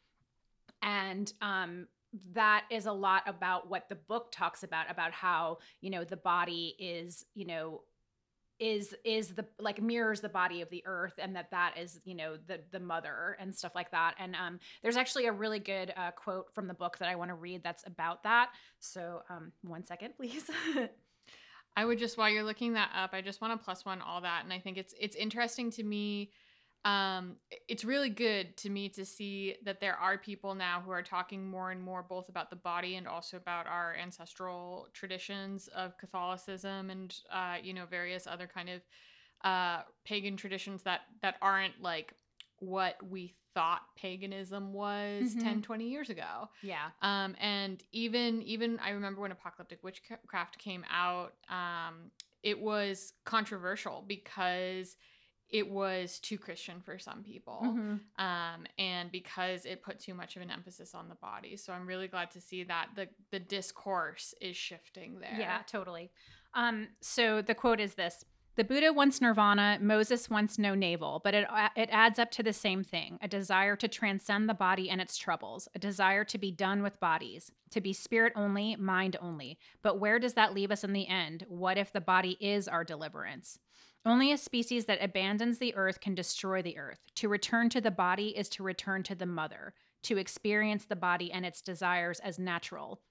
And 0.83 1.33
um, 1.41 1.87
that 2.35 2.65
is 2.71 2.85
a 2.85 2.93
lot 2.93 3.23
about 3.27 3.71
what 3.71 3.89
the 3.89 3.95
book 3.95 4.31
talks 4.31 4.63
about, 4.63 4.91
about 4.91 5.13
how, 5.13 5.59
you 5.81 5.89
know, 5.89 6.05
the 6.05 6.17
body 6.17 6.75
is, 6.79 7.25
you 7.35 7.47
know, 7.47 7.83
is 8.61 8.95
is 9.05 9.31
the 9.31 9.45
like 9.59 9.83
mirrors 9.83 10.21
the 10.21 10.29
body 10.29 10.61
of 10.61 10.69
the 10.71 10.83
earth 10.87 11.15
and 11.19 11.35
that 11.35 11.51
that 11.51 11.75
is 11.79 11.99
you 12.05 12.15
know 12.15 12.37
the 12.47 12.61
the 12.71 12.79
mother 12.79 13.37
and 13.41 13.55
stuff 13.55 13.75
like 13.75 13.91
that. 13.91 14.15
And 14.19 14.37
um 14.37 14.61
there's 14.83 14.97
actually 14.97 15.27
a 15.27 15.33
really 15.33 15.59
good 15.59 15.93
uh, 15.97 16.11
quote 16.13 16.53
from 16.55 16.67
the 16.69 16.75
book 16.75 16.99
that 16.99 17.09
i 17.09 17.15
want 17.17 17.31
to 17.31 17.35
read 17.35 17.63
that's 17.65 17.85
about 17.87 18.23
that. 18.25 18.51
So 18.79 19.23
um 19.31 19.53
one 19.63 19.85
second 19.85 20.15
please. 20.17 20.49
I 21.77 21.85
would 21.85 21.99
just 21.99 22.19
while 22.19 22.29
you're 22.29 22.45
looking 22.45 22.75
that 22.75 22.91
up, 22.95 23.11
I 23.13 23.21
just 23.23 23.41
want 23.41 23.59
to 23.59 23.65
plus 23.65 23.85
one 23.85 24.03
all 24.03 24.21
that, 24.21 24.45
and 24.45 24.53
I 24.53 24.59
think 24.59 24.77
it's 24.77 24.95
it's 25.01 25.17
interesting 25.17 25.71
to 25.73 25.83
me. 25.83 26.31
Um, 26.85 27.37
it's 27.69 27.85
really 27.85 28.09
good 28.09 28.57
to 28.59 28.71
me 28.71 28.89
to 28.91 29.05
see 29.05 29.57
that 29.65 29.81
there 29.81 29.97
are 29.97 30.17
people 30.17 30.55
now 30.55 30.81
who 30.81 30.91
are 30.91 31.03
talking 31.03 31.47
more 31.47 31.71
and 31.71 31.83
more 31.83 32.03
both 32.03 32.31
about 32.31 32.49
the 32.49 32.57
body 32.57 32.97
and 32.97 33.07
also 33.07 33.37
about 33.37 33.67
our 33.67 33.95
ancestral 33.95 34.89
traditions 34.95 35.69
of 35.69 35.99
Catholicism 35.99 36.89
and 36.89 37.15
uh, 37.31 37.59
you 37.63 37.75
know 37.75 37.85
various 37.85 38.27
other 38.27 38.47
kind 38.47 38.71
of 38.71 38.83
uh, 39.45 39.83
pagan 40.05 40.37
traditions 40.37 40.83
that 40.85 41.03
that 41.23 41.37
aren't 41.43 41.81
like 41.81 42.15
what 42.59 43.03
we 43.07 43.35
thought 43.55 43.83
paganism 43.97 44.73
was 44.73 45.35
Mhm. 45.35 45.37
10 45.37 45.63
20 45.63 45.89
years 45.89 46.09
ago 46.11 46.49
yeah 46.63 46.91
um, 47.03 47.35
and 47.41 47.83
even 47.93 48.43
even 48.43 48.79
I 48.79 48.91
remember 48.91 49.21
when 49.23 49.33
Apocalyptic 49.33 49.83
Witchcraft 49.83 50.59
came 50.59 50.85
out, 50.91 51.33
um, 51.49 52.11
it 52.43 52.61
was 52.61 53.15
controversial 53.25 54.05
because 54.07 54.97
it 55.51 55.69
was 55.69 56.21
too 56.21 56.39
Christian 56.39 56.81
for 56.81 56.99
some 56.99 57.23
people, 57.23 57.61
Mhm. 57.65 58.01
um, 58.19 58.67
and 58.79 59.11
because 59.11 59.67
it 59.67 59.83
put 59.83 59.99
too 59.99 60.15
much 60.15 60.37
of 60.37 60.43
an 60.43 60.51
emphasis 60.51 60.95
on 60.95 61.09
the 61.09 61.15
body. 61.17 61.57
So 61.57 61.73
I'm 61.73 61.87
really 61.87 62.09
glad 62.09 62.31
to 62.33 62.41
see 62.41 62.65
that 62.65 62.91
the 62.95 63.09
the 63.31 63.41
discourse 63.41 64.35
is 64.41 64.57
shifting 64.57 65.21
there. 65.21 65.37
Yeah, 65.39 65.63
totally. 65.67 66.11
Um, 66.55 66.89
so 67.01 67.43
the 67.43 67.55
quote 67.55 67.81
is 67.81 67.95
this 67.95 68.25
The 68.57 68.65
Buddha 68.65 68.93
wants 68.93 69.21
nirvana, 69.21 69.79
Moses 69.81 70.29
wants 70.29 70.59
no 70.59 70.75
navel, 70.75 71.21
but 71.25 71.35
it, 71.35 71.47
it 71.77 71.89
adds 71.91 72.19
up 72.19 72.31
to 72.33 72.43
the 72.43 72.53
same 72.53 72.83
thing 72.83 73.19
a 73.23 73.29
desire 73.29 73.77
to 73.77 73.89
transcend 73.89 74.49
the 74.49 74.55
body 74.55 74.91
and 74.91 75.01
its 75.01 75.17
troubles, 75.17 75.69
a 75.75 75.79
desire 75.79 76.25
to 76.25 76.37
be 76.39 76.51
done 76.51 76.83
with 76.83 76.99
bodies, 77.01 77.53
to 77.71 77.81
be 77.81 77.93
spirit 77.93 78.33
only, 78.37 78.77
mind 78.77 79.17
only. 79.21 79.57
But 79.83 79.99
where 80.01 80.19
does 80.19 80.35
that 80.35 80.53
leave 80.53 80.71
us 80.73 80.85
in 80.85 80.93
the 80.93 81.07
end? 81.09 81.45
What 81.49 81.79
if 81.79 81.93
the 81.93 82.01
body 82.01 82.37
is 82.41 82.69
our 82.69 82.85
deliverance? 82.85 83.59
Only 84.05 84.33
a 84.33 84.39
species 84.39 84.87
that 84.87 85.03
abandons 85.03 85.59
the 85.59 85.75
earth 85.75 86.01
can 86.01 86.15
destroy 86.15 86.63
the 86.63 86.79
earth. 86.79 87.01
To 87.17 87.29
return 87.29 87.69
to 87.71 87.81
the 87.81 87.91
body 87.91 88.29
is 88.29 88.49
to 88.51 88.63
return 88.63 89.03
to 89.05 89.15
the 89.15 89.27
mother, 89.27 89.75
to 90.05 90.17
experience 90.17 90.87
the 90.87 90.97
body 90.97 91.31
and 91.31 91.45
its 91.45 91.61
desires 91.61 92.19
as 92.21 92.39
natural, 92.39 93.03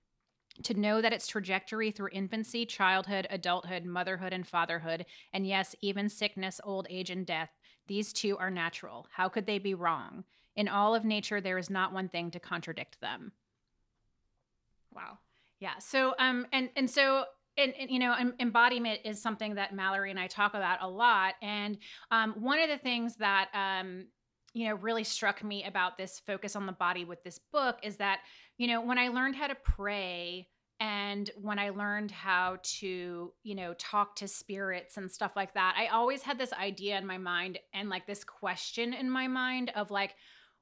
to 0.64 0.74
know 0.74 1.00
that 1.00 1.14
its 1.14 1.28
trajectory 1.28 1.92
through 1.92 2.10
infancy, 2.12 2.66
childhood, 2.66 3.28
adulthood, 3.30 3.86
motherhood, 3.86 4.34
and 4.34 4.48
fatherhood, 4.48 5.06
and 5.32 5.48
yes, 5.48 5.76
even 5.82 6.10
sickness, 6.10 6.60
old 6.64 6.88
age, 6.90 7.12
and 7.12 7.26
death, 7.26 7.52
these 7.88 8.12
two 8.12 8.38
are 8.38 8.52
natural. 8.52 9.08
How 9.12 9.30
could 9.30 9.46
they 9.46 9.60
be 9.60 9.74
wrong? 9.74 10.24
In 10.56 10.68
all 10.68 10.96
of 10.96 11.06
nature, 11.06 11.40
there 11.40 11.58
is 11.58 11.70
not 11.70 11.94
one 11.94 12.10
thing 12.10 12.32
to 12.32 12.40
contradict 12.40 13.00
them. 13.00 13.32
Wow. 14.94 15.20
Yeah. 15.60 15.78
So, 15.80 16.16
um, 16.20 16.48
and 16.52 16.70
and 16.76 16.90
so 16.90 17.26
and, 17.60 17.74
and, 17.80 17.92
you 17.92 18.00
know 18.00 18.16
embodiment 18.40 19.00
is 19.04 19.22
something 19.22 19.56
that 19.56 19.76
mallory 19.76 20.10
and 20.10 20.20
i 20.20 20.28
talk 20.28 20.54
about 20.54 20.80
a 20.82 20.88
lot 20.88 21.36
and 21.42 21.78
um, 22.12 22.34
one 22.38 22.60
of 22.60 22.70
the 22.70 22.78
things 22.78 23.16
that 23.18 23.50
um, 23.54 24.06
you 24.54 24.68
know 24.68 24.76
really 24.76 25.04
struck 25.04 25.44
me 25.44 25.64
about 25.66 25.98
this 25.98 26.22
focus 26.26 26.56
on 26.56 26.66
the 26.66 26.72
body 26.72 27.06
with 27.06 27.24
this 27.24 27.40
book 27.52 27.78
is 27.84 27.98
that 27.98 28.20
you 28.58 28.68
know 28.68 28.82
when 28.82 28.98
i 28.98 29.10
learned 29.10 29.36
how 29.36 29.48
to 29.48 29.56
pray 29.56 30.48
and 30.80 31.32
when 31.42 31.60
i 31.60 31.70
learned 31.70 32.12
how 32.12 32.58
to 32.64 33.32
you 33.44 33.56
know 33.56 33.74
talk 33.76 34.16
to 34.16 34.28
spirits 34.28 34.98
and 34.98 35.12
stuff 35.12 35.34
like 35.36 35.54
that 35.54 35.76
i 35.78 35.88
always 35.88 36.22
had 36.22 36.38
this 36.38 36.54
idea 36.54 36.98
in 36.98 37.06
my 37.06 37.18
mind 37.18 37.60
and 37.74 37.90
like 37.90 38.08
this 38.08 38.24
question 38.24 38.94
in 38.94 39.10
my 39.10 39.28
mind 39.28 39.72
of 39.76 39.92
like 39.92 40.16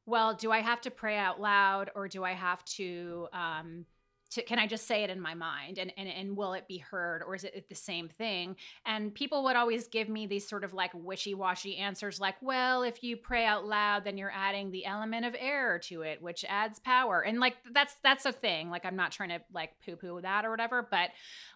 well 0.06 0.34
do 0.34 0.52
i 0.52 0.60
have 0.60 0.82
to 0.82 0.92
pray 0.92 1.18
out 1.18 1.40
loud 1.40 1.92
or 1.96 2.08
do 2.08 2.24
i 2.24 2.34
have 2.34 2.64
to 2.66 3.28
um 3.34 3.86
to 4.32 4.42
can 4.44 4.60
i 4.60 4.68
just 4.68 4.88
say 4.88 5.04
it 5.04 5.10
in 5.10 5.20
my 5.20 5.34
mind? 5.34 5.78
And, 5.78 5.92
and 5.98 6.08
and 6.10 6.36
will 6.36 6.54
it 6.54 6.68
be 6.68 6.78
heard 6.78 7.24
or 7.26 7.36
is 7.36 7.44
it 7.44 7.70
the 7.70 7.76
same 7.76 8.10
thing? 8.10 8.56
And 8.86 9.14
people 9.14 9.44
would 9.46 9.56
always 9.56 9.88
give 9.88 10.10
me 10.10 10.28
these 10.28 10.48
sort 10.48 10.64
of 10.64 10.74
like 10.74 10.92
wishy-washy 10.94 11.78
answers 11.78 12.20
like 12.20 12.36
well 12.42 12.84
if 12.84 13.04
you 13.04 13.18
pray 13.18 13.46
out 13.46 13.66
loud 13.66 14.04
then 14.04 14.18
you're 14.18 14.32
adding 14.34 14.72
the 14.72 14.86
element 14.86 15.26
of 15.26 15.36
error 15.40 15.80
to 15.80 16.02
it 16.02 16.22
which 16.22 16.46
adds 16.48 16.80
power. 16.80 17.22
And 17.22 17.40
like 17.40 17.56
that's 17.72 17.96
that's 18.04 18.26
a 18.26 18.32
thing. 18.32 18.70
Like 18.70 18.86
i'm 18.86 18.96
not 18.96 19.12
trying 19.12 19.30
to 19.30 19.42
like 19.54 19.72
poo-poo 19.86 20.22
that 20.22 20.46
or 20.46 20.52
whatever 20.52 20.88
but 20.90 21.10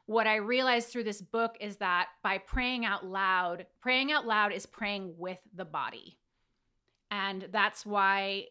what 0.05 0.28
i 0.28 0.36
realized 0.36 0.89
through 0.89 1.03
this 1.03 1.22
book 1.22 1.55
is 1.59 1.78
that 1.78 2.07
by 2.24 2.38
praying 2.38 2.86
out 2.86 3.05
loud 3.05 3.65
praying 3.82 4.11
out 4.11 4.26
loud 4.26 4.51
is 4.53 4.65
praying 4.65 5.13
with 5.17 5.39
the 5.53 5.65
body. 5.65 6.17
And 7.09 7.49
that's 7.51 7.86
why 7.86 8.45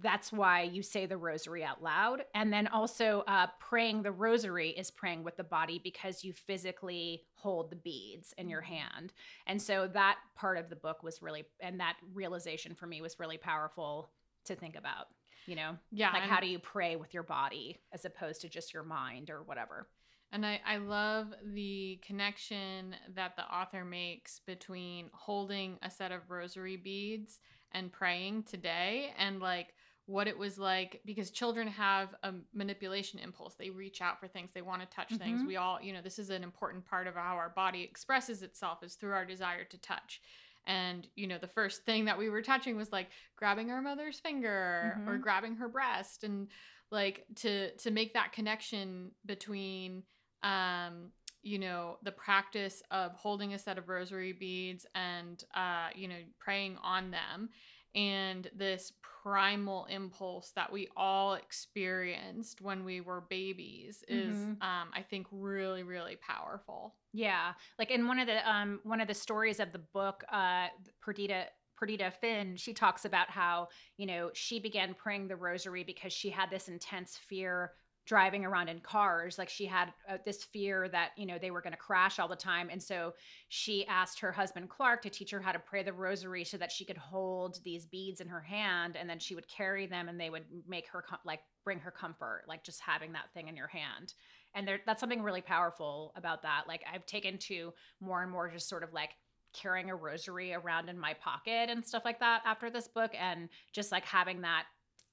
that's 0.00 0.32
why 0.32 0.62
you 0.62 0.82
say 0.82 1.06
the 1.06 1.16
rosary 1.16 1.64
out 1.64 1.82
loud. 1.82 2.24
And 2.34 2.52
then 2.52 2.66
also, 2.68 3.24
uh, 3.26 3.48
praying 3.58 4.02
the 4.02 4.12
rosary 4.12 4.70
is 4.70 4.90
praying 4.90 5.24
with 5.24 5.36
the 5.36 5.44
body 5.44 5.80
because 5.82 6.24
you 6.24 6.32
physically 6.32 7.24
hold 7.34 7.70
the 7.70 7.76
beads 7.76 8.34
in 8.38 8.48
your 8.48 8.60
hand. 8.60 9.12
And 9.46 9.60
so 9.60 9.88
that 9.88 10.18
part 10.36 10.56
of 10.58 10.70
the 10.70 10.76
book 10.76 11.02
was 11.02 11.20
really, 11.22 11.44
and 11.60 11.80
that 11.80 11.96
realization 12.14 12.74
for 12.74 12.86
me 12.86 13.00
was 13.00 13.18
really 13.18 13.38
powerful 13.38 14.10
to 14.44 14.54
think 14.54 14.76
about, 14.76 15.06
you 15.46 15.56
know? 15.56 15.76
Yeah. 15.90 16.12
Like, 16.12 16.22
how 16.22 16.40
do 16.40 16.46
you 16.46 16.58
pray 16.58 16.96
with 16.96 17.12
your 17.12 17.22
body 17.24 17.78
as 17.92 18.04
opposed 18.04 18.40
to 18.42 18.48
just 18.48 18.72
your 18.72 18.84
mind 18.84 19.30
or 19.30 19.42
whatever? 19.42 19.88
And 20.32 20.44
I, 20.44 20.60
I 20.66 20.76
love 20.76 21.28
the 21.54 21.98
connection 22.06 22.94
that 23.14 23.36
the 23.36 23.44
author 23.44 23.84
makes 23.84 24.40
between 24.46 25.08
holding 25.12 25.78
a 25.82 25.90
set 25.90 26.12
of 26.12 26.28
rosary 26.28 26.76
beads 26.76 27.40
and 27.72 27.92
praying 27.92 28.44
today 28.44 29.12
and 29.18 29.40
like 29.40 29.74
what 30.04 30.26
it 30.26 30.38
was 30.38 30.58
like 30.58 31.00
because 31.04 31.30
children 31.30 31.68
have 31.68 32.14
a 32.22 32.32
manipulation 32.54 33.18
impulse. 33.18 33.54
They 33.54 33.70
reach 33.70 34.00
out 34.00 34.18
for 34.18 34.26
things, 34.26 34.50
they 34.54 34.62
want 34.62 34.82
to 34.82 34.88
touch 34.88 35.08
mm-hmm. 35.08 35.22
things. 35.22 35.42
We 35.46 35.56
all, 35.56 35.78
you 35.82 35.92
know, 35.92 36.00
this 36.02 36.18
is 36.18 36.30
an 36.30 36.42
important 36.42 36.86
part 36.86 37.06
of 37.06 37.14
how 37.14 37.36
our 37.36 37.52
body 37.54 37.82
expresses 37.82 38.42
itself 38.42 38.82
is 38.82 38.94
through 38.94 39.12
our 39.12 39.26
desire 39.26 39.64
to 39.64 39.78
touch. 39.78 40.20
And, 40.66 41.06
you 41.14 41.26
know, 41.26 41.38
the 41.38 41.46
first 41.46 41.84
thing 41.84 42.06
that 42.06 42.18
we 42.18 42.28
were 42.28 42.42
touching 42.42 42.76
was 42.76 42.92
like 42.92 43.08
grabbing 43.36 43.70
our 43.70 43.80
mother's 43.80 44.18
finger 44.20 44.96
mm-hmm. 44.98 45.08
or 45.08 45.18
grabbing 45.18 45.56
her 45.56 45.68
breast 45.68 46.24
and 46.24 46.48
like 46.90 47.26
to 47.36 47.70
to 47.76 47.90
make 47.90 48.14
that 48.14 48.32
connection 48.32 49.10
between 49.26 50.02
um 50.42 51.10
you 51.42 51.58
know 51.58 51.98
the 52.02 52.12
practice 52.12 52.82
of 52.90 53.12
holding 53.14 53.54
a 53.54 53.58
set 53.58 53.78
of 53.78 53.88
rosary 53.88 54.32
beads 54.32 54.86
and 54.94 55.44
uh 55.54 55.88
you 55.94 56.08
know 56.08 56.20
praying 56.38 56.76
on 56.82 57.10
them 57.10 57.48
and 57.94 58.50
this 58.54 58.92
primal 59.00 59.86
impulse 59.86 60.52
that 60.54 60.70
we 60.70 60.88
all 60.96 61.34
experienced 61.34 62.60
when 62.60 62.84
we 62.84 63.00
were 63.00 63.22
babies 63.30 64.04
is 64.08 64.36
mm-hmm. 64.36 64.50
um, 64.62 64.88
i 64.94 65.02
think 65.02 65.26
really 65.30 65.82
really 65.82 66.16
powerful 66.16 66.94
yeah 67.12 67.52
like 67.78 67.90
in 67.90 68.06
one 68.06 68.18
of 68.18 68.26
the 68.26 68.50
um 68.50 68.80
one 68.82 69.00
of 69.00 69.08
the 69.08 69.14
stories 69.14 69.60
of 69.60 69.72
the 69.72 69.78
book 69.78 70.24
uh 70.32 70.66
perdita 71.00 71.44
Perdita 71.78 72.10
Finn, 72.10 72.56
she 72.56 72.74
talks 72.74 73.04
about 73.04 73.30
how, 73.30 73.68
you 73.96 74.06
know, 74.06 74.30
she 74.34 74.58
began 74.58 74.94
praying 74.94 75.28
the 75.28 75.36
rosary 75.36 75.84
because 75.84 76.12
she 76.12 76.28
had 76.28 76.50
this 76.50 76.66
intense 76.66 77.16
fear 77.16 77.70
driving 78.08 78.46
around 78.46 78.68
in 78.68 78.80
cars 78.80 79.36
like 79.36 79.50
she 79.50 79.66
had 79.66 79.92
uh, 80.08 80.16
this 80.24 80.42
fear 80.42 80.88
that 80.88 81.10
you 81.18 81.26
know 81.26 81.36
they 81.38 81.50
were 81.50 81.60
going 81.60 81.74
to 81.74 81.78
crash 81.78 82.18
all 82.18 82.26
the 82.26 82.34
time 82.34 82.70
and 82.72 82.82
so 82.82 83.12
she 83.48 83.86
asked 83.86 84.18
her 84.18 84.32
husband 84.32 84.70
clark 84.70 85.02
to 85.02 85.10
teach 85.10 85.30
her 85.30 85.40
how 85.40 85.52
to 85.52 85.58
pray 85.58 85.82
the 85.82 85.92
rosary 85.92 86.42
so 86.42 86.56
that 86.56 86.72
she 86.72 86.86
could 86.86 86.96
hold 86.96 87.58
these 87.64 87.84
beads 87.84 88.22
in 88.22 88.26
her 88.26 88.40
hand 88.40 88.96
and 88.96 89.10
then 89.10 89.18
she 89.18 89.34
would 89.34 89.46
carry 89.46 89.86
them 89.86 90.08
and 90.08 90.18
they 90.18 90.30
would 90.30 90.44
make 90.66 90.88
her 90.88 91.02
com- 91.02 91.18
like 91.26 91.40
bring 91.64 91.78
her 91.78 91.90
comfort 91.90 92.44
like 92.48 92.64
just 92.64 92.80
having 92.80 93.12
that 93.12 93.30
thing 93.34 93.46
in 93.46 93.56
your 93.56 93.68
hand. 93.68 94.14
And 94.54 94.66
there, 94.66 94.80
that's 94.86 95.00
something 95.00 95.22
really 95.22 95.42
powerful 95.42 96.14
about 96.16 96.40
that 96.42 96.62
like 96.66 96.82
i've 96.92 97.04
taken 97.04 97.36
to 97.36 97.74
more 98.00 98.22
and 98.22 98.32
more 98.32 98.50
just 98.50 98.70
sort 98.70 98.82
of 98.82 98.94
like 98.94 99.10
carrying 99.52 99.90
a 99.90 99.94
rosary 99.94 100.54
around 100.54 100.88
in 100.88 100.98
my 100.98 101.14
pocket 101.14 101.68
and 101.68 101.86
stuff 101.86 102.04
like 102.04 102.20
that 102.20 102.42
after 102.46 102.70
this 102.70 102.88
book 102.88 103.12
and 103.18 103.48
just 103.72 103.92
like 103.92 104.04
having 104.04 104.40
that 104.40 104.64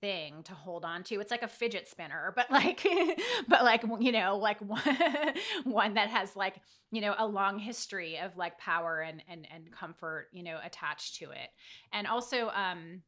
thing 0.05 0.43
to 0.43 0.53
hold 0.53 0.85
on 0.85 1.03
to. 1.03 1.19
It's 1.19 1.31
like 1.31 1.41
a 1.41 1.47
fidget 1.47 1.87
spinner, 1.87 2.31
but 2.35 2.51
like, 2.51 2.85
but 3.47 3.63
like, 3.63 3.83
you 3.99 4.11
know, 4.11 4.37
like 4.37 4.61
one, 4.61 4.81
one 5.63 5.95
that 5.95 6.09
has 6.09 6.35
like, 6.35 6.57
you 6.91 7.01
know, 7.01 7.15
a 7.17 7.25
long 7.25 7.57
history 7.57 8.19
of 8.19 8.37
like 8.37 8.59
power 8.59 8.99
and, 8.99 9.23
and, 9.27 9.47
and 9.51 9.71
comfort, 9.71 10.27
you 10.31 10.43
know, 10.43 10.59
attached 10.63 11.15
to 11.15 11.31
it. 11.31 11.49
And 11.91 12.05
also, 12.05 12.49
um, 12.49 13.01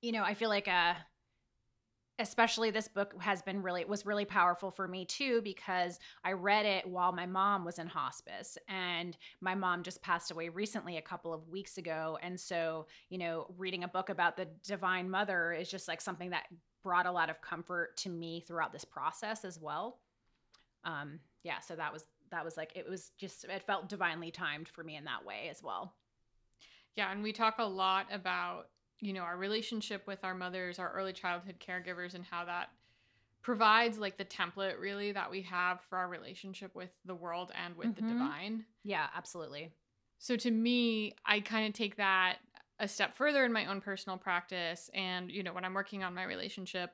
you 0.00 0.12
know, 0.12 0.22
I 0.22 0.32
feel 0.32 0.48
like, 0.48 0.66
uh, 0.66 0.94
especially 2.18 2.70
this 2.70 2.88
book 2.88 3.14
has 3.20 3.42
been 3.42 3.62
really 3.62 3.84
was 3.84 4.04
really 4.04 4.24
powerful 4.24 4.70
for 4.70 4.88
me 4.88 5.04
too 5.04 5.40
because 5.42 5.98
I 6.24 6.32
read 6.32 6.66
it 6.66 6.86
while 6.86 7.12
my 7.12 7.26
mom 7.26 7.64
was 7.64 7.78
in 7.78 7.86
hospice 7.86 8.58
and 8.68 9.16
my 9.40 9.54
mom 9.54 9.82
just 9.82 10.02
passed 10.02 10.30
away 10.30 10.48
recently 10.48 10.96
a 10.96 11.02
couple 11.02 11.32
of 11.32 11.48
weeks 11.48 11.78
ago. 11.78 12.18
And 12.20 12.38
so 12.38 12.86
you 13.08 13.18
know 13.18 13.46
reading 13.56 13.84
a 13.84 13.88
book 13.88 14.08
about 14.08 14.36
the 14.36 14.48
divine 14.64 15.08
mother 15.08 15.52
is 15.52 15.70
just 15.70 15.86
like 15.88 16.00
something 16.00 16.30
that 16.30 16.46
brought 16.82 17.06
a 17.06 17.12
lot 17.12 17.30
of 17.30 17.40
comfort 17.40 17.96
to 17.98 18.08
me 18.08 18.40
throughout 18.40 18.72
this 18.72 18.84
process 18.84 19.44
as 19.44 19.58
well. 19.60 20.00
Um 20.84 21.20
yeah 21.44 21.60
so 21.60 21.76
that 21.76 21.92
was 21.92 22.04
that 22.30 22.44
was 22.44 22.56
like 22.56 22.72
it 22.74 22.88
was 22.88 23.12
just 23.16 23.44
it 23.44 23.62
felt 23.62 23.88
divinely 23.88 24.30
timed 24.30 24.68
for 24.68 24.82
me 24.82 24.96
in 24.96 25.04
that 25.04 25.24
way 25.24 25.48
as 25.50 25.62
well. 25.62 25.94
Yeah 26.96 27.12
and 27.12 27.22
we 27.22 27.32
talk 27.32 27.56
a 27.58 27.64
lot 27.64 28.06
about 28.12 28.70
you 29.00 29.12
know, 29.12 29.22
our 29.22 29.36
relationship 29.36 30.06
with 30.06 30.24
our 30.24 30.34
mothers, 30.34 30.78
our 30.78 30.92
early 30.92 31.12
childhood 31.12 31.56
caregivers, 31.60 32.14
and 32.14 32.24
how 32.24 32.44
that 32.44 32.70
provides 33.42 33.98
like 33.98 34.18
the 34.18 34.24
template 34.24 34.80
really 34.80 35.12
that 35.12 35.30
we 35.30 35.42
have 35.42 35.80
for 35.88 35.96
our 35.96 36.08
relationship 36.08 36.74
with 36.74 36.90
the 37.04 37.14
world 37.14 37.52
and 37.64 37.76
with 37.76 37.88
mm-hmm. 37.88 38.06
the 38.06 38.12
divine. 38.12 38.64
Yeah, 38.84 39.06
absolutely. 39.16 39.70
So 40.18 40.36
to 40.36 40.50
me, 40.50 41.14
I 41.24 41.40
kind 41.40 41.66
of 41.66 41.74
take 41.74 41.96
that 41.96 42.38
a 42.80 42.88
step 42.88 43.16
further 43.16 43.44
in 43.44 43.52
my 43.52 43.66
own 43.66 43.80
personal 43.80 44.18
practice. 44.18 44.90
And, 44.94 45.30
you 45.30 45.42
know, 45.42 45.52
when 45.52 45.64
I'm 45.64 45.74
working 45.74 46.02
on 46.02 46.14
my 46.14 46.24
relationship 46.24 46.90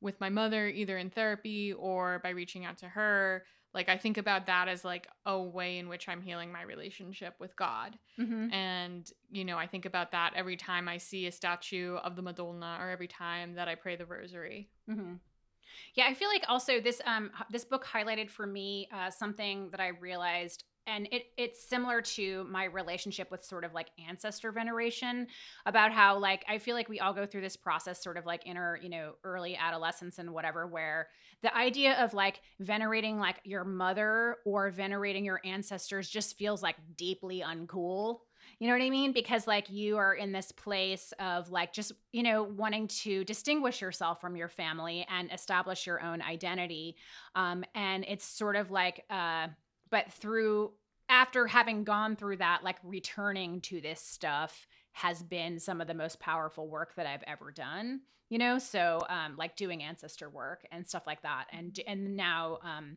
with 0.00 0.20
my 0.20 0.28
mother, 0.28 0.68
either 0.68 0.98
in 0.98 1.10
therapy 1.10 1.72
or 1.72 2.20
by 2.22 2.30
reaching 2.30 2.64
out 2.64 2.78
to 2.78 2.88
her, 2.88 3.44
like 3.74 3.88
i 3.88 3.96
think 3.96 4.18
about 4.18 4.46
that 4.46 4.68
as 4.68 4.84
like 4.84 5.08
a 5.26 5.40
way 5.40 5.78
in 5.78 5.88
which 5.88 6.08
i'm 6.08 6.22
healing 6.22 6.50
my 6.50 6.62
relationship 6.62 7.34
with 7.38 7.54
god 7.56 7.98
mm-hmm. 8.18 8.52
and 8.52 9.12
you 9.30 9.44
know 9.44 9.58
i 9.58 9.66
think 9.66 9.84
about 9.84 10.12
that 10.12 10.32
every 10.34 10.56
time 10.56 10.88
i 10.88 10.96
see 10.96 11.26
a 11.26 11.32
statue 11.32 11.96
of 11.96 12.16
the 12.16 12.22
madonna 12.22 12.78
or 12.80 12.90
every 12.90 13.08
time 13.08 13.54
that 13.54 13.68
i 13.68 13.74
pray 13.74 13.96
the 13.96 14.06
rosary 14.06 14.68
mm-hmm. 14.90 15.14
yeah 15.94 16.06
i 16.06 16.14
feel 16.14 16.28
like 16.28 16.44
also 16.48 16.80
this 16.80 17.00
um 17.06 17.30
this 17.50 17.64
book 17.64 17.84
highlighted 17.84 18.30
for 18.30 18.46
me 18.46 18.88
uh, 18.92 19.10
something 19.10 19.70
that 19.70 19.80
i 19.80 19.88
realized 19.88 20.64
and 20.88 21.08
it 21.12 21.26
it's 21.36 21.62
similar 21.62 22.00
to 22.00 22.44
my 22.50 22.64
relationship 22.64 23.30
with 23.30 23.44
sort 23.44 23.64
of 23.64 23.74
like 23.74 23.88
ancestor 24.08 24.50
veneration 24.50 25.26
about 25.66 25.92
how 25.92 26.18
like 26.18 26.44
I 26.48 26.58
feel 26.58 26.74
like 26.74 26.88
we 26.88 27.00
all 27.00 27.12
go 27.12 27.26
through 27.26 27.42
this 27.42 27.56
process 27.56 28.02
sort 28.02 28.16
of 28.16 28.26
like 28.26 28.46
in 28.46 28.56
our, 28.56 28.78
you 28.80 28.88
know, 28.88 29.12
early 29.22 29.56
adolescence 29.56 30.18
and 30.18 30.32
whatever 30.32 30.66
where 30.66 31.08
the 31.42 31.54
idea 31.56 32.02
of 32.02 32.14
like 32.14 32.40
venerating 32.58 33.18
like 33.18 33.40
your 33.44 33.64
mother 33.64 34.36
or 34.44 34.70
venerating 34.70 35.24
your 35.24 35.40
ancestors 35.44 36.08
just 36.08 36.36
feels 36.38 36.62
like 36.62 36.76
deeply 36.96 37.42
uncool. 37.46 38.20
You 38.58 38.66
know 38.66 38.72
what 38.72 38.82
I 38.82 38.90
mean? 38.90 39.12
Because 39.12 39.46
like 39.46 39.68
you 39.68 39.98
are 39.98 40.14
in 40.14 40.32
this 40.32 40.52
place 40.52 41.12
of 41.20 41.50
like 41.50 41.72
just, 41.72 41.92
you 42.12 42.22
know, 42.22 42.42
wanting 42.42 42.88
to 42.88 43.24
distinguish 43.24 43.82
yourself 43.82 44.20
from 44.20 44.36
your 44.36 44.48
family 44.48 45.06
and 45.10 45.30
establish 45.30 45.86
your 45.86 46.00
own 46.02 46.22
identity. 46.22 46.96
Um, 47.34 47.62
and 47.74 48.04
it's 48.08 48.24
sort 48.24 48.56
of 48.56 48.70
like 48.70 49.04
uh 49.10 49.48
but 49.90 50.12
through 50.12 50.72
after 51.08 51.46
having 51.46 51.84
gone 51.84 52.16
through 52.16 52.36
that 52.36 52.62
like 52.62 52.76
returning 52.82 53.60
to 53.60 53.80
this 53.80 54.00
stuff 54.00 54.66
has 54.92 55.22
been 55.22 55.58
some 55.58 55.80
of 55.80 55.86
the 55.86 55.94
most 55.94 56.20
powerful 56.20 56.68
work 56.68 56.94
that 56.96 57.06
I've 57.06 57.24
ever 57.26 57.50
done 57.50 58.00
you 58.28 58.36
know? 58.38 58.58
So 58.58 59.06
um 59.08 59.36
like 59.36 59.56
doing 59.56 59.82
ancestor 59.82 60.28
work 60.28 60.66
and 60.70 60.86
stuff 60.86 61.06
like 61.06 61.22
that 61.22 61.46
and 61.52 61.78
and 61.86 62.16
now 62.16 62.58
um 62.62 62.96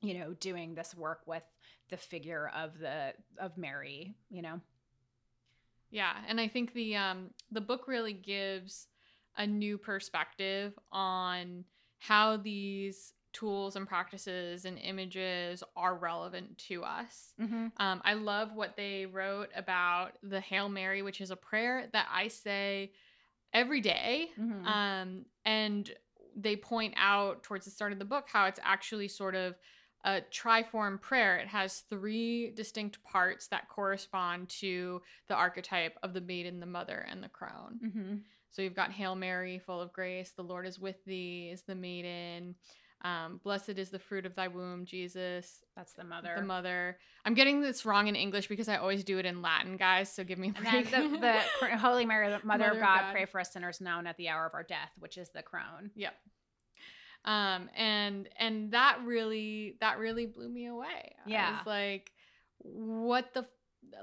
you 0.00 0.18
know 0.18 0.34
doing 0.34 0.74
this 0.74 0.94
work 0.94 1.20
with 1.26 1.42
the 1.90 1.96
figure 1.96 2.50
of 2.56 2.78
the 2.78 3.12
of 3.38 3.56
Mary 3.58 4.14
you 4.30 4.42
know? 4.42 4.60
Yeah 5.90 6.14
and 6.28 6.40
I 6.40 6.48
think 6.48 6.72
the 6.72 6.96
um 6.96 7.30
the 7.52 7.60
book 7.60 7.86
really 7.86 8.14
gives 8.14 8.86
a 9.36 9.46
new 9.46 9.76
perspective 9.76 10.78
on 10.92 11.64
how 11.98 12.36
these 12.36 13.12
tools 13.34 13.76
and 13.76 13.86
practices 13.86 14.64
and 14.64 14.78
images 14.78 15.62
are 15.76 15.94
relevant 15.94 16.56
to 16.56 16.82
us. 16.84 17.34
Mm-hmm. 17.38 17.66
Um, 17.76 18.00
I 18.02 18.14
love 18.14 18.54
what 18.54 18.76
they 18.76 19.04
wrote 19.04 19.50
about 19.54 20.12
the 20.22 20.40
Hail 20.40 20.70
Mary, 20.70 21.02
which 21.02 21.20
is 21.20 21.30
a 21.30 21.36
prayer 21.36 21.88
that 21.92 22.06
I 22.10 22.28
say 22.28 22.92
every 23.52 23.82
day. 23.82 24.30
Mhm. 24.40 24.66
Um, 24.66 25.26
and 25.44 25.92
they 26.34 26.56
point 26.56 26.94
out 26.96 27.42
towards 27.42 27.66
the 27.66 27.70
start 27.70 27.92
of 27.92 27.98
the 27.98 28.04
book 28.04 28.28
how 28.32 28.46
it's 28.46 28.60
actually 28.62 29.08
sort 29.08 29.34
of 29.34 29.54
a 30.04 30.20
triform 30.30 31.00
prayer. 31.00 31.36
It 31.38 31.48
has 31.48 31.80
three 31.80 32.50
distinct 32.50 33.02
parts 33.04 33.48
that 33.48 33.68
correspond 33.68 34.48
to 34.60 35.02
the 35.28 35.34
archetype 35.34 35.98
of 36.02 36.12
the 36.12 36.20
maiden, 36.20 36.60
the 36.60 36.66
mother, 36.66 37.06
and 37.10 37.22
the 37.22 37.28
crone. 37.28 37.80
Mm-hmm. 37.82 38.14
So 38.50 38.62
you've 38.62 38.76
got 38.76 38.92
Hail 38.92 39.16
Mary, 39.16 39.58
full 39.58 39.80
of 39.80 39.92
grace, 39.92 40.30
the 40.30 40.44
Lord 40.44 40.66
is 40.66 40.78
with 40.78 41.04
thee, 41.04 41.50
is 41.52 41.62
the 41.62 41.74
maiden. 41.74 42.54
Um, 43.02 43.38
Blessed 43.44 43.70
is 43.70 43.90
the 43.90 43.98
fruit 43.98 44.24
of 44.24 44.34
thy 44.34 44.48
womb, 44.48 44.86
Jesus, 44.86 45.62
That's 45.76 45.92
the 45.92 46.04
mother. 46.04 46.34
the 46.38 46.44
mother. 46.44 46.96
I'm 47.26 47.34
getting 47.34 47.60
this 47.60 47.84
wrong 47.84 48.06
in 48.06 48.16
English 48.16 48.46
because 48.48 48.66
I 48.68 48.76
always 48.76 49.04
do 49.04 49.18
it 49.18 49.26
in 49.26 49.42
Latin, 49.42 49.76
guys. 49.76 50.10
So 50.10 50.24
give 50.24 50.38
me 50.38 50.54
a 50.56 50.62
break. 50.62 50.90
the, 50.90 51.42
the 51.60 51.76
Holy 51.76 52.06
Mary, 52.06 52.28
Mother, 52.30 52.40
Mother 52.46 52.64
of 52.70 52.76
of 52.76 52.80
God, 52.82 53.00
God. 53.00 53.12
pray 53.12 53.24
for 53.26 53.40
us 53.40 53.52
sinners 53.52 53.80
now 53.82 53.98
and 53.98 54.08
at 54.08 54.16
the 54.16 54.30
hour 54.30 54.46
of 54.46 54.54
our 54.54 54.62
death, 54.62 54.90
which 54.98 55.18
is 55.18 55.28
the 55.30 55.42
crone. 55.42 55.90
Yep. 55.96 56.14
Um, 57.26 57.68
and 57.76 58.28
and 58.38 58.72
that 58.72 58.98
really 59.04 59.76
that 59.80 59.98
really 59.98 60.26
blew 60.26 60.48
me 60.48 60.66
away. 60.66 61.14
I 61.26 61.28
Yeah. 61.30 61.58
was 61.58 61.66
like, 61.66 62.10
what 62.58 63.32
the 63.34 63.46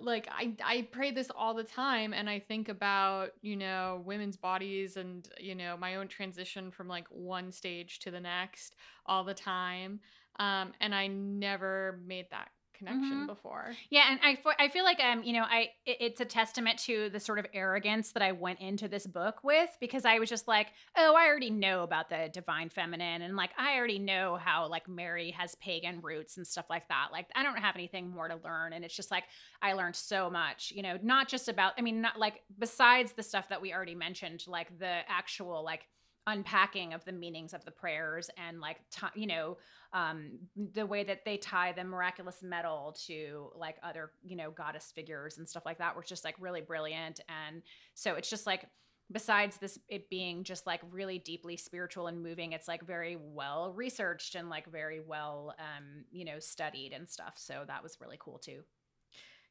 like 0.01 0.27
I 0.31 0.53
I 0.63 0.87
pray 0.91 1.11
this 1.11 1.29
all 1.35 1.53
the 1.53 1.63
time 1.63 2.13
and 2.13 2.29
I 2.29 2.39
think 2.39 2.69
about, 2.69 3.31
you 3.41 3.55
know, 3.55 4.01
women's 4.05 4.37
bodies 4.37 4.97
and, 4.97 5.27
you 5.39 5.55
know, 5.55 5.77
my 5.77 5.95
own 5.95 6.07
transition 6.07 6.71
from 6.71 6.87
like 6.87 7.07
one 7.09 7.51
stage 7.51 7.99
to 7.99 8.11
the 8.11 8.19
next 8.19 8.75
all 9.05 9.23
the 9.23 9.33
time. 9.33 9.99
Um, 10.39 10.73
and 10.79 10.95
I 10.95 11.07
never 11.07 11.99
made 12.05 12.27
that 12.31 12.49
connection 12.85 13.21
Mhm. 13.23 13.27
before. 13.27 13.73
Yeah, 13.89 14.05
and 14.09 14.19
I, 14.23 14.37
I 14.57 14.69
feel 14.69 14.83
like 14.83 14.99
um 14.99 15.23
you 15.23 15.33
know 15.33 15.43
I 15.43 15.69
it- 15.85 15.97
it's 15.99 16.21
a 16.21 16.25
testament 16.25 16.79
to 16.79 17.09
the 17.09 17.19
sort 17.19 17.37
of 17.39 17.45
arrogance 17.53 18.11
that 18.13 18.23
I 18.23 18.31
went 18.31 18.59
into 18.59 18.87
this 18.87 19.05
book 19.05 19.43
with 19.43 19.77
because 19.79 20.03
I 20.05 20.17
was 20.19 20.29
just 20.29 20.47
like 20.47 20.73
oh 20.97 21.15
I 21.15 21.27
already 21.27 21.51
know 21.51 21.83
about 21.83 22.09
the 22.09 22.29
divine 22.33 22.69
feminine 22.69 23.21
and 23.21 23.35
like 23.35 23.51
I 23.57 23.77
already 23.77 23.99
know 23.99 24.37
how 24.37 24.67
like 24.67 24.87
Mary 24.89 25.31
has 25.31 25.53
pagan 25.55 26.01
roots 26.01 26.37
and 26.37 26.47
stuff 26.47 26.65
like 26.69 26.87
that 26.87 27.09
like 27.11 27.27
I 27.35 27.43
don't 27.43 27.59
have 27.59 27.75
anything 27.75 28.09
more 28.09 28.27
to 28.27 28.35
learn 28.43 28.73
and 28.73 28.83
it's 28.83 28.95
just 28.95 29.11
like 29.11 29.25
I 29.61 29.73
learned 29.73 29.95
so 29.95 30.29
much 30.29 30.73
you 30.75 30.81
know 30.81 30.97
not 31.03 31.27
just 31.27 31.47
about 31.49 31.73
I 31.77 31.81
mean 31.81 32.01
not 32.01 32.17
like 32.17 32.41
besides 32.57 33.13
the 33.13 33.23
stuff 33.23 33.49
that 33.49 33.61
we 33.61 33.73
already 33.73 33.95
mentioned 33.95 34.43
like 34.47 34.77
the 34.79 35.01
actual 35.07 35.63
like 35.63 35.87
unpacking 36.27 36.93
of 36.93 37.03
the 37.03 37.11
meanings 37.11 37.53
of 37.53 37.65
the 37.65 37.71
prayers 37.71 38.29
and 38.37 38.59
like 38.59 38.77
ti 38.91 39.07
you 39.15 39.25
know 39.25 39.57
um 39.93 40.39
the 40.55 40.85
way 40.85 41.03
that 41.03 41.25
they 41.25 41.37
tie 41.37 41.71
the 41.71 41.83
miraculous 41.83 42.41
medal 42.41 42.95
to 43.05 43.49
like 43.55 43.77
other 43.83 44.11
you 44.23 44.35
know 44.35 44.51
goddess 44.51 44.91
figures 44.93 45.37
and 45.37 45.47
stuff 45.47 45.65
like 45.65 45.77
that 45.77 45.95
was 45.95 46.05
just 46.05 46.23
like 46.23 46.35
really 46.39 46.61
brilliant. 46.61 47.19
And 47.27 47.61
so 47.93 48.15
it's 48.15 48.29
just 48.29 48.45
like 48.45 48.65
besides 49.11 49.57
this 49.57 49.77
it 49.89 50.09
being 50.09 50.43
just 50.43 50.65
like 50.65 50.81
really 50.89 51.19
deeply 51.19 51.57
spiritual 51.57 52.07
and 52.07 52.23
moving 52.23 52.53
it's 52.53 52.67
like 52.67 52.85
very 52.85 53.17
well 53.19 53.73
researched 53.75 54.35
and 54.35 54.49
like 54.49 54.65
very 54.71 55.01
well 55.01 55.53
um 55.59 56.05
you 56.11 56.23
know 56.25 56.39
studied 56.39 56.93
and 56.93 57.09
stuff. 57.09 57.33
So 57.35 57.63
that 57.67 57.83
was 57.83 57.97
really 57.99 58.17
cool 58.19 58.39
too. 58.39 58.61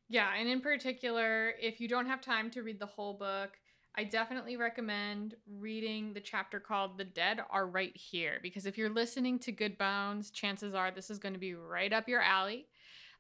Yeah, 0.09 0.29
and 0.37 0.49
in 0.49 0.61
particular, 0.61 1.55
if 1.61 1.81
you 1.81 1.87
don't 1.87 2.07
have 2.07 2.21
time 2.21 2.51
to 2.51 2.63
read 2.63 2.81
the 2.81 2.87
whole 2.87 3.15
book, 3.15 3.51
I 3.97 4.05
definitely 4.05 4.57
recommend 4.57 5.35
reading 5.47 6.13
the 6.13 6.21
chapter 6.21 6.61
called 6.61 6.97
The 6.97 7.05
Dead 7.05 7.41
Are 7.51 7.67
Right 7.67 7.97
Here 7.97 8.39
because 8.43 8.65
if 8.65 8.79
you're 8.79 8.89
listening 8.91 9.39
to 9.41 9.53
Good 9.53 9.77
Bones, 9.77 10.31
chances 10.31 10.75
are 10.75 10.91
this 10.91 11.11
is 11.11 11.19
going 11.19 11.35
to 11.35 11.41
be 11.41 11.55
right 11.55 11.93
up 11.93 12.09
your 12.09 12.23
alley. 12.23 12.67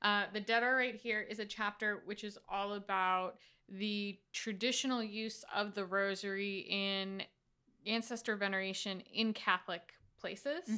Uh, 0.00 0.24
the 0.32 0.40
Dead 0.40 0.62
Are 0.62 0.76
Right 0.76 0.94
Here 0.94 1.20
is 1.20 1.40
a 1.40 1.44
chapter 1.44 2.02
which 2.04 2.24
is 2.24 2.38
all 2.48 2.74
about 2.74 3.36
the 3.68 4.18
traditional 4.32 5.02
use 5.02 5.44
of 5.54 5.74
the 5.74 5.84
rosary 5.84 6.66
in 6.68 7.22
ancestor 7.86 8.36
veneration 8.36 9.02
in 9.12 9.32
Catholic 9.32 9.92
places 10.20 10.68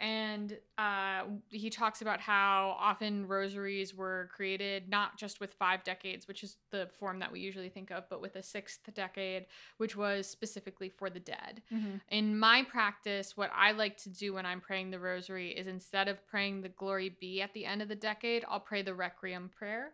and 0.00 0.58
uh, 0.76 1.22
he 1.50 1.70
talks 1.70 2.02
about 2.02 2.20
how 2.20 2.76
often 2.78 3.26
rosaries 3.28 3.94
were 3.94 4.28
created 4.34 4.88
not 4.88 5.16
just 5.16 5.40
with 5.40 5.54
five 5.54 5.84
decades, 5.84 6.26
which 6.26 6.42
is 6.42 6.56
the 6.70 6.88
form 6.98 7.20
that 7.20 7.30
we 7.30 7.40
usually 7.40 7.68
think 7.68 7.90
of, 7.90 8.08
but 8.10 8.20
with 8.20 8.36
a 8.36 8.42
sixth 8.42 8.80
decade, 8.94 9.46
which 9.76 9.96
was 9.96 10.26
specifically 10.28 10.88
for 10.88 11.08
the 11.08 11.20
dead. 11.20 11.62
In 12.10 12.38
my 12.38 12.64
practice, 12.64 13.36
what 13.36 13.50
I 13.54 13.72
like 13.72 13.96
to 13.98 14.08
do 14.08 14.34
when 14.34 14.44
I'm 14.44 14.60
praying 14.60 14.90
the 14.90 14.98
rosary 14.98 15.50
is 15.50 15.66
instead 15.66 16.08
of 16.08 16.26
praying 16.26 16.62
the 16.62 16.68
Glory 16.70 17.16
Be 17.20 17.40
at 17.40 17.52
the 17.54 17.64
end 17.64 17.80
of 17.80 17.88
the 17.88 17.94
decade, 17.94 18.44
I'll 18.48 18.60
pray 18.60 18.82
the 18.82 18.94
Requiem 18.94 19.50
prayer. 19.56 19.92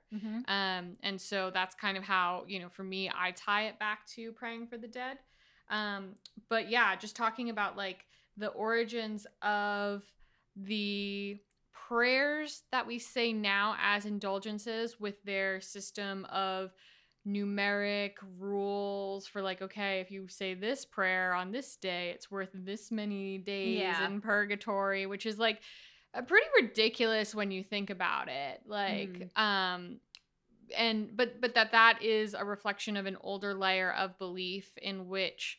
Um, 0.49 0.97
and 1.03 1.21
so 1.21 1.51
that's 1.53 1.75
kind 1.75 1.97
of 1.97 2.05
how, 2.05 2.45
you 2.49 2.59
know, 2.59 2.69
for 2.69 2.85
me, 2.85 3.11
I 3.15 3.33
tie 3.33 3.67
it 3.67 3.79
back 3.79 4.07
to 4.15 4.33
praying 4.33 4.69
for 4.69 4.79
the 4.79 4.89
dead. 4.89 5.19
Um, 5.71 6.17
but 6.49 6.69
yeah, 6.69 6.97
just 6.97 7.15
talking 7.15 7.49
about 7.51 7.77
like 7.77 8.05
the 8.41 8.49
origins 8.49 9.27
of 9.43 10.03
the 10.57 11.39
prayers 11.73 12.63
that 12.73 12.87
we 12.87 12.99
say 12.99 13.33
now 13.33 13.77
as 13.81 14.05
indulgences 14.07 14.99
with 14.99 15.23
their 15.25 15.61
system 15.61 16.25
of 16.27 16.73
numeric 17.27 18.13
rules 18.39 19.27
for 19.27 19.43
like 19.43 19.61
okay 19.61 20.01
if 20.01 20.11
you 20.11 20.27
say 20.29 20.55
this 20.55 20.85
prayer 20.87 21.35
on 21.35 21.53
this 21.53 21.77
day 21.77 22.11
it's 22.15 22.31
worth 22.31 22.49
this 22.55 22.91
many 22.91 23.37
days 23.39 23.79
Yeah. 23.79 24.07
in 24.07 24.21
purgatory 24.23 25.05
which 25.07 25.27
is 25.27 25.39
like 25.39 25.61
pretty 26.27 26.47
ridiculous 26.61 27.35
when 27.35 27.51
you 27.51 27.63
think 27.63 27.91
about 27.91 28.29
it 28.29 28.63
like 28.67 29.29
um 29.37 29.99
and 30.77 31.15
but 31.17 31.41
but 31.43 31.55
that 31.57 31.73
that 31.73 32.03
is 32.03 32.35
a 32.35 32.45
reflection 32.45 32.97
of 32.97 33.05
an 33.07 33.17
older 33.21 33.53
layer 33.55 33.93
of 33.93 34.19
belief 34.19 34.71
in 34.81 35.07
which 35.09 35.59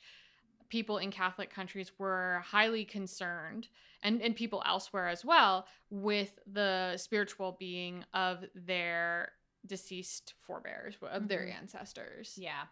people 0.72 0.98
in 0.98 1.12
catholic 1.12 1.52
countries 1.52 1.92
were 2.00 2.42
highly 2.46 2.86
concerned 2.86 3.68
and 4.02 4.22
and 4.22 4.36
people 4.36 4.64
elsewhere 4.66 5.08
as 5.08 5.24
well 5.24 5.68
with 5.92 6.40
the 6.52 6.98
spiritual 6.98 7.56
being 7.60 8.04
of 8.14 8.44
their 8.56 9.34
deceased 9.68 10.34
forebears 10.42 10.96
of 11.04 11.28
their 11.28 11.46
Mhm. 11.46 11.56
ancestors 11.62 12.34
Yeah. 12.38 12.64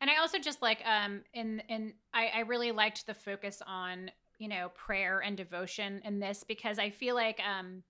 And 0.00 0.10
I 0.10 0.16
also 0.16 0.38
just 0.38 0.62
like 0.62 0.82
um 0.84 1.24
in 1.32 1.60
in 1.68 1.94
I, 2.12 2.28
I 2.28 2.40
really 2.40 2.72
liked 2.72 3.06
the 3.06 3.14
focus 3.14 3.62
on, 3.66 4.10
you 4.38 4.48
know, 4.48 4.70
prayer 4.70 5.20
and 5.20 5.36
devotion 5.36 6.02
in 6.04 6.18
this 6.18 6.44
because 6.44 6.78
I 6.78 6.90
feel 6.90 7.14
like 7.14 7.40
um 7.40 7.84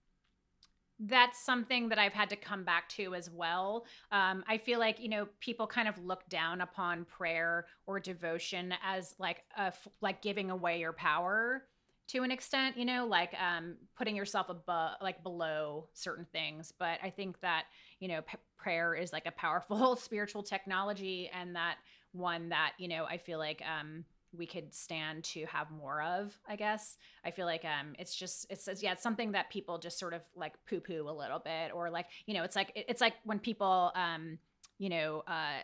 that's 1.06 1.42
something 1.44 1.88
that 1.88 1.98
I've 1.98 2.12
had 2.12 2.30
to 2.30 2.36
come 2.36 2.64
back 2.64 2.88
to 2.90 3.14
as 3.14 3.30
well. 3.30 3.86
Um, 4.10 4.44
I 4.46 4.58
feel 4.58 4.78
like 4.78 5.00
you 5.00 5.08
know 5.08 5.26
people 5.40 5.66
kind 5.66 5.88
of 5.88 5.98
look 6.04 6.28
down 6.28 6.60
upon 6.60 7.04
prayer 7.04 7.66
or 7.86 7.98
devotion 7.98 8.74
as 8.84 9.14
like 9.18 9.42
a 9.56 9.72
like 10.00 10.22
giving 10.22 10.50
away 10.50 10.80
your 10.80 10.92
power 10.92 11.64
to 12.08 12.22
an 12.22 12.30
extent, 12.30 12.76
you 12.76 12.84
know, 12.84 13.06
like 13.06 13.32
um, 13.40 13.76
putting 13.96 14.14
yourself 14.14 14.48
above 14.50 14.96
like 15.00 15.22
below 15.22 15.88
certain 15.94 16.26
things. 16.30 16.72
But 16.78 16.98
I 17.02 17.10
think 17.10 17.40
that 17.40 17.64
you 18.00 18.08
know 18.08 18.22
p- 18.22 18.38
prayer 18.58 18.94
is 18.94 19.12
like 19.12 19.26
a 19.26 19.32
powerful 19.32 19.96
spiritual 19.96 20.42
technology, 20.42 21.30
and 21.32 21.56
that 21.56 21.76
one 22.12 22.50
that 22.50 22.72
you 22.78 22.88
know 22.88 23.04
I 23.04 23.18
feel 23.18 23.38
like 23.38 23.62
um, 23.62 24.04
we 24.36 24.46
could 24.46 24.74
stand 24.74 25.24
to 25.24 25.44
have 25.46 25.70
more 25.70 26.02
of 26.02 26.38
i 26.48 26.56
guess. 26.56 26.96
I 27.24 27.30
feel 27.30 27.46
like 27.46 27.64
um 27.64 27.94
it's 27.98 28.14
just 28.14 28.46
it's 28.50 28.68
yeah 28.82 28.92
it's 28.92 29.02
something 29.02 29.32
that 29.32 29.50
people 29.50 29.78
just 29.78 29.98
sort 29.98 30.14
of 30.14 30.22
like 30.34 30.54
poo 30.68 30.80
poo 30.80 31.06
a 31.08 31.12
little 31.12 31.38
bit 31.38 31.72
or 31.74 31.90
like 31.90 32.06
you 32.26 32.34
know 32.34 32.42
it's 32.42 32.56
like 32.56 32.72
it's 32.74 33.00
like 33.00 33.14
when 33.24 33.38
people 33.38 33.92
um 33.94 34.38
you 34.78 34.88
know 34.88 35.22
uh 35.26 35.60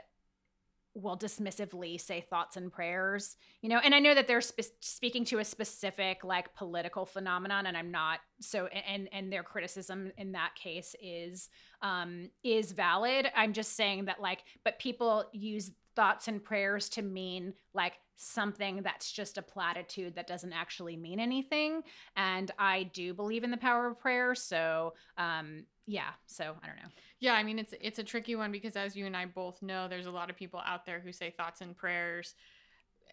will 0.94 1.16
dismissively 1.16 2.00
say 2.00 2.20
thoughts 2.20 2.56
and 2.56 2.72
prayers 2.72 3.36
you 3.60 3.68
know 3.68 3.78
and 3.84 3.94
i 3.94 4.00
know 4.00 4.14
that 4.14 4.26
they're 4.26 4.40
spe- 4.40 4.74
speaking 4.80 5.24
to 5.24 5.38
a 5.38 5.44
specific 5.44 6.24
like 6.24 6.52
political 6.56 7.06
phenomenon 7.06 7.66
and 7.66 7.76
i'm 7.76 7.90
not 7.90 8.18
so 8.40 8.66
and 8.66 9.08
and 9.12 9.32
their 9.32 9.42
criticism 9.42 10.10
in 10.16 10.32
that 10.32 10.54
case 10.54 10.94
is 11.00 11.50
um 11.82 12.30
is 12.42 12.72
valid. 12.72 13.30
I'm 13.36 13.52
just 13.52 13.76
saying 13.76 14.06
that 14.06 14.20
like 14.20 14.42
but 14.64 14.78
people 14.78 15.24
use 15.32 15.70
thoughts 15.98 16.28
and 16.28 16.44
prayers 16.44 16.88
to 16.88 17.02
mean 17.02 17.52
like 17.74 17.94
something 18.14 18.82
that's 18.82 19.10
just 19.10 19.36
a 19.38 19.42
platitude 19.42 20.14
that 20.14 20.26
doesn't 20.26 20.52
actually 20.52 20.96
mean 20.96 21.18
anything 21.18 21.82
and 22.16 22.52
i 22.58 22.84
do 23.00 23.12
believe 23.12 23.42
in 23.44 23.50
the 23.50 23.56
power 23.56 23.88
of 23.88 23.98
prayer 23.98 24.34
so 24.34 24.94
um 25.16 25.64
yeah 25.86 26.10
so 26.26 26.44
i 26.62 26.66
don't 26.66 26.76
know 26.76 26.90
Yeah, 27.20 27.34
I 27.34 27.42
mean 27.42 27.58
it's 27.58 27.74
it's 27.80 27.98
a 27.98 28.04
tricky 28.04 28.36
one 28.36 28.52
because 28.52 28.76
as 28.76 28.94
you 28.94 29.06
and 29.06 29.16
I 29.16 29.26
both 29.26 29.60
know, 29.60 29.88
there's 29.88 30.06
a 30.06 30.10
lot 30.10 30.30
of 30.30 30.36
people 30.36 30.60
out 30.64 30.86
there 30.86 31.00
who 31.00 31.12
say 31.12 31.30
thoughts 31.30 31.60
and 31.60 31.76
prayers, 31.76 32.34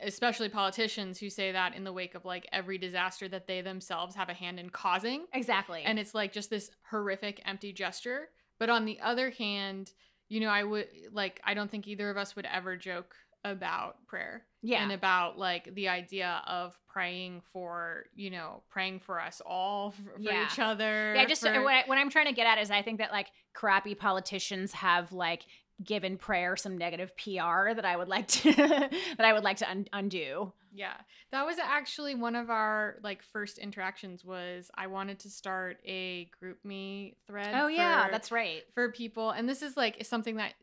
especially 0.01 0.49
politicians 0.49 1.19
who 1.19 1.29
say 1.29 1.51
that 1.51 1.73
in 1.75 1.83
the 1.83 1.93
wake 1.93 2.15
of 2.15 2.25
like 2.25 2.47
every 2.51 2.77
disaster 2.77 3.27
that 3.29 3.47
they 3.47 3.61
themselves 3.61 4.15
have 4.15 4.29
a 4.29 4.33
hand 4.33 4.59
in 4.59 4.69
causing. 4.69 5.25
exactly 5.33 5.81
And 5.85 5.97
it's 5.97 6.13
like 6.13 6.33
just 6.33 6.49
this 6.49 6.69
horrific 6.91 7.41
empty 7.45 7.73
gesture. 7.73 8.29
But 8.59 8.69
on 8.69 8.85
the 8.85 8.99
other 9.01 9.31
hand, 9.31 9.91
you 10.29 10.39
know, 10.39 10.49
I 10.49 10.63
would 10.63 10.87
like 11.11 11.39
I 11.43 11.53
don't 11.53 11.69
think 11.69 11.87
either 11.87 12.09
of 12.09 12.17
us 12.17 12.35
would 12.35 12.45
ever 12.51 12.75
joke 12.75 13.15
about 13.43 14.03
prayer 14.07 14.43
Yeah. 14.63 14.81
and 14.81 14.91
about 14.91 15.37
like 15.37 15.75
the 15.75 15.87
idea 15.89 16.41
of 16.47 16.75
praying 16.87 17.41
for 17.53 18.05
you 18.15 18.31
know 18.31 18.63
praying 18.71 19.01
for 19.01 19.21
us 19.21 19.39
all 19.45 19.91
for, 19.91 20.01
for 20.15 20.19
Yeah. 20.19 20.45
each 20.45 20.57
other 20.57 21.13
Yeah, 21.15 21.25
just 21.25 21.43
for- 21.45 21.61
what, 21.61 21.73
I, 21.75 21.83
what 21.85 21.99
I'm 21.99 22.09
trying 22.09 22.25
to 22.25 22.33
get 22.33 22.47
at 22.47 22.57
is 22.57 22.71
I 22.71 22.81
think 22.81 22.97
that 22.97 23.11
like 23.11 23.27
crappy 23.53 23.93
politicians 23.93 24.73
have 24.73 25.11
like 25.13 25.45
given 25.83 26.17
prayer 26.17 26.55
some 26.55 26.75
negative 26.77 27.15
PR 27.17 27.73
that 27.75 27.85
I 27.85 27.95
would 27.97 28.07
like 28.07 28.27
to 28.29 28.51
that 28.55 28.91
I 29.19 29.33
would 29.33 29.43
like 29.43 29.57
to 29.57 29.69
un- 29.69 29.87
undo. 29.93 30.51
Yeah. 30.75 30.93
That 31.31 31.45
was 31.45 31.57
actually 31.57 32.15
one 32.15 32.35
of 32.35 32.49
our 32.49 32.97
like 33.01 33.23
first 33.23 33.57
interactions 33.57 34.23
was 34.25 34.69
I 34.75 34.87
wanted 34.87 35.19
to 35.19 35.29
start 35.29 35.77
a 35.85 36.29
GroupMe 36.43 37.15
thread. 37.25 37.53
Oh 37.55 37.67
yeah, 37.67 38.05
for- 38.05 38.11
that's 38.11 38.31
right. 38.31 38.63
for 38.73 38.91
people 38.91 39.31
and 39.31 39.47
this 39.47 39.61
is 39.61 39.77
like 39.77 40.05
something 40.05 40.35
that 40.35 40.53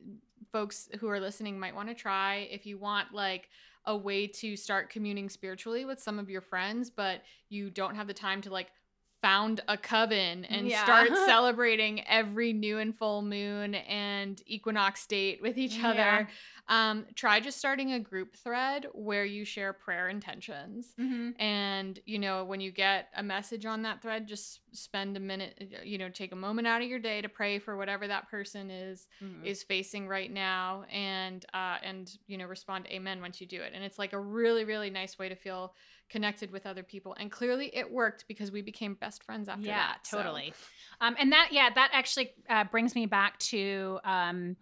folks 0.53 0.89
who 1.01 1.09
are 1.09 1.19
listening 1.21 1.59
might 1.59 1.75
want 1.75 1.89
to 1.89 1.95
try 1.95 2.49
if 2.51 2.67
you 2.67 2.77
want 2.79 3.15
like 3.15 3.49
a 3.87 3.97
way 3.97 4.27
to 4.27 4.57
start 4.57 4.91
communing 4.91 5.29
spiritually 5.29 5.85
with 5.85 5.99
some 5.99 6.19
of 6.19 6.29
your 6.29 6.43
friends 6.43 6.91
but 6.91 7.23
you 7.49 7.71
don't 7.71 7.97
have 7.97 8.07
the 8.07 8.15
time 8.15 8.41
to 8.43 8.51
like 8.51 8.69
found 9.23 9.61
a 9.69 9.79
coven 9.79 10.45
and 10.45 10.67
Yeah. 10.69 10.83
start 10.83 11.09
celebrating 11.27 12.05
every 12.07 12.53
new 12.53 12.79
and 12.79 12.95
full 12.95 13.23
moon 13.23 13.75
and 13.77 14.43
equinox 14.47 15.07
date 15.07 15.41
with 15.41 15.57
each 15.57 15.79
Yeah. 15.79 15.89
other 15.91 16.29
um, 16.69 17.07
try 17.17 17.41
just 17.41 17.59
starting 17.59 17.93
a 17.93 17.99
group 18.01 18.37
thread 18.37 18.87
where 18.93 19.25
you 19.25 19.45
share 19.45 19.73
prayer 19.73 20.09
intentions 20.09 20.95
Mm-hmm. 21.01 21.31
and 21.41 21.99
you 22.05 22.19
know 22.19 22.45
when 22.45 22.61
you 22.61 22.71
get 22.71 23.09
a 23.17 23.23
message 23.23 23.65
on 23.67 23.83
that 23.83 24.03
thread 24.03 24.27
just 24.29 24.61
spend 24.73 25.17
a 25.17 25.21
minute 25.21 25.81
you 25.85 25.99
know 25.99 26.09
take 26.09 26.33
a 26.33 26.37
moment 26.37 26.67
out 26.69 26.83
of 26.83 26.89
your 26.89 26.99
day 26.99 27.21
to 27.23 27.29
pray 27.29 27.59
for 27.59 27.77
whatever 27.77 28.07
that 28.09 28.29
person 28.29 28.71
is 28.71 29.07
Mm-hmm. 29.23 29.45
is 29.47 29.63
facing 29.63 30.09
right 30.09 30.31
now 30.33 30.85
and 30.91 31.45
uh 31.55 31.77
and 31.83 32.11
you 32.27 32.37
know 32.39 32.47
respond 32.47 32.87
amen 32.91 33.21
once 33.21 33.41
you 33.41 33.47
do 33.47 33.61
it 33.63 33.73
and 33.75 33.83
it's 33.85 33.99
like 33.99 34.13
a 34.13 34.19
really 34.21 34.65
really 34.65 34.91
nice 34.91 35.19
way 35.19 35.29
to 35.29 35.37
feel 35.37 35.75
connected 36.09 36.51
with 36.51 36.67
other 36.67 36.83
people 36.83 37.17
and 37.19 37.31
clearly 37.31 37.75
it 37.75 37.91
worked 37.91 38.27
because 38.29 38.53
we 38.53 38.61
became 38.61 38.95
best 38.95 39.25
friends 39.25 39.49
after 39.49 39.67
yeah, 39.67 39.79
that 39.79 40.07
so- 40.07 40.19
totally. 40.19 40.53
Um, 41.01 41.17
and 41.19 41.33
that, 41.33 41.49
yeah, 41.51 41.69
that 41.75 41.91
actually 41.93 42.33
uh, 42.49 42.65
brings 42.65 42.95
me 42.95 43.07
back 43.07 43.39
to 43.41 43.99
um, 44.05 44.57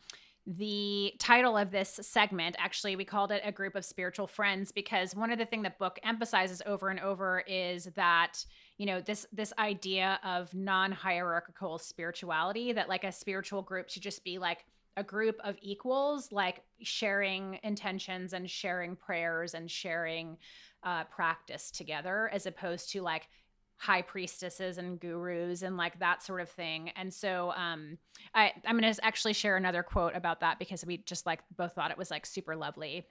the 0.47 1.13
title 1.19 1.57
of 1.57 1.71
this 1.71 2.01
segment. 2.03 2.57
Actually, 2.59 2.97
we 2.97 3.05
called 3.05 3.31
it 3.31 3.43
a 3.45 3.53
group 3.53 3.75
of 3.75 3.85
spiritual 3.85 4.27
friends 4.27 4.73
because 4.73 5.15
one 5.15 5.31
of 5.31 5.39
the 5.39 5.45
thing 5.45 5.63
the 5.63 5.73
book 5.79 5.99
emphasizes 6.03 6.63
over 6.67 6.89
and 6.89 6.99
over 7.01 7.45
is 7.47 7.85
that 7.95 8.45
you 8.79 8.87
know 8.87 9.01
this 9.01 9.27
this 9.33 9.53
idea 9.59 10.19
of 10.25 10.53
non-hierarchical 10.55 11.79
spirituality 11.79 12.73
that 12.73 12.89
like 12.89 13.05
a 13.05 13.13
spiritual 13.13 13.63
group 13.63 13.91
should 13.91 14.03
just 14.03 14.25
be 14.25 14.39
like 14.39 14.65
a 14.97 15.05
group 15.05 15.37
of 15.45 15.57
equals 15.63 16.33
like 16.33 16.63
sharing 16.83 17.59
intentions 17.63 18.33
and 18.33 18.51
sharing 18.51 18.97
prayers 18.97 19.55
and 19.55 19.71
sharing 19.71 20.37
uh, 20.83 21.05
practice 21.05 21.71
together 21.71 22.29
as 22.33 22.47
opposed 22.47 22.91
to 22.93 23.03
like 23.03 23.29
high 23.77 24.03
priestesses 24.03 24.77
and 24.77 25.01
gurus 25.01 25.63
and 25.63 25.79
like 25.79 25.99
that 26.01 26.23
sort 26.23 26.43
of 26.43 26.51
thing. 26.51 26.91
And 26.97 27.13
so 27.13 27.53
um 27.57 27.97
I 28.35 28.53
I'm 28.67 28.79
going 28.79 28.93
to 28.93 29.05
actually 29.05 29.33
share 29.33 29.57
another 29.57 29.83
quote 29.83 30.15
about 30.15 30.41
that 30.41 30.59
because 30.59 30.85
we 30.85 30.99
just 30.99 31.25
like 31.25 31.41
both 31.57 31.73
thought 31.73 31.91
it 31.91 31.97
was 31.97 32.11
like 32.11 32.27
super 32.27 32.55
lovely. 32.55 33.07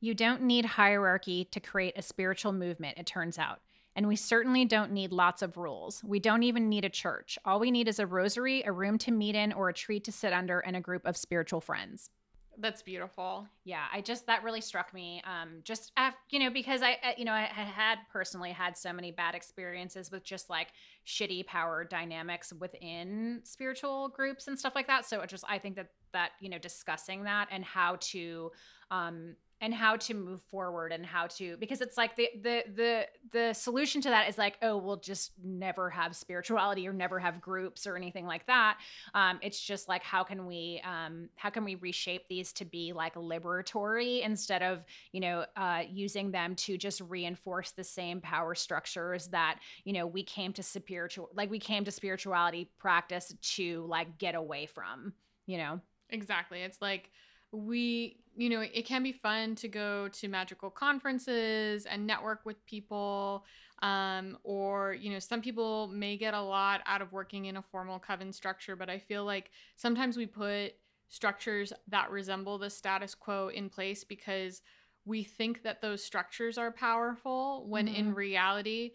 You 0.00 0.14
don't 0.14 0.42
need 0.42 0.64
hierarchy 0.66 1.46
to 1.46 1.58
create 1.58 1.94
a 1.96 2.02
spiritual 2.02 2.52
movement, 2.52 2.98
it 2.98 3.06
turns 3.06 3.38
out. 3.38 3.60
And 3.96 4.06
we 4.06 4.14
certainly 4.14 4.66
don't 4.66 4.92
need 4.92 5.10
lots 5.10 5.40
of 5.40 5.56
rules. 5.56 6.04
We 6.04 6.20
don't 6.20 6.42
even 6.42 6.68
need 6.68 6.84
a 6.84 6.90
church. 6.90 7.38
All 7.46 7.58
we 7.58 7.70
need 7.70 7.88
is 7.88 7.98
a 7.98 8.06
rosary, 8.06 8.62
a 8.62 8.70
room 8.70 8.98
to 8.98 9.10
meet 9.10 9.34
in, 9.34 9.54
or 9.54 9.70
a 9.70 9.74
tree 9.74 9.98
to 10.00 10.12
sit 10.12 10.34
under, 10.34 10.60
and 10.60 10.76
a 10.76 10.80
group 10.80 11.06
of 11.06 11.16
spiritual 11.16 11.62
friends. 11.62 12.10
that's 12.58 12.82
beautiful 12.82 13.46
Yeah, 13.64 13.84
I 13.92 14.00
just 14.00 14.26
that 14.26 14.42
really 14.42 14.60
struck 14.60 14.92
me. 14.94 15.22
Um, 15.24 15.60
just 15.64 15.92
af- 15.96 16.14
you 16.30 16.38
know 16.38 16.50
because 16.50 16.82
I 16.82 16.92
uh, 16.92 17.12
you 17.16 17.24
know 17.24 17.32
I 17.32 17.42
had 17.42 17.66
had 17.66 17.98
personally 18.12 18.52
had 18.52 18.76
so 18.76 18.92
many 18.92 19.10
bad 19.10 19.34
experiences 19.34 20.10
with 20.10 20.24
just 20.24 20.48
like 20.48 20.68
shitty 21.06 21.46
power 21.46 21.84
dynamics 21.84 22.52
within 22.58 23.40
spiritual 23.44 24.08
groups 24.08 24.48
and 24.48 24.58
stuff 24.58 24.74
like 24.74 24.86
that. 24.86 25.04
So 25.06 25.20
it 25.20 25.28
just 25.28 25.44
I 25.48 25.58
think 25.58 25.76
that 25.76 25.88
that 26.12 26.30
you 26.40 26.48
know 26.48 26.58
discussing 26.58 27.24
that 27.24 27.48
and 27.50 27.64
how 27.64 27.96
to 28.12 28.52
um 28.90 29.36
and 29.60 29.72
how 29.72 29.96
to 29.96 30.14
move 30.14 30.42
forward 30.42 30.92
and 30.92 31.04
how 31.04 31.26
to 31.26 31.56
because 31.58 31.80
it's 31.80 31.96
like 31.96 32.14
the 32.16 32.28
the 32.42 32.64
the 32.74 33.06
the 33.32 33.52
solution 33.54 34.00
to 34.00 34.10
that 34.10 34.28
is 34.28 34.36
like 34.36 34.58
oh 34.62 34.76
we'll 34.76 34.98
just 34.98 35.32
never 35.42 35.88
have 35.88 36.14
spirituality 36.14 36.86
or 36.86 36.92
never 36.92 37.18
have 37.18 37.40
groups 37.40 37.86
or 37.86 37.96
anything 37.96 38.26
like 38.26 38.46
that 38.46 38.78
um, 39.14 39.38
it's 39.42 39.60
just 39.60 39.88
like 39.88 40.02
how 40.02 40.22
can 40.22 40.46
we 40.46 40.80
um, 40.84 41.28
how 41.36 41.48
can 41.48 41.64
we 41.64 41.74
reshape 41.76 42.28
these 42.28 42.52
to 42.52 42.64
be 42.64 42.92
like 42.92 43.14
liberatory 43.14 44.22
instead 44.22 44.62
of 44.62 44.84
you 45.12 45.20
know 45.20 45.44
uh, 45.56 45.82
using 45.88 46.30
them 46.30 46.54
to 46.54 46.76
just 46.76 47.00
reinforce 47.00 47.70
the 47.72 47.84
same 47.84 48.20
power 48.20 48.54
structures 48.54 49.28
that 49.28 49.58
you 49.84 49.92
know 49.92 50.06
we 50.06 50.22
came 50.22 50.52
to 50.52 50.62
spiritual 50.62 51.30
like 51.34 51.50
we 51.50 51.58
came 51.58 51.84
to 51.84 51.90
spirituality 51.90 52.70
practice 52.78 53.34
to 53.40 53.86
like 53.88 54.18
get 54.18 54.34
away 54.34 54.66
from 54.66 55.14
you 55.46 55.56
know 55.56 55.80
Exactly. 56.10 56.62
It's 56.62 56.80
like 56.80 57.10
we, 57.52 58.18
you 58.36 58.50
know, 58.50 58.60
it 58.60 58.84
can 58.86 59.02
be 59.02 59.12
fun 59.12 59.54
to 59.56 59.68
go 59.68 60.08
to 60.08 60.28
magical 60.28 60.70
conferences 60.70 61.86
and 61.86 62.06
network 62.06 62.44
with 62.44 62.64
people. 62.66 63.44
Um, 63.82 64.38
or, 64.42 64.94
you 64.94 65.10
know, 65.10 65.18
some 65.18 65.40
people 65.42 65.88
may 65.88 66.16
get 66.16 66.34
a 66.34 66.40
lot 66.40 66.80
out 66.86 67.02
of 67.02 67.12
working 67.12 67.46
in 67.46 67.56
a 67.56 67.62
formal 67.62 67.98
coven 67.98 68.32
structure, 68.32 68.76
but 68.76 68.88
I 68.88 68.98
feel 68.98 69.24
like 69.24 69.50
sometimes 69.76 70.16
we 70.16 70.26
put 70.26 70.74
structures 71.08 71.72
that 71.88 72.10
resemble 72.10 72.58
the 72.58 72.70
status 72.70 73.14
quo 73.14 73.48
in 73.48 73.68
place 73.68 74.02
because 74.02 74.62
we 75.04 75.22
think 75.22 75.62
that 75.62 75.80
those 75.80 76.02
structures 76.02 76.58
are 76.58 76.72
powerful 76.72 77.66
when 77.68 77.86
in 77.86 78.12
Mhm. 78.12 78.14
reality, 78.14 78.92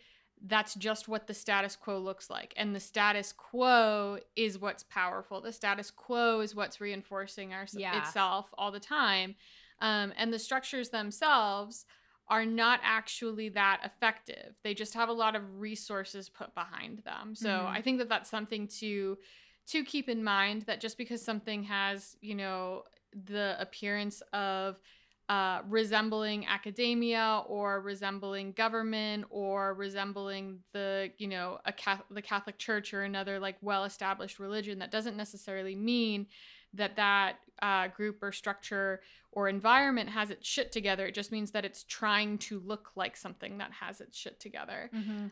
that's 0.48 0.74
just 0.76 1.08
what 1.08 1.28
the 1.28 1.34
status 1.34 1.76
quo 1.76 2.00
looks 2.00 2.30
like. 2.30 2.54
And 2.58 2.76
the 2.76 2.80
status 2.80 3.32
quo 3.32 4.20
is 4.36 4.58
what's 4.60 4.84
powerful. 4.84 5.42
The 5.42 5.54
status 5.54 5.92
quo 5.92 6.40
is 6.42 6.56
what's 6.56 6.82
reinforcing 6.82 7.54
our, 7.54 7.68
Yeah. 7.74 8.00
itself 8.00 8.50
all 8.58 8.72
the 8.72 8.80
time. 8.80 9.36
Um, 9.80 10.14
and 10.18 10.34
the 10.34 10.40
structures 10.40 10.90
themselves 10.90 11.86
are 12.28 12.46
not 12.46 12.80
actually 12.84 13.50
that 13.50 13.82
effective. 13.84 14.56
They 14.64 14.74
just 14.74 14.94
have 14.94 15.10
a 15.10 15.14
lot 15.14 15.36
of 15.36 15.60
resources 15.60 16.30
put 16.30 16.56
behind 16.56 17.00
them. 17.00 17.36
So 17.36 17.50
Mhm. 17.50 17.68
I 17.68 17.82
think 17.82 17.98
that 18.00 18.10
that's 18.10 18.30
something 18.30 18.68
to 18.80 19.18
to 19.68 19.86
keep 19.86 20.10
in 20.10 20.24
mind 20.24 20.64
that 20.64 20.82
just 20.82 20.98
because 20.98 21.24
something 21.24 21.64
has, 21.64 22.18
you 22.20 22.34
know, 22.34 22.84
the 23.14 23.56
appearance 23.60 24.22
of 24.34 24.80
uh, 25.32 25.62
resembling 25.70 26.46
academia 26.46 27.42
or 27.48 27.80
resembling 27.80 28.52
government 28.52 29.24
or 29.30 29.74
resembling 29.76 30.60
the 30.74 31.10
you 31.20 31.28
know 31.28 31.58
a 31.64 31.72
Catholic, 31.72 32.06
the 32.12 32.22
Catholic 32.22 32.58
Church 32.58 32.94
or 32.94 33.04
another 33.04 33.40
like 33.40 33.56
well-established 33.62 34.40
religion 34.40 34.80
that 34.80 34.92
doesn't 34.92 35.16
necessarily 35.16 35.74
mean 35.74 36.28
that 36.74 36.98
that 36.98 37.38
uh, 37.62 37.88
group 37.88 38.22
or 38.22 38.34
structure 38.34 39.00
or 39.32 39.48
environment 39.48 40.10
has 40.10 40.32
its 40.32 40.46
shit 40.46 40.70
together. 40.70 41.06
It 41.06 41.16
just 41.16 41.32
means 41.32 41.52
that 41.52 41.64
it's 41.64 41.86
trying 41.86 42.38
to 42.40 42.60
look 42.60 42.92
like 42.98 43.16
something 43.16 43.58
that 43.60 43.72
has 43.72 44.02
its 44.02 44.18
shit 44.18 44.38
together. 44.38 44.90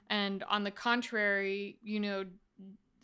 And 0.09 0.45
on 0.49 0.63
the 0.63 0.71
contrary, 0.71 1.77
you 1.83 1.99
know, 1.99 2.23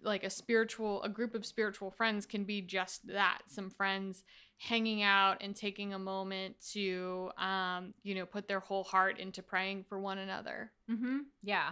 like 0.01 0.23
a 0.23 0.29
spiritual, 0.29 1.03
a 1.03 1.09
group 1.09 1.35
of 1.35 1.45
spiritual 1.45 1.91
friends 1.91 2.25
can 2.25 2.45
be 2.45 2.61
just 2.61 3.05
that 3.07 3.39
some 3.47 3.69
friends 3.69 4.23
hanging 4.57 5.03
out 5.03 5.37
and 5.41 5.55
taking 5.55 5.93
a 5.93 5.99
moment 5.99 6.55
to, 6.71 7.29
um, 7.37 7.93
you 8.03 8.15
know, 8.15 8.25
put 8.25 8.47
their 8.47 8.59
whole 8.59 8.83
heart 8.83 9.19
into 9.19 9.43
praying 9.43 9.85
for 9.87 9.99
one 9.99 10.17
another. 10.17 10.71
Mm-hmm. 10.89 11.19
Yeah. 11.43 11.71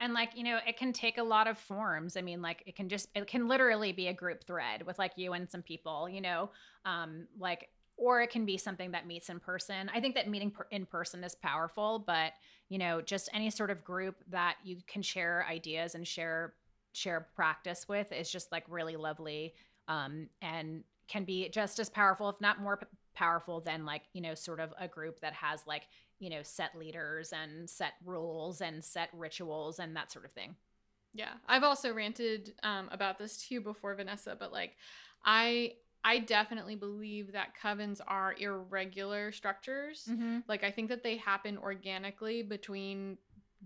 And 0.00 0.14
like, 0.14 0.30
you 0.34 0.42
know, 0.42 0.58
it 0.66 0.76
can 0.76 0.92
take 0.92 1.18
a 1.18 1.22
lot 1.22 1.46
of 1.46 1.58
forms. 1.58 2.16
I 2.16 2.22
mean, 2.22 2.42
like 2.42 2.62
it 2.66 2.74
can 2.74 2.88
just 2.88 3.08
it 3.14 3.26
can 3.26 3.46
literally 3.46 3.92
be 3.92 4.08
a 4.08 4.12
group 4.12 4.44
thread 4.44 4.84
with 4.84 4.98
like 4.98 5.12
you 5.16 5.32
and 5.32 5.48
some 5.48 5.62
people, 5.62 6.08
you 6.08 6.20
know, 6.20 6.50
um, 6.84 7.28
like 7.38 7.68
or 7.96 8.20
it 8.20 8.30
can 8.30 8.44
be 8.44 8.56
something 8.56 8.90
that 8.92 9.06
meets 9.06 9.28
in 9.28 9.38
person. 9.38 9.90
I 9.94 10.00
think 10.00 10.16
that 10.16 10.28
meeting 10.28 10.50
per- 10.50 10.66
in 10.72 10.86
person 10.86 11.22
is 11.22 11.36
powerful, 11.36 12.02
but 12.04 12.32
you 12.68 12.78
know, 12.78 13.00
just 13.00 13.28
any 13.32 13.50
sort 13.50 13.70
of 13.70 13.84
group 13.84 14.16
that 14.30 14.56
you 14.64 14.78
can 14.88 15.02
share 15.02 15.46
ideas 15.48 15.94
and 15.94 16.08
share 16.08 16.54
share 16.94 17.28
practice 17.36 17.86
with 17.88 18.10
is 18.10 18.30
just 18.30 18.50
like 18.50 18.64
really 18.68 18.96
lovely 18.96 19.54
um, 19.88 20.28
and 20.40 20.84
can 21.08 21.24
be 21.24 21.48
just 21.48 21.78
as 21.78 21.88
powerful, 21.88 22.28
if 22.28 22.40
not 22.40 22.60
more 22.60 22.78
p- 22.78 22.86
powerful 23.14 23.60
than 23.60 23.84
like, 23.84 24.02
you 24.12 24.20
know, 24.20 24.34
sort 24.34 24.60
of 24.60 24.72
a 24.78 24.88
group 24.88 25.20
that 25.20 25.32
has 25.34 25.62
like 25.66 25.82
you 26.22 26.30
know, 26.30 26.42
set 26.44 26.78
leaders 26.78 27.32
and 27.32 27.68
set 27.68 27.94
rules 28.04 28.60
and 28.60 28.82
set 28.82 29.08
rituals 29.12 29.80
and 29.80 29.96
that 29.96 30.12
sort 30.12 30.24
of 30.24 30.30
thing. 30.30 30.54
Yeah, 31.12 31.32
I've 31.48 31.64
also 31.64 31.92
ranted 31.92 32.54
um, 32.62 32.88
about 32.92 33.18
this 33.18 33.38
to 33.38 33.54
you 33.54 33.60
before, 33.60 33.96
Vanessa, 33.96 34.36
but 34.38 34.52
like, 34.52 34.76
I 35.24 35.72
I 36.04 36.20
definitely 36.20 36.76
believe 36.76 37.32
that 37.32 37.54
covens 37.60 38.00
are 38.06 38.36
irregular 38.38 39.32
structures. 39.32 40.08
Mm-hmm. 40.08 40.38
Like, 40.46 40.62
I 40.62 40.70
think 40.70 40.88
that 40.90 41.02
they 41.02 41.16
happen 41.16 41.58
organically 41.58 42.42
between 42.44 43.18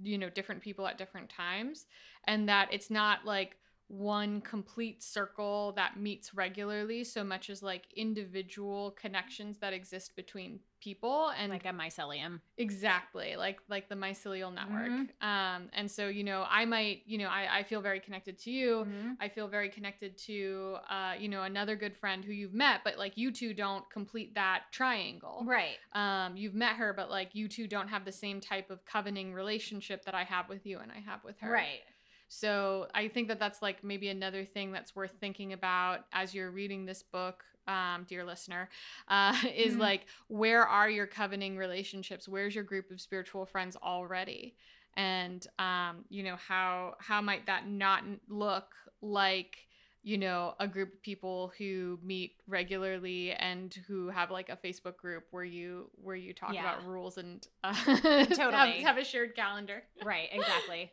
you 0.02 0.16
know 0.16 0.30
different 0.30 0.62
people 0.62 0.86
at 0.86 0.96
different 0.96 1.28
times, 1.28 1.84
and 2.24 2.48
that 2.48 2.68
it's 2.72 2.90
not 2.90 3.26
like 3.26 3.58
one 3.88 4.40
complete 4.40 5.00
circle 5.02 5.72
that 5.76 5.96
meets 5.96 6.34
regularly 6.34 7.04
so 7.04 7.22
much 7.22 7.48
as 7.50 7.62
like 7.62 7.84
individual 7.94 8.90
connections 9.00 9.58
that 9.58 9.72
exist 9.72 10.16
between 10.16 10.58
people 10.80 11.30
and 11.38 11.50
like 11.52 11.64
a 11.66 11.70
mycelium. 11.70 12.40
exactly 12.58 13.34
like 13.36 13.60
like 13.68 13.88
the 13.88 13.94
mycelial 13.94 14.52
network 14.52 14.88
Mhm. 14.90 15.08
um 15.26 15.68
and 15.72 15.90
so 15.90 16.08
you 16.08 16.22
know 16.22 16.44
i 16.50 16.64
might 16.64 17.02
you 17.06 17.16
know 17.18 17.28
i, 17.28 17.58
I 17.58 17.62
feel 17.62 17.80
very 17.80 17.98
connected 17.98 18.38
to 18.40 18.50
you 18.50 18.84
Mhm. 18.86 19.16
i 19.20 19.28
feel 19.28 19.48
very 19.48 19.68
connected 19.70 20.18
to 20.18 20.76
uh 20.90 21.14
you 21.18 21.28
know 21.28 21.42
another 21.44 21.76
good 21.76 21.96
friend 21.96 22.24
who 22.24 22.32
you've 22.32 22.54
met 22.54 22.82
but 22.84 22.98
like 22.98 23.16
you 23.16 23.32
two 23.32 23.54
don't 23.54 23.88
complete 23.90 24.34
that 24.34 24.64
triangle 24.70 25.44
Right. 25.46 25.78
um 25.92 26.36
you've 26.36 26.54
met 26.54 26.76
her 26.76 26.92
but 26.92 27.10
like 27.10 27.34
you 27.34 27.48
two 27.48 27.66
don't 27.66 27.88
have 27.88 28.04
the 28.04 28.12
same 28.12 28.40
type 28.40 28.70
of 28.70 28.84
covenanting 28.84 29.32
relationship 29.32 30.04
that 30.04 30.14
i 30.14 30.24
have 30.24 30.48
with 30.48 30.66
you 30.66 30.78
and 30.80 30.92
i 30.92 30.98
have 31.00 31.24
with 31.24 31.38
her 31.40 31.50
Right. 31.50 31.80
So 32.28 32.88
I 32.94 33.08
think 33.08 33.28
that 33.28 33.38
that's 33.38 33.62
like 33.62 33.84
maybe 33.84 34.08
another 34.08 34.44
thing 34.44 34.72
that's 34.72 34.94
worth 34.96 35.12
thinking 35.20 35.52
about 35.52 36.06
as 36.12 36.34
you're 36.34 36.50
reading 36.50 36.84
this 36.86 37.02
book, 37.02 37.44
um, 37.68 38.04
dear 38.08 38.24
listener, 38.24 38.68
uh, 39.08 39.36
is 39.56 39.76
Mhm. 39.76 39.80
like 39.80 40.06
where 40.28 40.64
are 40.66 40.88
your 40.90 41.06
covenanting 41.06 41.56
relationships? 41.56 42.28
Where's 42.28 42.54
your 42.54 42.64
group 42.64 42.90
of 42.90 43.00
spiritual 43.00 43.46
friends 43.46 43.76
already? 43.76 44.54
And 44.96 45.46
um, 45.58 46.04
you 46.08 46.22
know 46.22 46.36
how 46.36 46.94
how 46.98 47.20
might 47.20 47.46
that 47.46 47.68
not 47.68 48.02
look 48.28 48.74
like 49.02 49.56
you 50.02 50.16
know 50.16 50.54
a 50.60 50.66
group 50.68 50.94
of 50.94 51.02
people 51.02 51.52
who 51.58 51.98
meet 52.02 52.36
regularly 52.46 53.32
and 53.32 53.74
who 53.86 54.08
have 54.08 54.30
like 54.30 54.48
a 54.48 54.56
Facebook 54.56 54.96
group 54.96 55.24
where 55.32 55.44
you 55.44 55.90
where 55.96 56.16
you 56.16 56.32
talk 56.32 56.52
Yeah. 56.52 56.60
about 56.60 56.86
rules 56.86 57.18
and 57.18 57.46
uh, 57.64 57.74
Totally. 58.24 58.52
have, 58.52 58.96
have 58.96 58.98
a 58.98 59.04
shared 59.04 59.34
calendar. 59.36 59.82
Right. 60.02 60.28
Exactly. 60.32 60.90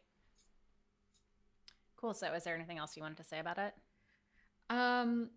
Cool. 2.04 2.14
So, 2.14 2.34
is 2.34 2.44
there 2.44 2.56
anything 2.56 2.78
else 2.78 2.98
you 2.98 3.02
wanted 3.02 3.18
to 3.18 3.24
say 3.24 3.40
about 3.40 3.58
it? 3.58 3.74
Um, 4.70 5.30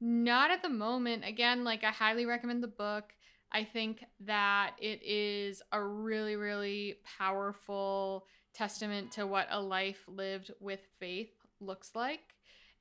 not 0.00 0.50
at 0.50 0.62
the 0.62 0.68
moment. 0.68 1.24
Again, 1.26 1.64
like 1.64 1.84
I 1.84 1.90
highly 1.90 2.26
recommend 2.26 2.62
the 2.62 2.68
book. 2.68 3.14
I 3.50 3.64
think 3.64 4.04
that 4.20 4.72
it 4.78 5.02
is 5.02 5.62
a 5.72 5.82
really, 5.82 6.36
really 6.36 6.96
powerful 7.18 8.26
testament 8.54 9.12
to 9.12 9.26
what 9.26 9.46
a 9.50 9.60
life 9.60 10.04
lived 10.06 10.50
with 10.60 10.80
faith 10.98 11.32
looks 11.60 11.92
like 11.94 12.20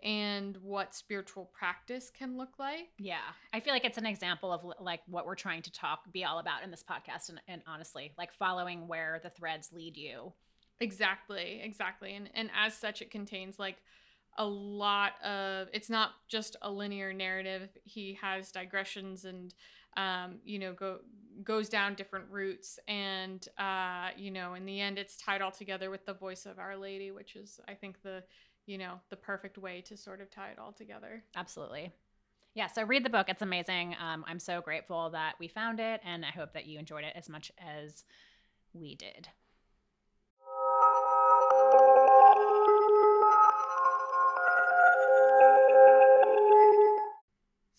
and 0.03 0.57
what 0.57 0.95
spiritual 0.95 1.51
practice 1.57 2.09
can 2.09 2.37
look 2.37 2.57
like. 2.59 2.89
Yeah, 2.97 3.19
I 3.53 3.61
feel 3.61 3.73
like 3.73 3.85
it's 3.85 3.97
an 3.97 4.05
example 4.05 4.51
of 4.51 4.65
like 4.79 5.01
what 5.07 5.25
we're 5.25 5.35
trying 5.35 5.61
to 5.61 5.71
talk, 5.71 6.11
be 6.11 6.25
all 6.25 6.39
about 6.39 6.63
in 6.63 6.71
this 6.71 6.83
podcast, 6.83 7.29
and, 7.29 7.39
and 7.47 7.61
honestly, 7.65 8.11
like 8.17 8.33
following 8.33 8.87
where 8.87 9.21
the 9.23 9.29
threads 9.29 9.69
lead 9.71 9.95
you. 9.95 10.33
Exactly, 10.81 11.61
exactly. 11.63 12.15
And 12.15 12.29
and 12.33 12.49
as 12.57 12.73
such 12.73 13.01
it 13.01 13.11
contains 13.11 13.59
like 13.59 13.77
a 14.37 14.45
lot 14.45 15.13
of 15.23 15.67
it's 15.73 15.89
not 15.89 16.11
just 16.27 16.55
a 16.63 16.71
linear 16.71 17.13
narrative. 17.13 17.69
He 17.83 18.17
has 18.21 18.51
digressions 18.51 19.25
and 19.25 19.53
um, 19.95 20.39
you 20.43 20.57
know, 20.57 20.73
go 20.73 20.99
goes 21.43 21.69
down 21.69 21.95
different 21.95 22.25
routes 22.29 22.79
and 22.87 23.47
uh, 23.57 24.09
you 24.17 24.31
know, 24.31 24.55
in 24.55 24.65
the 24.65 24.81
end 24.81 24.97
it's 24.97 25.17
tied 25.17 25.41
all 25.41 25.51
together 25.51 25.91
with 25.91 26.05
the 26.05 26.13
voice 26.13 26.45
of 26.47 26.57
Our 26.57 26.75
Lady, 26.75 27.11
which 27.11 27.35
is 27.35 27.59
I 27.67 27.75
think 27.75 28.01
the 28.01 28.23
you 28.65 28.77
know, 28.77 28.99
the 29.09 29.15
perfect 29.15 29.57
way 29.57 29.81
to 29.81 29.95
sort 29.95 30.19
of 30.19 30.31
tie 30.31 30.49
it 30.49 30.59
all 30.59 30.71
together. 30.71 31.23
Absolutely. 31.35 31.91
Yeah, 32.53 32.67
so 32.67 32.83
read 32.83 33.05
the 33.05 33.09
book. 33.09 33.27
It's 33.29 33.41
amazing. 33.41 33.95
Um, 34.01 34.25
I'm 34.27 34.39
so 34.39 34.61
grateful 34.61 35.11
that 35.11 35.35
we 35.39 35.47
found 35.47 35.79
it, 35.79 36.01
and 36.03 36.25
I 36.25 36.29
hope 36.31 36.53
that 36.53 36.65
you 36.65 36.79
enjoyed 36.79 37.05
it 37.05 37.13
as 37.15 37.29
much 37.29 37.51
as 37.57 38.03
we 38.73 38.95
did. 38.95 39.29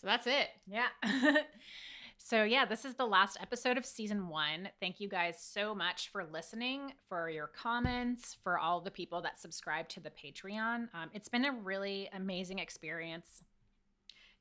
So 0.03 0.09
that's 0.09 0.27
it. 0.27 0.49
Yeah. 0.67 0.89
so, 2.19 2.43
yeah, 2.43 2.65
this 2.65 2.85
is 2.85 2.95
the 2.95 3.07
last 3.07 3.39
episode 3.41 3.79
of 3.79 3.87
season 3.87 4.29
one. 4.29 4.69
Thank 4.81 4.99
you 4.99 5.09
guys 5.09 5.37
so 5.41 5.77
much 5.77 6.09
for 6.11 6.25
listening, 6.25 6.93
for 7.09 7.31
your 7.31 7.47
comments, 7.47 8.37
for 8.43 8.59
all 8.59 8.81
the 8.81 8.91
people 8.91 9.23
that 9.23 9.41
subscribe 9.41 9.89
to 9.91 10.01
the 10.01 10.11
Patreon. 10.11 10.89
Um, 10.93 11.11
it's 11.15 11.29
been 11.29 11.45
a 11.45 11.53
really 11.53 12.09
amazing 12.13 12.59
experience. 12.59 13.45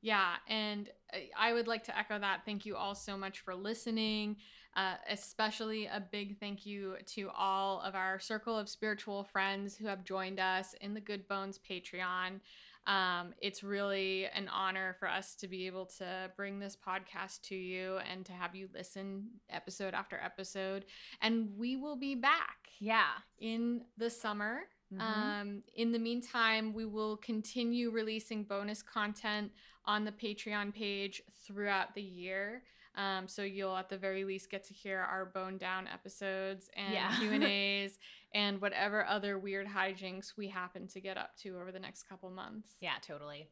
Yeah, 0.01 0.33
and 0.49 0.89
I- 1.13 1.29
I 1.37 1.53
would 1.53 1.67
like 1.67 1.83
to 1.83 1.95
echo 1.97 2.17
that. 2.17 2.41
Thank 2.43 2.65
you 2.65 2.75
all 2.75 2.95
so 2.95 3.15
much 3.15 3.41
for 3.41 3.53
listening. 3.53 4.37
Uh, 4.75 4.95
especially 5.09 5.85
a 5.85 5.99
big 5.99 6.39
thank 6.39 6.65
you 6.65 6.95
to 7.05 7.29
all 7.37 7.81
of 7.81 7.93
our 7.93 8.17
circle 8.19 8.57
of 8.57 8.69
spiritual 8.69 9.25
friends 9.25 9.75
who 9.75 9.85
have 9.85 10.05
joined 10.05 10.39
us 10.39 10.73
in 10.79 10.93
the 10.93 11.01
Good 11.01 11.27
Bones 11.27 11.59
Patreon. 11.69 12.39
Um, 12.87 13.33
it's 13.39 13.63
really 13.63 14.25
an 14.33 14.47
honor 14.47 14.95
for 14.99 15.07
us 15.07 15.35
to 15.35 15.47
be 15.47 15.67
able 15.67 15.85
to 15.97 16.31
bring 16.35 16.59
this 16.59 16.75
podcast 16.75 17.41
to 17.43 17.55
you 17.55 17.97
and 18.09 18.25
to 18.25 18.31
have 18.33 18.55
you 18.55 18.69
listen 18.73 19.27
episode 19.49 19.93
after 19.93 20.19
episode. 20.19 20.85
And 21.21 21.49
we 21.57 21.75
will 21.75 21.95
be 21.95 22.15
back 22.15 22.57
Yeah. 22.79 23.11
in 23.39 23.85
the 23.97 24.09
summer. 24.09 24.61
Mhm. 24.91 24.99
Um, 24.99 25.63
in 25.75 25.91
the 25.91 25.99
meantime, 25.99 26.73
we 26.73 26.85
will 26.85 27.17
continue 27.17 27.91
releasing 27.91 28.43
bonus 28.43 28.81
content 28.81 29.51
on 29.85 30.03
the 30.03 30.11
Patreon 30.11 30.73
page 30.73 31.21
throughout 31.45 31.93
the 31.95 32.01
year. 32.01 32.63
Um, 32.95 33.27
so 33.27 33.41
you'll 33.43 33.75
at 33.77 33.89
the 33.89 33.97
very 33.97 34.23
least 34.25 34.49
get 34.49 34.63
to 34.65 34.73
hear 34.73 34.99
our 34.99 35.25
bone 35.25 35.57
down 35.57 35.87
episodes 35.87 36.69
and 36.75 36.93
Yeah. 36.93 37.15
Q 37.17 37.31
and 37.31 37.43
A's 37.45 37.97
and 38.33 38.61
whatever 38.61 39.05
other 39.05 39.37
weird 39.39 39.67
hijinks 39.67 40.33
we 40.37 40.47
happen 40.47 40.87
to 40.89 40.99
get 41.01 41.17
up 41.17 41.35
to 41.37 41.57
over 41.57 41.71
the 41.71 41.79
next 41.79 42.03
couple 42.03 42.29
months. 42.29 42.75
Yeah, 42.81 42.95
totally. 43.01 43.47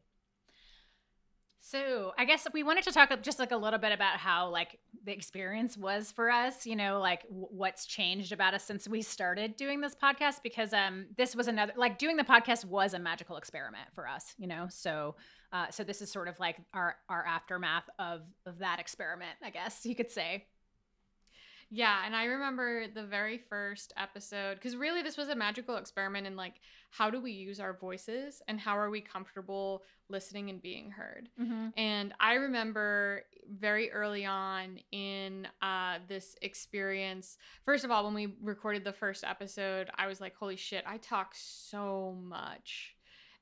So 1.62 2.12
I 2.16 2.24
guess 2.24 2.46
we 2.54 2.62
wanted 2.62 2.84
to 2.84 2.92
talk 2.92 3.10
just 3.22 3.38
like 3.38 3.52
a 3.52 3.56
little 3.56 3.78
bit 3.78 3.92
about 3.92 4.16
how 4.16 4.48
like 4.48 4.78
the 5.04 5.12
experience 5.12 5.76
was 5.76 6.10
for 6.10 6.30
us, 6.30 6.66
you 6.66 6.74
know, 6.74 7.00
like 7.00 7.22
w- 7.24 7.48
what's 7.50 7.84
changed 7.84 8.32
about 8.32 8.54
us 8.54 8.64
since 8.64 8.88
we 8.88 9.02
started 9.02 9.56
doing 9.56 9.80
this 9.80 9.94
podcast 9.94 10.42
because 10.42 10.72
um 10.72 11.06
this 11.18 11.36
was 11.36 11.48
another 11.48 11.74
like 11.76 11.98
doing 11.98 12.16
the 12.16 12.24
podcast 12.24 12.64
was 12.64 12.94
a 12.94 12.98
magical 12.98 13.36
experiment 13.36 13.88
for 13.94 14.08
us, 14.08 14.34
you 14.38 14.46
know. 14.46 14.68
So 14.70 15.16
uh 15.52 15.70
so 15.70 15.84
this 15.84 16.00
is 16.00 16.10
sort 16.10 16.28
of 16.28 16.40
like 16.40 16.56
our 16.72 16.96
our 17.10 17.26
aftermath 17.26 17.88
of 17.98 18.22
of 18.46 18.58
that 18.60 18.80
experiment, 18.80 19.36
I 19.44 19.50
guess 19.50 19.84
you 19.84 19.94
could 19.94 20.10
say. 20.10 20.46
Yeah, 21.72 22.02
and 22.04 22.16
I 22.16 22.24
remember 22.24 22.88
the 22.92 23.04
very 23.04 23.38
first 23.38 23.92
episode 23.96 24.56
because 24.56 24.74
really 24.74 25.02
this 25.02 25.16
was 25.16 25.28
a 25.28 25.36
magical 25.36 25.76
experiment 25.76 26.26
in 26.26 26.34
like 26.34 26.54
how 26.90 27.10
do 27.10 27.20
we 27.20 27.30
use 27.30 27.60
our 27.60 27.72
voices 27.74 28.42
and 28.48 28.58
how 28.58 28.76
are 28.76 28.90
we 28.90 29.00
comfortable 29.00 29.84
listening 30.08 30.50
and 30.50 30.60
being 30.60 30.90
heard. 30.90 31.28
And 31.76 32.12
I 32.18 32.34
remember 32.34 33.22
very 33.48 33.92
early 33.92 34.24
on 34.26 34.80
in 34.90 35.46
uh, 35.62 35.98
this 36.08 36.34
experience, 36.42 37.38
first 37.64 37.84
of 37.84 37.92
all, 37.92 38.04
when 38.04 38.14
we 38.14 38.34
recorded 38.42 38.82
the 38.82 38.92
first 38.92 39.22
episode, 39.22 39.90
I 39.96 40.08
was 40.08 40.20
like, 40.20 40.34
holy 40.34 40.56
shit, 40.56 40.82
I 40.88 40.96
talk 40.96 41.34
so 41.34 42.16
much. 42.20 42.96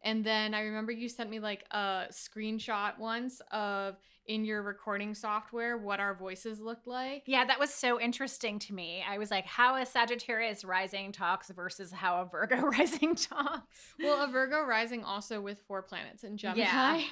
And 0.04 0.22
then 0.24 0.52
I 0.52 0.60
remember 0.60 0.92
you 0.92 1.08
sent 1.08 1.30
me 1.30 1.40
like 1.40 1.64
a 1.70 2.04
screenshot 2.10 2.98
once 2.98 3.40
of 3.50 3.96
in 4.28 4.44
your 4.44 4.62
recording 4.62 5.14
software 5.14 5.76
what 5.76 5.98
our 5.98 6.14
voices 6.14 6.60
looked 6.60 6.86
like. 6.86 7.22
Yeah, 7.26 7.44
that 7.46 7.58
was 7.58 7.72
so 7.72 8.00
interesting 8.00 8.58
to 8.60 8.74
me. 8.74 9.02
I 9.08 9.18
was 9.18 9.30
like, 9.30 9.46
how 9.46 9.76
a 9.76 9.86
Sagittarius 9.86 10.64
rising 10.64 11.12
talks 11.12 11.50
versus 11.50 11.90
how 11.90 12.20
a 12.20 12.26
Virgo 12.26 12.56
rising 12.78 13.16
talks. 13.16 13.94
Well, 13.98 14.22
a 14.22 14.30
Virgo 14.30 14.64
rising 14.64 15.02
also 15.02 15.40
with 15.40 15.60
four 15.66 15.82
planets 15.82 16.24
in 16.24 16.36
Gemini. 16.36 16.60
Yeah. 16.60 17.02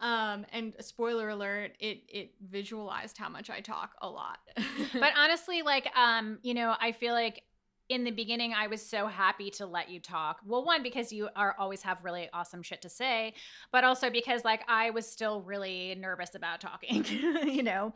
um, 0.00 0.46
and 0.52 0.74
spoiler 0.80 1.30
alert, 1.30 1.72
it 1.80 2.02
it 2.08 2.34
visualized 2.48 3.16
how 3.18 3.28
much 3.28 3.50
I 3.50 3.60
talk 3.60 3.94
a 4.02 4.08
lot. 4.08 4.38
but 4.92 5.12
honestly 5.16 5.62
like 5.62 5.88
um 5.96 6.38
you 6.42 6.54
know 6.54 6.74
i 6.80 6.92
feel 6.92 7.14
like 7.14 7.42
in 7.88 8.04
the 8.04 8.10
beginning 8.10 8.52
i 8.54 8.66
was 8.66 8.84
so 8.84 9.06
happy 9.06 9.50
to 9.50 9.66
let 9.66 9.88
you 9.88 10.00
talk 10.00 10.40
well 10.44 10.64
one 10.64 10.82
because 10.82 11.12
you 11.12 11.28
are 11.34 11.54
always 11.58 11.82
have 11.82 12.02
really 12.04 12.28
awesome 12.32 12.62
shit 12.62 12.82
to 12.82 12.88
say 12.88 13.32
but 13.72 13.84
also 13.84 14.10
because 14.10 14.44
like 14.44 14.62
i 14.68 14.90
was 14.90 15.06
still 15.06 15.42
really 15.42 15.94
nervous 15.98 16.34
about 16.34 16.60
talking 16.60 17.04
you 17.46 17.62
know 17.62 17.92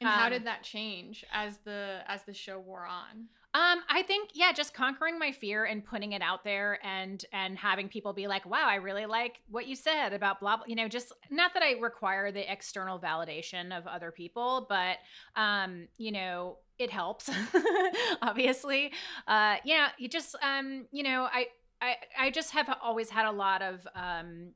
and 0.00 0.08
how 0.08 0.26
um, 0.26 0.32
did 0.32 0.46
that 0.46 0.62
change 0.62 1.24
as 1.32 1.58
the 1.64 2.00
as 2.06 2.22
the 2.24 2.34
show 2.34 2.58
wore 2.58 2.86
on? 2.86 3.26
Um 3.54 3.80
i 3.88 4.02
think 4.02 4.30
yeah 4.34 4.52
just 4.52 4.74
conquering 4.74 5.18
my 5.18 5.32
fear 5.32 5.64
and 5.64 5.84
putting 5.84 6.12
it 6.12 6.20
out 6.20 6.44
there 6.44 6.78
and 6.84 7.24
and 7.32 7.58
having 7.58 7.88
people 7.88 8.12
be 8.12 8.26
like 8.26 8.44
wow 8.44 8.66
i 8.66 8.74
really 8.74 9.06
like 9.06 9.40
what 9.48 9.66
you 9.66 9.74
said 9.74 10.12
about 10.12 10.38
blah 10.38 10.56
blah 10.56 10.64
you 10.66 10.76
know 10.76 10.86
just 10.86 11.12
not 11.30 11.54
that 11.54 11.62
i 11.62 11.72
require 11.80 12.30
the 12.30 12.50
external 12.50 12.98
validation 12.98 13.76
of 13.76 13.86
other 13.86 14.10
people 14.10 14.66
but 14.68 14.98
um 15.34 15.88
you 15.96 16.12
know 16.12 16.58
it 16.78 16.90
helps 16.90 17.28
obviously. 18.22 18.92
Uh 19.26 19.56
yeah 19.64 19.88
you 19.98 20.08
just 20.08 20.36
um 20.42 20.86
you 20.92 21.02
know 21.02 21.28
i 21.32 21.46
i 21.80 21.96
i 22.18 22.30
just 22.30 22.52
have 22.52 22.72
always 22.82 23.10
had 23.10 23.26
a 23.26 23.32
lot 23.32 23.62
of 23.62 23.86
um 23.94 24.52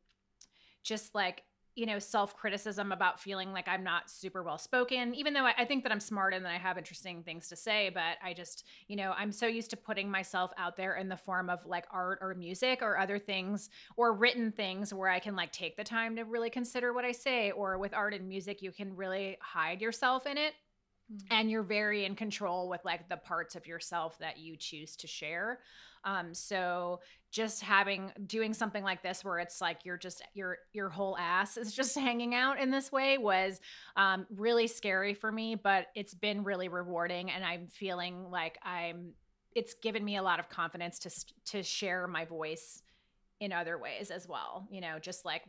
just 0.85 1.15
like 1.15 1.43
you 1.75 1.87
know 1.87 1.99
self-criticism 1.99 2.93
about 2.93 3.21
feeling 3.21 3.53
like 3.53 3.67
i'm 3.69 3.83
not 3.83 4.11
super 4.11 4.43
well 4.43 4.59
spoken 4.59 5.15
even 5.15 5.33
though 5.33 5.45
I, 5.45 5.55
I 5.59 5.65
think 5.65 5.83
that 5.83 5.93
i'm 5.93 6.01
smart 6.01 6.35
and 6.35 6.45
that 6.45 6.53
i 6.53 6.59
have 6.59 6.79
interesting 6.79 7.23
things 7.23 7.49
to 7.49 7.57
say 7.57 7.91
but 7.93 8.19
i 8.23 8.33
just 8.35 8.65
you 8.89 8.97
know 8.97 9.15
i'm 9.17 9.33
so 9.33 9.47
used 9.47 9.71
to 9.71 9.77
putting 9.77 10.11
myself 10.11 10.53
out 10.59 10.77
there 10.77 10.97
in 10.97 11.09
the 11.09 11.17
form 11.17 11.49
of 11.49 11.65
like 11.67 11.87
art 11.91 12.19
or 12.21 12.35
music 12.35 12.81
or 12.83 12.99
other 12.99 13.19
things 13.19 13.71
or 13.97 14.13
written 14.13 14.53
things 14.53 14.93
where 14.93 15.09
i 15.09 15.19
can 15.19 15.35
like 15.35 15.53
take 15.53 15.77
the 15.77 15.85
time 15.85 16.17
to 16.17 16.23
really 16.25 16.51
consider 16.51 16.93
what 16.93 17.05
i 17.05 17.13
say 17.13 17.51
or 17.53 17.79
with 17.79 17.95
art 17.95 18.15
and 18.15 18.29
music 18.29 18.63
you 18.63 18.73
can 18.73 18.95
really 18.97 19.37
hide 19.41 19.81
yourself 19.81 20.27
in 20.27 20.39
it. 20.39 20.55
Mm. 21.13 21.21
And 21.31 21.51
you're 21.51 21.63
very 21.63 22.05
in 22.05 22.15
control 22.15 22.69
with 22.69 22.85
like 22.85 23.09
the 23.09 23.17
parts 23.17 23.55
of 23.55 23.67
yourself 23.67 24.19
that 24.19 24.39
you 24.39 24.57
choose 24.57 24.97
to 24.97 25.07
share 25.07 25.61
um 26.05 26.35
so 26.35 27.01
just 27.31 27.63
having 27.63 28.13
doing 28.27 28.53
something 28.53 28.85
like 28.85 29.03
this 29.03 29.25
where 29.25 29.39
it's 29.39 29.61
like 29.61 29.79
you're 29.85 29.97
just 29.97 30.23
your 30.35 30.59
your 30.73 30.89
whole 30.89 31.17
ass 31.19 31.57
is 31.57 31.73
just 31.73 31.95
hanging 31.99 32.35
out 32.35 32.61
in 32.61 32.71
this 32.71 32.93
way 32.93 33.19
was 33.19 33.61
um 33.97 34.27
really 34.37 34.67
scary 34.67 35.15
for 35.15 35.33
me 35.33 35.55
but 35.55 35.87
it's 35.95 36.15
been 36.15 36.45
really 36.45 36.69
rewarding 36.69 37.31
and 37.31 37.45
i'm 37.45 37.67
feeling 37.67 38.31
like 38.31 38.59
i'm 38.63 39.13
it's 39.55 39.75
given 39.75 40.05
me 40.05 40.17
a 40.17 40.23
lot 40.23 40.39
of 40.39 40.49
confidence 40.49 40.99
to 40.99 41.11
to 41.45 41.63
share 41.63 42.07
my 42.07 42.25
voice 42.25 42.83
in 43.43 43.53
other 43.53 43.77
ways 43.77 44.13
as 44.13 44.29
well 44.29 44.69
you 44.71 44.81
know 44.81 45.01
just 45.01 45.25
like 45.25 45.43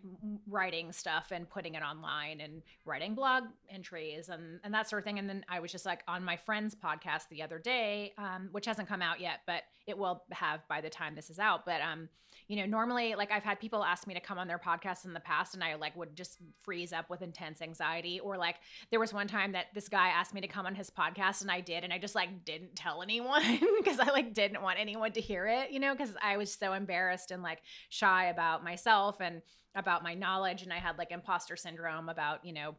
writing 0.48 0.92
stuff 0.92 1.28
and 1.32 1.48
putting 1.48 1.76
it 1.76 1.84
online 1.84 2.42
and 2.42 2.64
writing 2.86 3.14
blog 3.14 3.44
entries 3.70 4.30
and 4.30 4.60
and 4.64 4.74
that 4.74 4.90
sort 4.90 5.00
of 5.00 5.06
thing. 5.06 5.20
And 5.20 5.30
then 5.30 5.46
i 5.48 5.60
was 5.60 5.72
just 5.72 5.86
like 5.86 6.02
on 6.08 6.24
my 6.24 6.36
friend's 6.36 6.74
podcast 6.74 7.30
the 7.30 7.44
other 7.44 7.60
day 7.60 8.14
um, 8.18 8.50
which 8.52 8.66
hasn't 8.66 8.88
come 8.90 9.04
out 9.04 9.22
yet 9.22 9.42
but 9.46 9.62
it 9.86 9.98
will 9.98 10.24
have 10.32 10.68
by 10.68 10.82
the 10.82 10.90
time 10.90 11.16
this 11.16 11.30
is 11.30 11.40
out. 11.40 11.66
But 11.66 11.82
um 11.82 12.10
you 12.48 12.58
know, 12.58 12.66
normally 12.66 13.16
like 13.16 13.32
I've 13.32 13.44
had 13.44 13.60
people 13.60 13.84
ask 13.84 14.08
me 14.08 14.14
to 14.16 14.20
come 14.20 14.38
on 14.38 14.48
their 14.48 14.60
podcast 14.60 15.06
in 15.06 15.14
the 15.14 15.20
past 15.20 15.54
and 15.54 15.64
I 15.64 15.76
like 15.76 15.96
would 15.96 16.16
just 16.16 16.40
freeze 16.64 16.92
up 16.92 17.10
with 17.10 17.22
intense 17.22 17.62
anxiety. 17.62 18.20
Or 18.20 18.38
like 18.38 18.58
there 18.90 19.00
was 19.00 19.14
one 19.14 19.28
time 19.28 19.54
that 19.54 19.68
this 19.74 19.88
guy 19.88 20.10
asked 20.10 20.34
me 20.34 20.42
to 20.42 20.48
come 20.48 20.66
on 20.66 20.76
his 20.76 20.90
podcast 20.90 21.42
and 21.42 21.52
I 21.52 21.62
did 21.62 21.84
and 21.84 21.94
I 21.94 22.00
just 22.00 22.16
like 22.16 22.44
didn't 22.44 22.76
tell 22.76 23.02
anyone 23.02 23.44
because 23.78 24.00
I 24.00 24.10
like 24.12 24.34
didn't 24.34 24.62
want 24.62 24.80
anyone 24.80 25.12
to 25.14 25.22
hear 25.22 25.48
it, 25.48 25.72
you 25.72 25.80
know, 25.80 25.96
cuz 25.96 26.16
I 26.22 26.38
was 26.38 26.52
so 26.52 26.74
embarrassed 26.74 27.32
and 27.32 27.44
like 27.44 27.62
shy 27.90 28.26
about 28.26 28.64
myself 28.64 29.18
and 29.20 29.42
about 29.76 30.04
my 30.04 30.14
knowledge 30.14 30.62
and 30.62 30.72
I 30.72 30.78
had 30.78 30.98
like 30.98 31.12
imposter 31.12 31.56
syndrome 31.56 32.10
about, 32.10 32.46
you 32.46 32.54
know, 32.54 32.76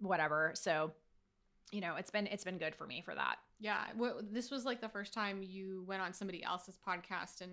whatever. 0.00 0.52
So 0.54 0.92
you 1.70 1.80
know 1.82 1.96
it's 1.96 2.10
been 2.10 2.26
it's 2.28 2.44
been 2.44 2.58
good 2.58 2.74
for 2.74 2.86
me 2.86 3.02
for 3.02 3.14
that. 3.14 3.36
Yeah 3.60 3.84
well, 3.96 4.20
this 4.30 4.50
was 4.50 4.64
like 4.64 4.80
the 4.80 4.88
first 4.88 5.12
time 5.12 5.42
you 5.42 5.84
went 5.86 6.02
on 6.02 6.12
somebody 6.12 6.42
else's 6.42 6.78
podcast 6.86 7.42
in 7.42 7.50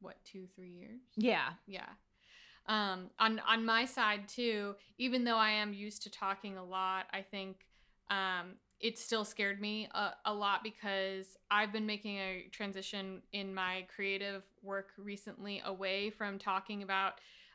what 0.00 0.16
two 0.24 0.46
three 0.54 0.70
years? 0.70 1.00
Yeah. 1.16 1.50
Yeah. 1.66 1.88
Um 2.66 3.10
on 3.18 3.40
on 3.46 3.64
my 3.64 3.84
side 3.84 4.28
too 4.28 4.74
even 4.98 5.24
though 5.24 5.36
i 5.36 5.50
am 5.50 5.72
used 5.72 6.02
to 6.02 6.10
talking 6.10 6.56
a 6.56 6.64
lot 6.64 7.06
i 7.12 7.22
think 7.22 7.66
um 8.10 8.54
it 8.80 8.98
still 8.98 9.24
scared 9.24 9.60
me 9.60 9.88
a, 9.94 10.10
a 10.26 10.34
lot 10.34 10.62
because 10.62 11.36
i've 11.50 11.72
been 11.72 11.86
making 11.86 12.16
a 12.16 12.48
transition 12.52 13.22
in 13.32 13.54
my 13.54 13.86
creative 13.94 14.42
work 14.62 14.90
recently 14.98 15.62
away 15.64 16.10
from 16.10 16.38
talking 16.38 16.82
about 16.82 17.14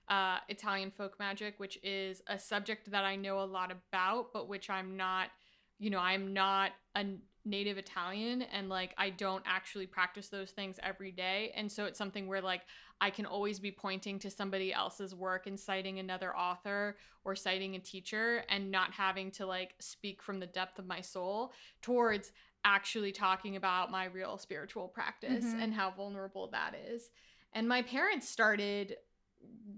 uh, 0.09 0.37
italian 0.49 0.91
folk 0.91 1.17
magic 1.19 1.55
which 1.57 1.77
is 1.83 2.21
a 2.27 2.37
subject 2.37 2.89
that 2.91 3.05
i 3.05 3.15
know 3.15 3.39
a 3.39 3.45
lot 3.45 3.71
about 3.71 4.33
but 4.33 4.47
which 4.47 4.69
i'm 4.69 4.97
not 4.97 5.29
you 5.79 5.89
know 5.89 5.99
i'm 5.99 6.33
not 6.33 6.71
a 6.95 7.05
native 7.43 7.77
Italian 7.77 8.43
and 8.43 8.69
like 8.69 8.93
I 8.97 9.09
don't 9.09 9.43
actually 9.47 9.87
practice 9.87 10.27
those 10.27 10.51
things 10.51 10.77
every 10.83 11.11
day. 11.11 11.51
And 11.55 11.71
so 11.71 11.85
it's 11.85 11.97
something 11.97 12.27
where 12.27 12.41
like 12.41 12.61
I 12.99 13.09
can 13.09 13.25
always 13.25 13.59
be 13.59 13.71
pointing 13.71 14.19
to 14.19 14.29
somebody 14.29 14.71
else's 14.73 15.15
work 15.15 15.47
and 15.47 15.59
citing 15.59 15.99
another 15.99 16.35
author 16.35 16.97
or 17.23 17.35
citing 17.35 17.75
a 17.75 17.79
teacher 17.79 18.43
and 18.49 18.69
not 18.69 18.91
having 18.91 19.31
to 19.31 19.45
like 19.45 19.73
speak 19.79 20.21
from 20.21 20.39
the 20.39 20.45
depth 20.45 20.77
of 20.77 20.85
my 20.85 21.01
soul 21.01 21.51
towards 21.81 22.31
actually 22.63 23.11
talking 23.11 23.55
about 23.55 23.89
my 23.89 24.05
real 24.05 24.37
spiritual 24.37 24.87
practice 24.87 25.45
mm-hmm. 25.45 25.61
and 25.61 25.73
how 25.73 25.89
vulnerable 25.89 26.47
that 26.51 26.75
is. 26.91 27.09
And 27.53 27.67
my 27.67 27.81
parents 27.81 28.29
started 28.29 28.97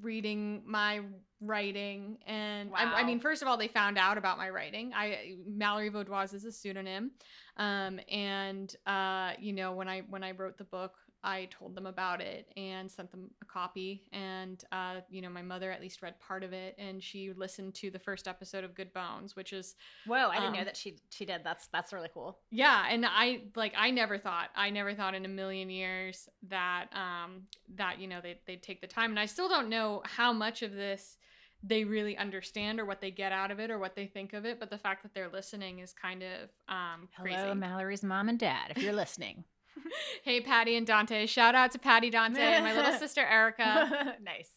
reading 0.01 0.63
my 0.65 1.01
writing 1.45 2.17
and 2.25 2.71
wow. 2.71 2.77
I, 2.79 3.01
I, 3.01 3.03
mean 3.03 3.19
first 3.19 3.41
of 3.41 3.47
all 3.47 3.57
they 3.57 3.67
found 3.67 3.97
out 3.97 4.17
about 4.17 4.37
my 4.37 4.49
writing. 4.49 4.91
I 4.95 5.35
mallory 5.45 5.89
vaudoise 5.89 6.33
is 6.33 6.45
a 6.45 6.51
pseudonym. 6.51 7.11
Um, 7.57 7.99
and 8.09 8.75
uh, 8.87 9.31
you 9.39 9.53
know 9.53 9.73
when 9.73 9.87
i 9.87 10.01
when 10.09 10.23
i 10.23 10.31
wrote 10.31 10.57
the 10.57 10.63
book 10.63 10.95
i 11.23 11.47
told 11.51 11.75
them 11.75 11.85
about 11.85 12.19
it 12.19 12.51
and 12.57 12.89
sent 12.89 13.11
them 13.11 13.29
a 13.41 13.45
copy. 13.45 14.03
And 14.11 14.63
uh, 14.71 15.01
you 15.09 15.21
know 15.21 15.29
my 15.29 15.41
mother 15.41 15.71
at 15.71 15.81
least 15.81 16.01
read 16.01 16.19
part 16.19 16.43
of 16.43 16.53
it 16.53 16.75
and 16.77 17.01
she 17.03 17.31
listened 17.33 17.75
to 17.75 17.91
the 17.91 17.99
first 17.99 18.27
episode 18.27 18.63
of 18.63 18.73
good 18.75 18.91
bones 18.93 19.35
which 19.35 19.53
is 19.53 19.75
whoa 20.05 20.29
i 20.29 20.35
didn't 20.35 20.47
um, 20.47 20.53
know 20.53 20.63
that 20.63 20.77
she 20.77 20.97
she 21.09 21.25
did. 21.25 21.41
That's 21.43 21.67
that's 21.67 21.93
really 21.93 22.09
cool. 22.13 22.39
Yeah 22.51 22.85
and 22.89 23.05
i 23.05 23.41
like 23.55 23.73
i 23.77 23.91
never 23.91 24.17
thought 24.17 24.49
i 24.55 24.69
never 24.69 24.93
thought 24.95 25.13
in 25.13 25.25
a 25.25 25.29
million 25.29 25.69
years 25.69 26.27
that 26.49 26.87
um 26.93 27.43
that 27.75 27.99
you 27.99 28.07
know 28.07 28.19
they, 28.21 28.39
they'd 28.47 28.63
take 28.63 28.81
the 28.81 28.87
time. 28.87 29.11
And 29.11 29.19
i 29.19 29.25
still 29.25 29.49
don't 29.49 29.69
know 29.69 30.01
how 30.05 30.33
much 30.33 30.63
of 30.63 30.73
this 30.73 31.17
they 31.63 31.85
really 31.85 32.17
understand 32.17 32.79
or 32.79 32.85
what 32.85 32.99
they 32.99 33.09
get 33.09 33.31
out 33.31 33.49
of 33.49 33.59
it 33.59 33.71
or 33.71 33.79
what 33.79 33.95
they 33.95 34.05
think 34.05 34.33
of 34.33 34.45
it. 34.45 34.59
But 34.59 34.69
the 34.69 34.77
fact 34.77 35.03
that 35.03 35.13
they're 35.13 35.29
listening 35.29 35.79
is 35.79 35.93
kind 35.93 36.21
of 36.21 36.49
um, 36.67 37.07
crazy. 37.17 37.37
Hello, 37.37 37.55
Mallory's 37.55 38.03
mom 38.03 38.29
and 38.29 38.37
dad, 38.37 38.73
if 38.75 38.83
you're 38.83 38.93
listening. 38.93 39.45
hey, 40.23 40.41
Patty 40.41 40.75
and 40.75 40.85
Dante. 40.85 41.25
Shout 41.25 41.55
out 41.55 41.71
to 41.71 41.79
Patty 41.79 42.09
Dante 42.09 42.41
and 42.41 42.63
my 42.63 42.75
little 42.75 42.93
sister 42.99 43.21
Erica. 43.21 44.15
nice. 44.21 44.49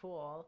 Cool. 0.00 0.46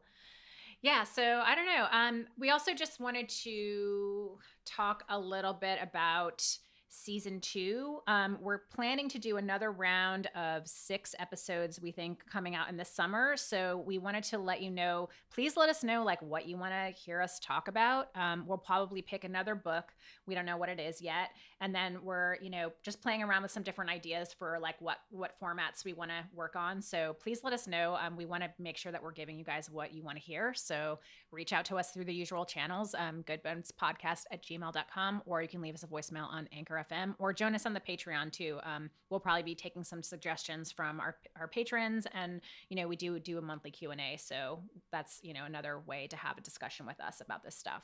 Yeah, 0.81 1.03
so 1.03 1.21
I 1.45 1.55
don't 1.55 1.65
know. 1.65 1.87
Um, 1.91 2.25
we 2.37 2.51
also 2.51 2.73
just 2.73 2.99
wanted 2.99 3.27
to 3.43 4.37
talk 4.65 5.03
a 5.09 5.19
little 5.19 5.53
bit 5.53 5.79
about 5.81 6.45
season 6.89 7.39
two. 7.39 7.99
Um, 8.07 8.37
we're 8.41 8.59
planning 8.73 9.07
to 9.09 9.19
do 9.19 9.37
another 9.37 9.71
round 9.71 10.27
of 10.35 10.67
six 10.67 11.15
episodes, 11.19 11.79
we 11.79 11.91
think, 11.91 12.25
coming 12.29 12.55
out 12.55 12.69
in 12.69 12.77
the 12.77 12.85
summer. 12.85 13.37
So 13.37 13.83
we 13.85 13.97
wanted 13.97 14.23
to 14.25 14.39
let 14.39 14.61
you 14.61 14.71
know, 14.71 15.09
please 15.31 15.55
let 15.55 15.69
us 15.69 15.83
know 15.83 16.03
like 16.03 16.21
what 16.21 16.47
you 16.47 16.57
want 16.57 16.73
to 16.73 16.91
hear 16.99 17.21
us 17.21 17.39
talk 17.39 17.67
about. 17.67 18.09
Um, 18.15 18.45
we'll 18.47 18.57
probably 18.57 19.01
pick 19.01 19.23
another 19.23 19.55
book. 19.55 19.93
We 20.29 20.35
don't 20.35 20.45
know 20.45 20.57
what 20.57 20.69
it 20.69 20.79
is 20.79 21.01
yet. 21.01 21.31
And 21.59 21.75
then 21.75 21.97
we're, 22.03 22.35
you 22.35 22.49
know, 22.49 22.71
just 22.83 23.01
playing 23.01 23.23
around 23.23 23.41
with 23.41 23.51
some 23.51 23.63
different 23.63 23.91
ideas 23.91 24.31
for 24.31 24.59
like 24.61 24.79
what 24.79 24.99
what 25.09 25.35
formats 25.41 25.83
we 25.83 25.93
want 25.93 26.11
to 26.11 26.23
work 26.33 26.55
on. 26.55 26.81
So 26.81 27.17
please 27.19 27.43
let 27.43 27.51
us 27.51 27.67
know. 27.67 27.97
Um, 28.01 28.15
we 28.15 28.25
want 28.25 28.43
to 28.43 28.49
make 28.59 28.77
sure 28.77 28.91
that 28.91 29.03
we're 29.03 29.11
giving 29.11 29.37
you 29.37 29.43
guys 29.43 29.69
what 29.69 29.93
you 29.93 30.03
want 30.03 30.17
to 30.17 30.23
hear. 30.23 30.53
So 30.53 30.99
reach 31.31 31.51
out 31.51 31.65
to 31.65 31.75
us 31.75 31.91
through 31.91 32.05
the 32.05 32.13
usual 32.13 32.45
channels, 32.45 32.95
um, 32.95 33.23
goodbonespodcast 33.23 34.25
at 34.31 34.43
gmail.com, 34.43 35.21
or 35.25 35.41
you 35.41 35.47
can 35.47 35.61
leave 35.61 35.75
us 35.75 35.83
a 35.83 35.87
voicemail 35.87 36.27
on 36.29 36.47
Anchor 36.55 36.85
FM 36.89 37.15
or 37.19 37.33
join 37.33 37.55
us 37.55 37.65
on 37.65 37.73
the 37.73 37.79
Patreon 37.79 38.31
too. 38.31 38.59
Um, 38.63 38.89
we'll 39.09 39.19
probably 39.19 39.43
be 39.43 39.55
taking 39.55 39.83
some 39.83 40.03
suggestions 40.03 40.71
from 40.71 40.99
our, 40.99 41.17
our 41.37 41.47
patrons 41.47 42.07
and, 42.13 42.41
you 42.69 42.75
know, 42.75 42.87
we 42.87 42.95
do 42.95 43.19
do 43.19 43.37
a 43.37 43.41
monthly 43.41 43.71
Q&A. 43.71 44.17
So 44.17 44.61
that's, 44.91 45.19
you 45.23 45.33
know, 45.33 45.45
another 45.45 45.79
way 45.79 46.07
to 46.07 46.15
have 46.15 46.37
a 46.37 46.41
discussion 46.41 46.85
with 46.85 46.99
us 46.99 47.21
about 47.21 47.43
this 47.43 47.55
stuff. 47.55 47.83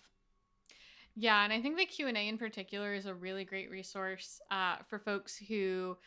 Yeah, 1.16 1.44
and 1.44 1.54
I 1.54 1.62
think 1.62 1.78
the 1.78 1.86
Q&A 1.86 2.28
in 2.28 2.38
particular 2.38 2.94
is 2.94 3.06
a 3.06 3.14
really 3.14 3.46
great 3.46 3.72
resource 3.72 4.42
uh, 4.52 4.78
for 4.90 5.00
folks 5.00 5.38
who 5.38 5.98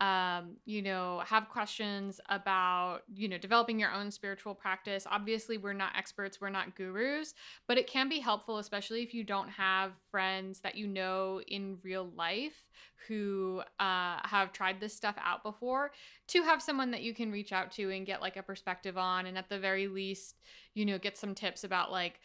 um, 0.00 0.56
you 0.64 0.80
know, 0.80 1.22
have 1.26 1.48
questions 1.48 2.20
about, 2.28 3.00
you 3.12 3.28
know, 3.28 3.36
developing 3.36 3.80
your 3.80 3.92
own 3.92 4.12
spiritual 4.12 4.54
practice. 4.54 5.06
Obviously, 5.10 5.58
we're 5.58 5.72
not 5.72 5.96
experts, 5.96 6.40
we're 6.40 6.50
not 6.50 6.76
gurus, 6.76 7.34
but 7.66 7.78
it 7.78 7.88
can 7.88 8.08
be 8.08 8.20
helpful, 8.20 8.58
especially 8.58 9.02
if 9.02 9.12
you 9.12 9.24
don't 9.24 9.48
have 9.48 9.92
friends 10.10 10.60
that 10.60 10.76
you 10.76 10.86
know 10.86 11.40
in 11.48 11.78
real 11.82 12.12
life 12.14 12.64
who 13.08 13.60
uh, 13.80 14.18
have 14.22 14.52
tried 14.52 14.78
this 14.78 14.94
stuff 14.94 15.16
out 15.20 15.42
before, 15.42 15.90
to 16.28 16.44
have 16.44 16.62
someone 16.62 16.92
that 16.92 17.02
you 17.02 17.12
can 17.12 17.32
reach 17.32 17.52
out 17.52 17.72
to 17.72 17.90
and 17.90 18.06
get 18.06 18.20
like 18.20 18.36
a 18.36 18.42
perspective 18.42 18.96
on. 18.96 19.26
And 19.26 19.36
at 19.36 19.48
the 19.48 19.58
very 19.58 19.88
least, 19.88 20.36
you 20.74 20.84
know, 20.86 20.98
get 20.98 21.18
some 21.18 21.34
tips 21.34 21.64
about 21.64 21.90
like, 21.90 22.20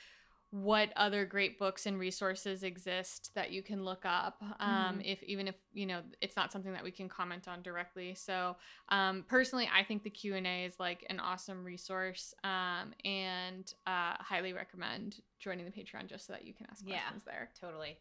what 0.53 0.89
other 0.95 1.25
great 1.25 1.57
books 1.57 1.87
and 1.87 1.97
resources 1.99 2.61
exist 2.61 3.31
that 3.33 3.51
you 3.51 3.63
can 3.63 3.83
look 3.83 4.03
up 4.05 4.37
um, 4.59 4.99
mm. 4.99 5.01
if 5.03 5.23
even 5.23 5.47
if 5.47 5.55
you 5.73 5.87
know 5.87 6.01
it's 6.21 6.35
not 6.35 6.51
something 6.51 6.73
that 6.73 6.83
we 6.83 6.91
can 6.91 7.09
comment 7.09 7.47
on 7.47 7.63
directly. 7.63 8.13
So 8.13 8.55
um, 8.89 9.25
personally 9.27 9.69
i 9.73 9.83
think 9.83 10.03
the 10.03 10.09
q&a 10.09 10.65
is 10.65 10.79
like 10.79 11.05
an 11.09 11.19
awesome 11.19 11.63
resource 11.63 12.33
um, 12.43 12.93
and 13.03 13.73
uh, 13.87 14.13
highly 14.19 14.53
recommend 14.53 15.21
joining 15.39 15.65
the 15.65 15.71
patreon 15.71 16.07
just 16.07 16.27
so 16.27 16.33
that 16.33 16.45
you 16.45 16.53
can 16.53 16.67
ask 16.69 16.85
questions 16.85 17.23
yeah, 17.25 17.31
there. 17.31 17.49
totally 17.59 17.97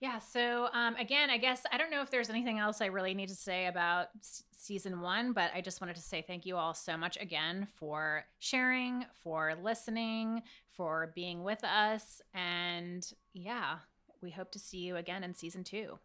yeah. 0.00 0.18
So 0.18 0.68
um, 0.72 0.96
again, 0.96 1.30
I 1.30 1.36
guess 1.38 1.62
I 1.72 1.78
don't 1.78 1.90
know 1.90 2.02
if 2.02 2.10
there's 2.10 2.30
anything 2.30 2.58
else 2.58 2.80
I 2.80 2.86
really 2.86 3.14
need 3.14 3.28
to 3.28 3.34
say 3.34 3.66
about 3.66 4.08
s- 4.20 4.44
season 4.52 5.00
one, 5.00 5.32
but 5.32 5.50
I 5.54 5.60
just 5.60 5.80
wanted 5.80 5.96
to 5.96 6.02
say 6.02 6.22
thank 6.22 6.46
you 6.46 6.56
all 6.56 6.74
so 6.74 6.96
much 6.96 7.18
again 7.20 7.66
for 7.76 8.24
sharing, 8.38 9.04
for 9.22 9.54
listening, 9.62 10.42
for 10.70 11.12
being 11.14 11.42
with 11.44 11.62
us, 11.64 12.20
and 12.34 13.06
yeah, 13.34 13.76
we 14.22 14.30
hope 14.30 14.50
to 14.52 14.58
see 14.58 14.78
you 14.78 14.96
again 14.96 15.24
in 15.24 15.34
season 15.34 15.64
two. 15.64 15.98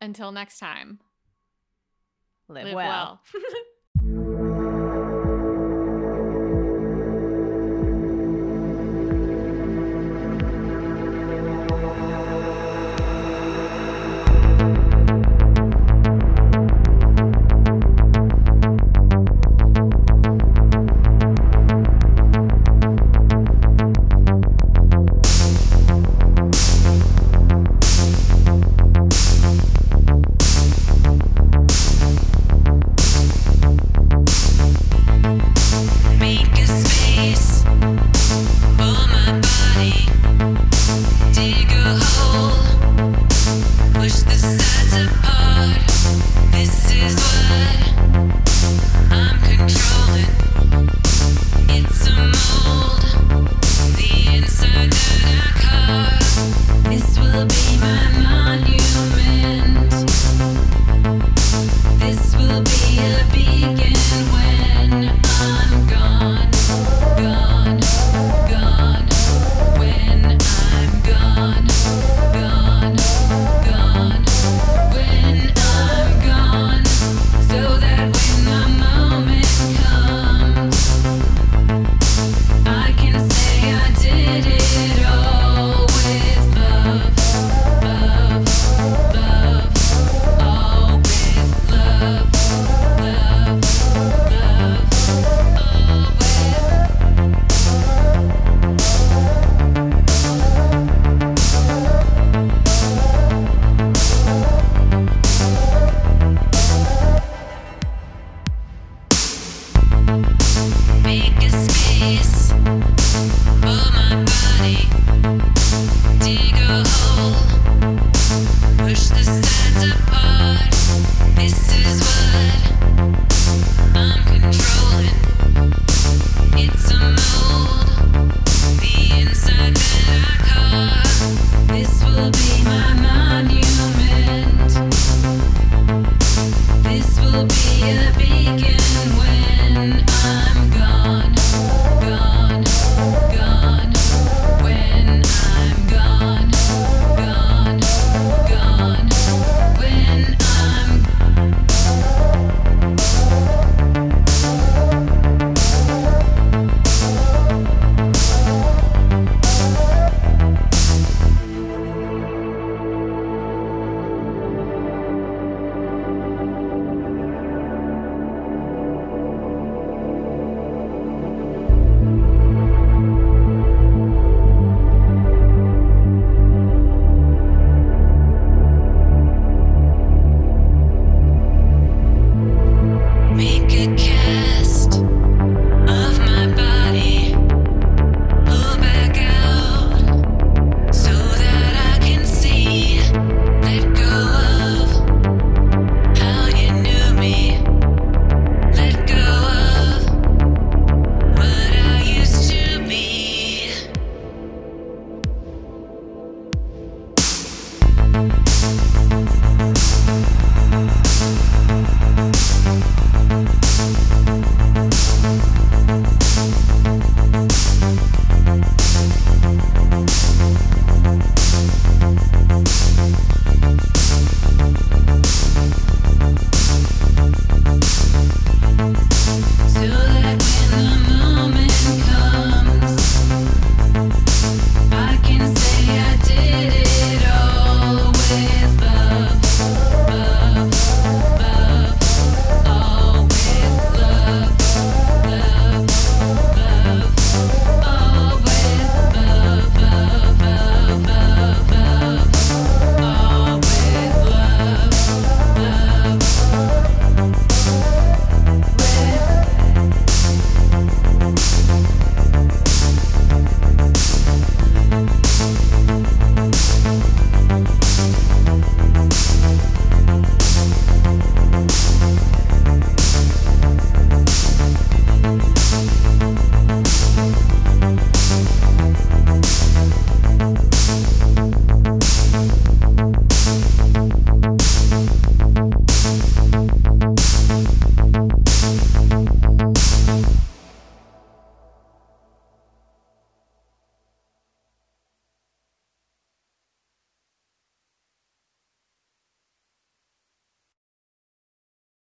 Until 0.00 0.32
next 0.32 0.58
time, 0.58 0.98
live, 2.48 2.64
live 2.64 2.74
well. 2.74 3.20
well. 3.34 3.42